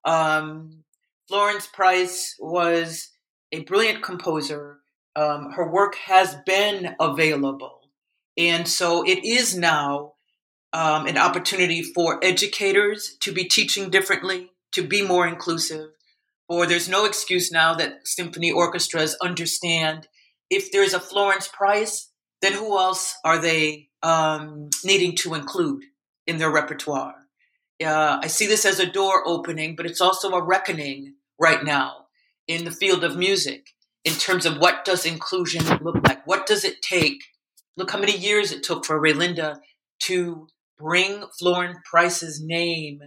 Um, 0.04 0.84
Florence 1.28 1.66
Price 1.66 2.36
was 2.38 3.10
a 3.52 3.60
brilliant 3.60 4.02
composer. 4.02 4.78
Um, 5.16 5.52
her 5.52 5.70
work 5.70 5.94
has 5.96 6.36
been 6.44 6.96
available, 7.00 7.80
and 8.36 8.68
so 8.68 9.06
it 9.06 9.24
is 9.24 9.56
now 9.56 10.14
um, 10.72 11.06
an 11.06 11.16
opportunity 11.16 11.82
for 11.82 12.18
educators 12.22 13.16
to 13.20 13.32
be 13.32 13.44
teaching 13.44 13.90
differently, 13.90 14.50
to 14.72 14.82
be 14.82 15.02
more 15.02 15.26
inclusive. 15.26 15.90
Or 16.48 16.66
there's 16.66 16.88
no 16.88 17.06
excuse 17.06 17.50
now 17.50 17.74
that 17.76 18.06
symphony 18.06 18.50
orchestras 18.52 19.16
understand 19.22 20.08
if 20.50 20.70
there's 20.72 20.92
a 20.92 21.00
Florence 21.00 21.48
Price, 21.48 22.10
then 22.42 22.52
who 22.52 22.78
else 22.78 23.14
are 23.24 23.38
they 23.38 23.88
um, 24.02 24.68
needing 24.84 25.16
to 25.16 25.34
include 25.34 25.84
in 26.26 26.36
their 26.38 26.50
repertoire. 26.50 27.14
Uh, 27.82 28.18
I 28.22 28.26
see 28.28 28.46
this 28.46 28.64
as 28.64 28.78
a 28.78 28.90
door 28.90 29.26
opening, 29.26 29.76
but 29.76 29.86
it's 29.86 30.00
also 30.00 30.30
a 30.32 30.42
reckoning 30.42 31.14
right 31.38 31.64
now 31.64 32.06
in 32.46 32.64
the 32.64 32.70
field 32.70 33.04
of 33.04 33.16
music 33.16 33.68
in 34.04 34.14
terms 34.14 34.46
of 34.46 34.58
what 34.58 34.84
does 34.84 35.06
inclusion 35.06 35.64
look 35.82 35.96
like? 36.06 36.26
What 36.26 36.46
does 36.46 36.64
it 36.64 36.82
take? 36.82 37.22
Look 37.76 37.90
how 37.90 37.98
many 37.98 38.16
years 38.16 38.52
it 38.52 38.62
took 38.62 38.84
for 38.84 39.00
Rae 39.00 39.12
Linda 39.12 39.60
to 40.04 40.46
bring 40.78 41.24
Florence 41.38 41.78
Price's 41.90 42.40
name 42.42 43.00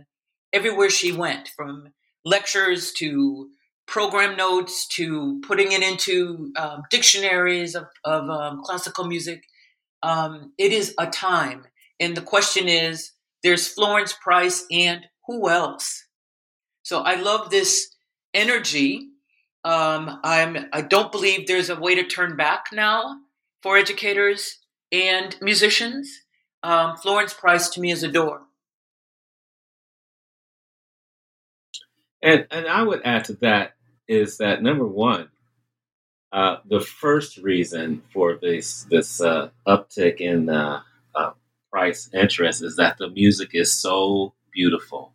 everywhere 0.51 0.89
she 0.89 1.11
went, 1.11 1.49
from 1.55 1.89
lectures 2.25 2.91
to 2.93 3.49
program 3.85 4.35
notes 4.35 4.87
to 4.87 5.39
putting 5.47 5.71
it 5.71 5.81
into 5.81 6.51
um, 6.57 6.81
dictionaries 6.89 7.75
of, 7.75 7.85
of 8.03 8.29
um, 8.29 8.61
classical 8.63 9.05
music 9.05 9.43
um, 10.03 10.53
it 10.57 10.71
is 10.71 10.93
a 10.97 11.07
time. 11.07 11.65
And 11.99 12.15
the 12.15 12.21
question 12.21 12.67
is 12.67 13.11
there's 13.43 13.67
Florence 13.67 14.13
Price 14.13 14.65
and 14.71 15.05
who 15.27 15.49
else? 15.49 16.05
So 16.83 17.01
I 17.01 17.15
love 17.15 17.49
this 17.49 17.95
energy. 18.33 19.09
Um, 19.63 20.19
I'm, 20.23 20.67
I 20.71 20.81
don't 20.81 21.11
believe 21.11 21.47
there's 21.47 21.69
a 21.69 21.79
way 21.79 21.95
to 21.95 22.03
turn 22.03 22.35
back 22.35 22.67
now 22.71 23.17
for 23.61 23.77
educators 23.77 24.59
and 24.91 25.35
musicians. 25.41 26.09
Um, 26.63 26.97
Florence 26.97 27.33
Price 27.33 27.69
to 27.69 27.81
me 27.81 27.91
is 27.91 28.03
a 28.03 28.11
door. 28.11 28.41
And 32.21 32.47
and 32.49 32.67
I 32.67 32.81
would 32.83 33.01
add 33.05 33.25
to 33.25 33.33
that 33.35 33.73
is 34.07 34.37
that 34.37 34.63
number 34.63 34.87
one, 34.87 35.29
uh, 36.31 36.57
the 36.65 36.79
first 36.79 37.37
reason 37.37 38.01
for 38.11 38.37
this 38.41 38.83
this 38.89 39.21
uh, 39.21 39.49
uptick 39.67 40.17
in 40.17 40.49
uh, 40.49 40.81
uh, 41.13 41.31
price 41.71 42.09
interest 42.13 42.63
is 42.63 42.77
that 42.77 42.97
the 42.97 43.09
music 43.09 43.51
is 43.53 43.73
so 43.73 44.33
beautiful. 44.53 45.13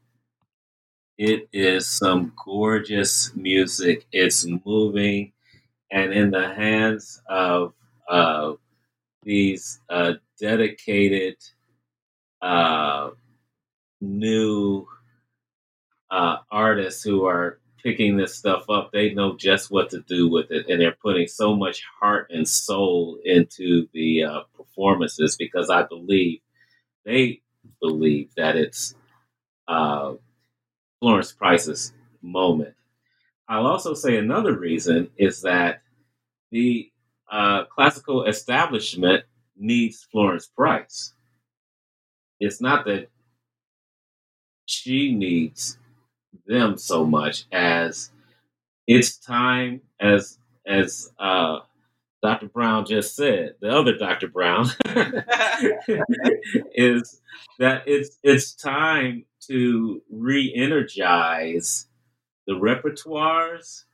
It 1.19 1.49
is 1.53 1.87
some 1.87 2.33
gorgeous 2.45 3.35
music. 3.37 4.07
It's 4.13 4.47
moving, 4.67 5.33
and 5.91 6.13
in 6.13 6.31
the 6.31 6.55
hands 6.55 7.23
of 7.29 7.75
these 9.25 9.81
uh, 9.91 10.15
dedicated 10.41 11.37
new 14.01 14.87
artists 16.51 17.05
who 17.05 17.25
are 17.27 17.61
picking 17.83 18.17
this 18.17 18.37
stuff 18.37 18.71
up, 18.71 18.93
they 18.93 19.15
know 19.15 19.37
just 19.37 19.71
what 19.71 19.91
to 19.91 20.01
do 20.03 20.29
with 20.29 20.51
it, 20.53 20.67
and 20.69 20.81
they're 20.81 20.97
putting 21.03 21.29
so 21.29 21.57
much 21.57 21.85
heart 22.01 22.29
and 22.31 22.49
soul 22.49 23.19
into 23.25 23.89
the 23.95 24.25
uh, 24.25 24.41
performances 24.57 25.37
because 25.37 25.71
I 25.71 25.85
believe 25.85 26.42
they 27.05 27.41
believe 27.81 28.31
that 28.37 28.57
it's 28.57 28.95
uh, 29.69 30.15
Florence 31.01 31.33
Price's 31.33 31.93
moment. 32.23 32.75
I'll 33.49 33.67
also 33.67 33.95
say 33.95 34.19
another 34.19 34.59
reason 34.59 35.11
is 35.19 35.43
that 35.43 35.83
the 36.51 36.91
uh, 37.31 37.65
classical 37.67 38.25
establishment 38.27 39.25
needs 39.57 40.05
Florence 40.13 40.47
Price. 40.49 41.15
It's 42.41 42.61
not 42.61 42.85
that 42.87 43.09
she 44.67 45.13
needs 45.15 45.79
them 46.47 46.79
so 46.79 47.05
much 47.05 47.45
as 47.53 48.11
it's 48.87 49.19
time 49.19 49.83
as 50.01 50.39
as 50.67 51.13
uh, 51.19 51.61
Dr. 52.23 52.49
Brown 52.49 52.87
just 52.87 53.17
said, 53.17 53.57
the 53.61 53.69
other 53.69 53.97
Dr. 53.99 54.29
Brown 54.29 54.67
is 56.75 57.21
that 57.59 57.83
it's 57.87 58.19
it's 58.23 58.55
time 58.55 59.25
to 59.49 60.03
re-energize 60.09 61.89
the 62.47 62.53
repertoires, 62.53 63.85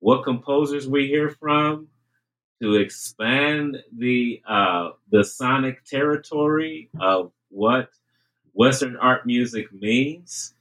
what 0.00 0.24
composers 0.24 0.88
we 0.88 1.06
hear 1.08 1.28
from, 1.28 1.88
to 2.62 2.76
expand 2.76 3.76
the 3.94 4.40
uh, 4.48 4.90
the 5.10 5.22
sonic 5.22 5.84
territory 5.84 6.88
of 6.98 7.30
what 7.50 7.90
Western 8.54 8.96
art 8.96 9.26
music 9.26 9.70
means, 9.72 10.54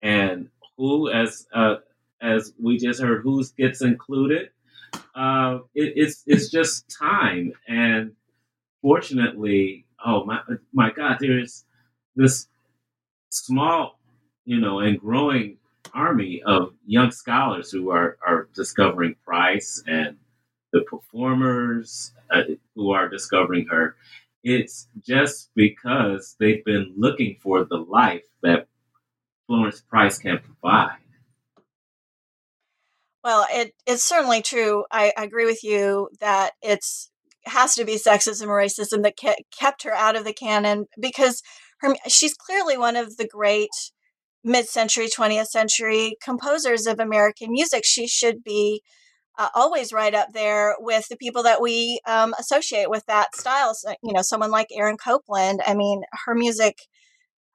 and 0.00 0.48
who, 0.78 1.10
as 1.10 1.46
uh, 1.52 1.76
as 2.22 2.54
we 2.58 2.78
just 2.78 3.02
heard, 3.02 3.22
who 3.22 3.44
gets 3.58 3.82
included. 3.82 4.48
Uh, 5.14 5.58
it, 5.74 5.92
it's 5.96 6.22
it's 6.26 6.50
just 6.50 6.88
time, 6.90 7.52
and 7.68 8.12
fortunately, 8.82 9.86
oh 10.04 10.24
my 10.24 10.40
my 10.72 10.90
God, 10.92 11.18
there's 11.20 11.64
this 12.16 12.48
small, 13.30 14.00
you 14.44 14.60
know, 14.60 14.80
and 14.80 15.00
growing 15.00 15.58
army 15.94 16.42
of 16.46 16.74
young 16.86 17.10
scholars 17.10 17.70
who 17.70 17.90
are 17.90 18.18
are 18.26 18.48
discovering 18.54 19.16
Price 19.24 19.82
and 19.86 20.16
the 20.72 20.82
performers 20.82 22.12
uh, 22.30 22.42
who 22.74 22.92
are 22.92 23.08
discovering 23.08 23.66
her. 23.70 23.96
It's 24.44 24.88
just 25.06 25.50
because 25.54 26.36
they've 26.40 26.64
been 26.64 26.94
looking 26.96 27.36
for 27.40 27.64
the 27.64 27.76
life 27.78 28.24
that 28.42 28.68
Florence 29.46 29.82
Price 29.82 30.18
can 30.18 30.40
provide. 30.40 30.98
Well, 33.24 33.46
it, 33.50 33.72
it's 33.86 34.04
certainly 34.04 34.42
true. 34.42 34.84
I, 34.90 35.12
I 35.16 35.24
agree 35.24 35.44
with 35.46 35.62
you 35.62 36.08
that 36.20 36.52
it's 36.62 37.10
has 37.46 37.74
to 37.74 37.84
be 37.84 37.96
sexism 37.96 38.46
or 38.46 38.58
racism 38.58 39.02
that 39.02 39.16
ke- 39.16 39.44
kept 39.58 39.82
her 39.82 39.92
out 39.92 40.14
of 40.16 40.24
the 40.24 40.32
canon 40.32 40.86
because 41.00 41.42
her 41.80 41.94
she's 42.08 42.34
clearly 42.34 42.78
one 42.78 42.94
of 42.94 43.16
the 43.16 43.26
great 43.26 43.70
mid-century 44.44 45.08
20th 45.08 45.48
century 45.48 46.16
composers 46.22 46.86
of 46.86 47.00
american 47.00 47.50
music 47.50 47.84
she 47.84 48.06
should 48.06 48.44
be 48.44 48.80
uh, 49.38 49.48
always 49.54 49.92
right 49.92 50.14
up 50.14 50.28
there 50.34 50.76
with 50.80 51.06
the 51.08 51.16
people 51.16 51.42
that 51.44 51.60
we 51.62 52.00
um, 52.06 52.34
associate 52.38 52.90
with 52.90 53.04
that 53.06 53.34
style 53.36 53.74
so, 53.74 53.90
you 54.02 54.12
know 54.12 54.22
someone 54.22 54.50
like 54.52 54.68
aaron 54.72 54.96
copland 54.96 55.60
i 55.66 55.74
mean 55.74 56.02
her 56.26 56.34
music 56.34 56.78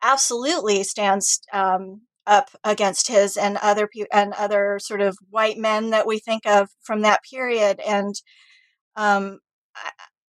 absolutely 0.03 0.83
stands 0.83 1.41
um, 1.53 2.01
up 2.27 2.49
against 2.63 3.07
his 3.07 3.37
and 3.37 3.57
other 3.57 3.87
pe- 3.87 4.05
and 4.11 4.33
other 4.33 4.79
sort 4.79 5.01
of 5.01 5.17
white 5.29 5.57
men 5.57 5.91
that 5.91 6.05
we 6.07 6.19
think 6.19 6.45
of 6.45 6.69
from 6.83 7.01
that 7.01 7.21
period. 7.23 7.79
And 7.87 8.15
um, 8.95 9.39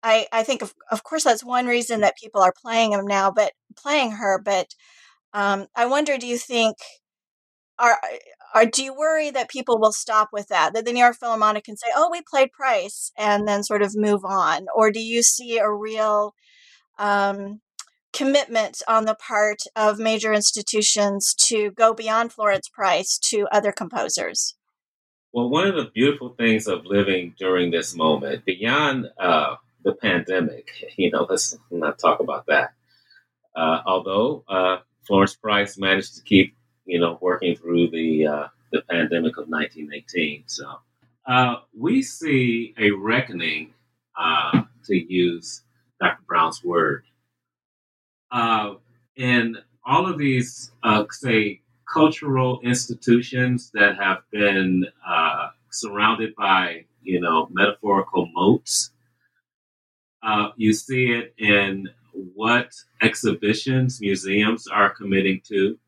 I, 0.03 0.26
I 0.32 0.43
think 0.45 0.62
of, 0.62 0.74
of 0.91 1.03
course 1.03 1.24
that's 1.24 1.45
one 1.45 1.66
reason 1.66 2.01
that 2.01 2.16
people 2.16 2.43
are 2.43 2.55
playing 2.62 2.93
him 2.93 3.07
now, 3.07 3.30
but 3.30 3.53
playing 3.76 4.12
her. 4.12 4.41
But 4.43 4.68
um, 5.34 5.66
I 5.76 5.86
wonder, 5.86 6.16
do 6.18 6.26
you 6.26 6.38
think 6.38 6.76
are 7.78 7.99
are 8.55 8.66
do 8.66 8.84
you 8.84 8.95
worry 8.95 9.30
that 9.30 9.49
people 9.51 9.80
will 9.80 9.93
stop 9.93 10.28
with 10.32 10.49
that? 10.49 10.74
That 10.74 10.84
the 10.84 10.93
New 10.93 11.01
York 11.01 11.16
Philharmonic 11.18 11.64
can 11.64 11.76
say, 11.76 11.88
"Oh, 11.97 12.09
we 12.11 12.22
played 12.28 12.53
Price," 12.53 13.12
and 13.16 13.49
then 13.49 13.62
sort 13.64 13.82
of 13.82 13.97
move 13.97 14.24
on, 14.24 14.66
or 14.74 14.91
do 14.91 15.01
you 15.01 15.22
see 15.22 15.59
a 15.59 15.70
real 15.70 16.34
um, 16.99 17.61
commitment 18.13 18.83
on 18.89 19.05
the 19.05 19.15
part 19.15 19.59
of 19.77 19.99
major 19.99 20.33
institutions 20.33 21.35
to 21.35 21.71
go 21.73 21.95
beyond 21.95 22.33
Florence 22.33 22.69
Price 22.69 23.19
to 23.31 23.47
other 23.53 23.73
composers? 23.73 24.57
Well, 25.33 25.49
one 25.49 25.69
of 25.69 25.77
the 25.77 25.91
beautiful 25.95 26.31
things 26.31 26.67
of 26.67 26.87
living 26.87 27.35
during 27.39 27.71
this 27.71 27.95
moment, 27.95 28.45
beyond 28.45 29.11
uh, 29.19 29.57
the 29.85 29.95
pandemic. 29.95 30.69
You 30.97 31.11
know, 31.11 31.27
let's 31.29 31.57
not 31.71 31.99
talk 31.99 32.21
about 32.21 32.47
that. 32.47 32.73
Uh, 33.57 33.81
although 33.87 34.45
uh, 34.49 34.79
Florence 35.07 35.35
Price 35.35 35.79
managed 35.79 36.17
to 36.17 36.23
keep, 36.23 36.55
you 36.85 37.01
know, 37.01 37.19
working 37.21 37.57
through 37.57 37.91
the 37.91 38.27
uh, 38.27 38.49
the 38.73 38.83
pandemic 38.83 39.37
of 39.39 39.49
1918. 39.49 40.45
So 40.47 40.67
uh, 41.27 41.57
we 41.77 42.03
see 42.03 42.75
a 42.79 42.91
reckoning, 42.91 43.73
uh, 44.19 44.63
to 44.85 44.95
use 44.95 45.63
Dr. 46.01 46.23
Brown's 46.27 46.63
word, 46.65 47.05
uh, 48.33 48.74
in 49.16 49.57
all 49.85 50.07
of 50.07 50.18
these, 50.18 50.72
uh, 50.83 51.05
say, 51.11 51.61
cultural 51.93 52.61
institutions 52.62 53.70
that 53.74 53.97
have 53.97 54.18
been 54.31 54.87
uh, 55.07 55.49
surrounded 55.70 56.35
by, 56.37 56.85
you 57.03 57.20
know, 57.20 57.49
metaphorical 57.51 58.28
moats. 58.35 58.93
Uh, 60.22 60.51
you 60.57 60.72
see 60.72 61.12
it 61.12 61.35
in 61.39 61.89
what 62.12 62.72
exhibitions 63.03 64.01
museums 64.01 64.66
are 64.66 64.91
committing 64.91 65.41
to. 65.49 65.78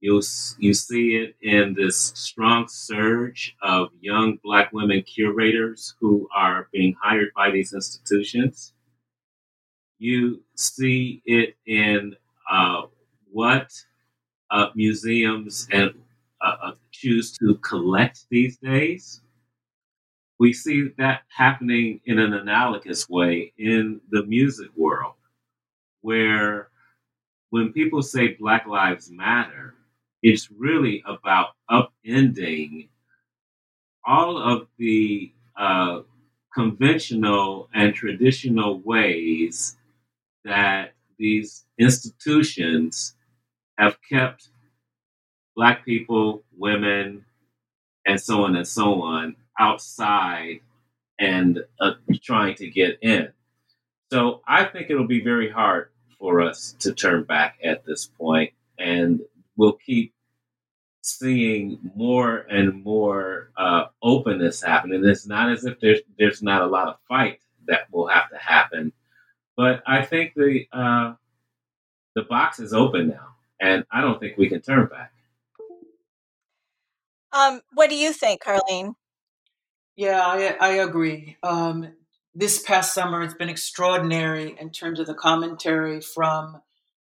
You 0.00 0.22
you 0.58 0.74
see 0.74 1.16
it 1.16 1.36
in 1.42 1.74
this 1.74 2.12
strong 2.14 2.68
surge 2.68 3.56
of 3.62 3.88
young 4.00 4.38
Black 4.44 4.72
women 4.72 5.02
curators 5.02 5.94
who 6.00 6.28
are 6.34 6.68
being 6.72 6.94
hired 7.02 7.32
by 7.34 7.50
these 7.50 7.72
institutions. 7.72 8.74
You 9.98 10.42
see 10.54 11.22
it 11.26 11.56
in 11.66 12.14
uh, 12.50 12.82
what 13.32 13.72
uh, 14.50 14.68
museums 14.74 15.68
and 15.72 15.90
uh, 16.40 16.56
uh 16.62 16.72
choose 16.92 17.32
to 17.32 17.56
collect 17.56 18.26
these 18.30 18.56
days. 18.58 19.22
We 20.38 20.52
see 20.52 20.90
that 20.98 21.22
happening 21.36 22.00
in 22.06 22.18
an 22.20 22.32
analogous 22.32 23.08
way 23.08 23.52
in 23.58 24.00
the 24.10 24.24
music 24.24 24.68
world 24.76 25.14
where 26.02 26.68
when 27.50 27.72
people 27.72 28.02
say 28.02 28.34
Black 28.34 28.66
Lives 28.66 29.10
Matter, 29.10 29.74
it's 30.22 30.50
really 30.50 31.02
about 31.06 31.48
upending 31.70 32.88
all 34.04 34.38
of 34.38 34.68
the 34.78 35.32
uh, 35.56 36.02
conventional 36.54 37.68
and 37.74 37.94
traditional 37.94 38.80
ways 38.80 39.77
that 40.44 40.94
these 41.18 41.64
institutions 41.78 43.14
have 43.78 43.96
kept 44.08 44.48
Black 45.56 45.84
people, 45.84 46.44
women, 46.56 47.24
and 48.06 48.20
so 48.20 48.44
on 48.44 48.56
and 48.56 48.66
so 48.66 49.02
on 49.02 49.34
outside 49.58 50.60
and 51.18 51.64
uh, 51.80 51.92
trying 52.22 52.54
to 52.54 52.70
get 52.70 52.98
in. 53.02 53.28
So 54.12 54.40
I 54.46 54.64
think 54.64 54.88
it'll 54.88 55.06
be 55.06 55.22
very 55.22 55.50
hard 55.50 55.90
for 56.18 56.40
us 56.40 56.74
to 56.80 56.94
turn 56.94 57.24
back 57.24 57.58
at 57.62 57.84
this 57.84 58.06
point, 58.06 58.52
and 58.78 59.20
we'll 59.56 59.74
keep 59.74 60.14
seeing 61.02 61.78
more 61.94 62.38
and 62.38 62.82
more 62.84 63.50
uh, 63.56 63.86
openness 64.02 64.62
happening. 64.62 65.04
It's 65.04 65.26
not 65.26 65.50
as 65.50 65.64
if 65.64 65.80
there's 65.80 66.00
there's 66.18 66.42
not 66.42 66.62
a 66.62 66.66
lot 66.66 66.88
of 66.88 66.96
fight 67.08 67.40
that 67.66 67.92
will 67.92 68.08
have 68.08 68.30
to 68.30 68.38
happen, 68.38 68.92
but 69.58 69.82
I 69.88 70.04
think 70.04 70.34
the 70.36 70.68
uh, 70.72 71.14
the 72.14 72.22
box 72.22 72.60
is 72.60 72.72
open 72.72 73.08
now, 73.08 73.34
and 73.60 73.84
I 73.92 74.00
don't 74.00 74.20
think 74.20 74.38
we 74.38 74.48
can 74.48 74.62
turn 74.62 74.86
back. 74.86 75.12
Um, 77.32 77.60
what 77.74 77.90
do 77.90 77.96
you 77.96 78.12
think, 78.12 78.40
Carlene? 78.42 78.94
Yeah, 79.96 80.20
I, 80.24 80.56
I 80.60 80.68
agree. 80.74 81.36
Um, 81.42 81.88
this 82.34 82.62
past 82.62 82.94
summer 82.94 83.22
it's 83.24 83.34
been 83.34 83.48
extraordinary 83.48 84.56
in 84.60 84.70
terms 84.70 85.00
of 85.00 85.08
the 85.08 85.14
commentary 85.14 86.00
from 86.00 86.62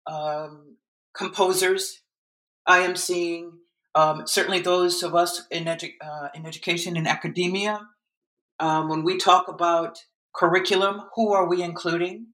um, 0.07 0.77
composers. 1.13 1.99
I 2.65 2.79
am 2.79 2.95
seeing 2.95 3.51
um, 3.95 4.25
certainly 4.25 4.61
those 4.61 5.03
of 5.03 5.13
us 5.13 5.45
in, 5.51 5.65
edu- 5.65 5.95
uh, 6.01 6.29
in 6.33 6.45
education 6.45 6.95
and 6.95 7.07
academia. 7.07 7.85
Um, 8.61 8.87
when 8.87 9.03
we 9.03 9.17
talk 9.17 9.49
about 9.49 10.05
curriculum, 10.36 11.01
who 11.15 11.34
are 11.34 11.47
we 11.47 11.61
including? 11.61 12.27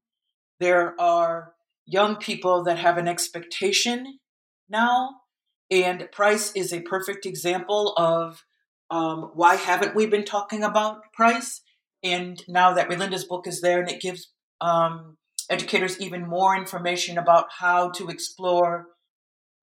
There 0.60 1.00
are 1.00 1.54
young 1.86 2.16
people 2.16 2.64
that 2.64 2.80
have 2.80 2.98
an 2.98 3.08
expectation 3.08 4.20
now, 4.70 5.16
and 5.70 6.10
Price 6.12 6.52
is 6.54 6.74
a 6.74 6.82
perfect 6.82 7.26
example 7.26 7.94
of 7.98 8.44
um, 8.90 9.32
why 9.34 9.56
haven't 9.56 9.96
we 9.96 10.06
been 10.06 10.26
talking 10.26 10.64
about 10.64 11.12
Price? 11.14 11.62
And 12.04 12.42
now 12.48 12.74
that 12.74 12.90
Rae 12.90 12.98
Linda's 12.98 13.26
book 13.26 13.48
is 13.48 13.62
there, 13.62 13.80
and 13.80 13.90
it 13.90 14.02
gives 14.02 14.32
um, 14.62 15.18
educators 15.50 16.00
even 16.00 16.28
more 16.28 16.56
information 16.56 17.18
about 17.18 17.48
how 17.60 17.90
to 17.92 18.10
explore 18.10 18.88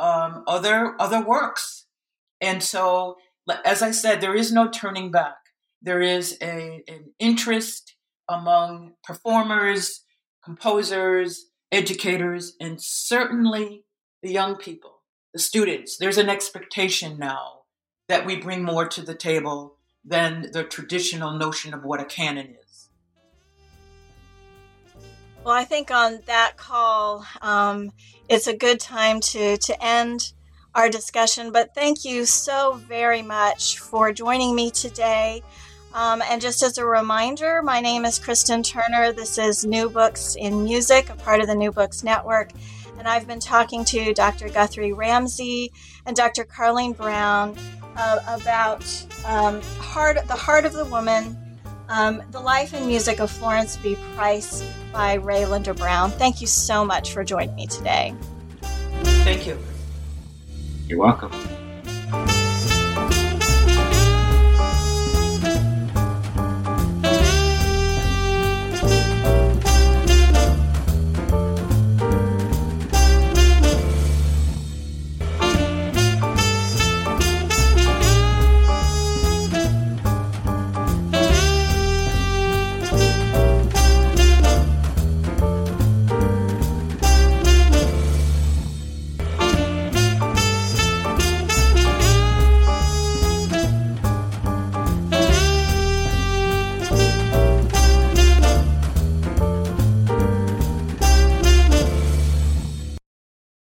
um, 0.00 0.44
other 0.46 0.96
other 1.00 1.24
works. 1.24 1.86
And 2.40 2.62
so, 2.62 3.16
as 3.64 3.82
I 3.82 3.92
said, 3.92 4.20
there 4.20 4.34
is 4.34 4.52
no 4.52 4.68
turning 4.68 5.10
back. 5.12 5.36
There 5.80 6.00
is 6.00 6.36
a, 6.42 6.82
an 6.88 7.12
interest 7.18 7.94
among 8.32 8.94
performers, 9.04 10.04
composers, 10.44 11.46
educators, 11.70 12.56
and 12.60 12.80
certainly 12.80 13.84
the 14.22 14.30
young 14.30 14.56
people, 14.56 15.02
the 15.32 15.38
students. 15.38 15.96
There's 15.96 16.18
an 16.18 16.28
expectation 16.28 17.18
now 17.18 17.62
that 18.08 18.26
we 18.26 18.36
bring 18.36 18.62
more 18.62 18.86
to 18.88 19.02
the 19.02 19.14
table 19.14 19.76
than 20.04 20.50
the 20.52 20.64
traditional 20.64 21.32
notion 21.32 21.72
of 21.72 21.84
what 21.84 22.00
a 22.00 22.04
canon 22.04 22.56
is. 22.64 22.90
Well, 25.44 25.54
I 25.54 25.64
think 25.64 25.90
on 25.90 26.20
that 26.26 26.56
call, 26.56 27.26
um, 27.40 27.90
it's 28.28 28.46
a 28.46 28.56
good 28.56 28.78
time 28.78 29.20
to, 29.20 29.56
to 29.56 29.84
end 29.84 30.32
our 30.74 30.88
discussion. 30.88 31.52
But 31.52 31.74
thank 31.74 32.04
you 32.04 32.24
so 32.26 32.74
very 32.74 33.22
much 33.22 33.78
for 33.78 34.12
joining 34.12 34.54
me 34.54 34.70
today. 34.70 35.42
Um, 35.94 36.22
and 36.22 36.40
just 36.40 36.62
as 36.62 36.78
a 36.78 36.86
reminder, 36.86 37.62
my 37.62 37.80
name 37.80 38.04
is 38.04 38.18
Kristen 38.18 38.62
Turner. 38.62 39.12
This 39.12 39.36
is 39.36 39.64
New 39.64 39.90
Books 39.90 40.36
in 40.38 40.64
Music, 40.64 41.10
a 41.10 41.14
part 41.14 41.40
of 41.40 41.46
the 41.46 41.54
New 41.54 41.70
Books 41.70 42.02
Network. 42.02 42.50
And 42.98 43.06
I've 43.06 43.26
been 43.26 43.40
talking 43.40 43.84
to 43.86 44.14
Dr. 44.14 44.48
Guthrie 44.48 44.92
Ramsey 44.92 45.72
and 46.06 46.16
Dr. 46.16 46.44
Carlene 46.44 46.96
Brown 46.96 47.56
uh, 47.96 48.20
about 48.26 48.84
um, 49.26 49.60
heart, 49.78 50.16
The 50.26 50.34
Heart 50.34 50.64
of 50.64 50.72
the 50.72 50.86
Woman, 50.86 51.36
um, 51.88 52.22
The 52.30 52.40
Life 52.40 52.72
and 52.72 52.86
Music 52.86 53.20
of 53.20 53.30
Florence 53.30 53.76
B. 53.76 53.96
Price 54.14 54.64
by 54.92 55.14
Ray 55.14 55.44
Rae 55.44 55.46
Linda 55.46 55.74
Brown. 55.74 56.10
Thank 56.10 56.40
you 56.40 56.46
so 56.46 56.86
much 56.86 57.12
for 57.12 57.22
joining 57.22 57.54
me 57.54 57.66
today. 57.66 58.14
Thank 59.24 59.46
you. 59.46 59.58
You're 60.88 60.98
welcome. 60.98 61.32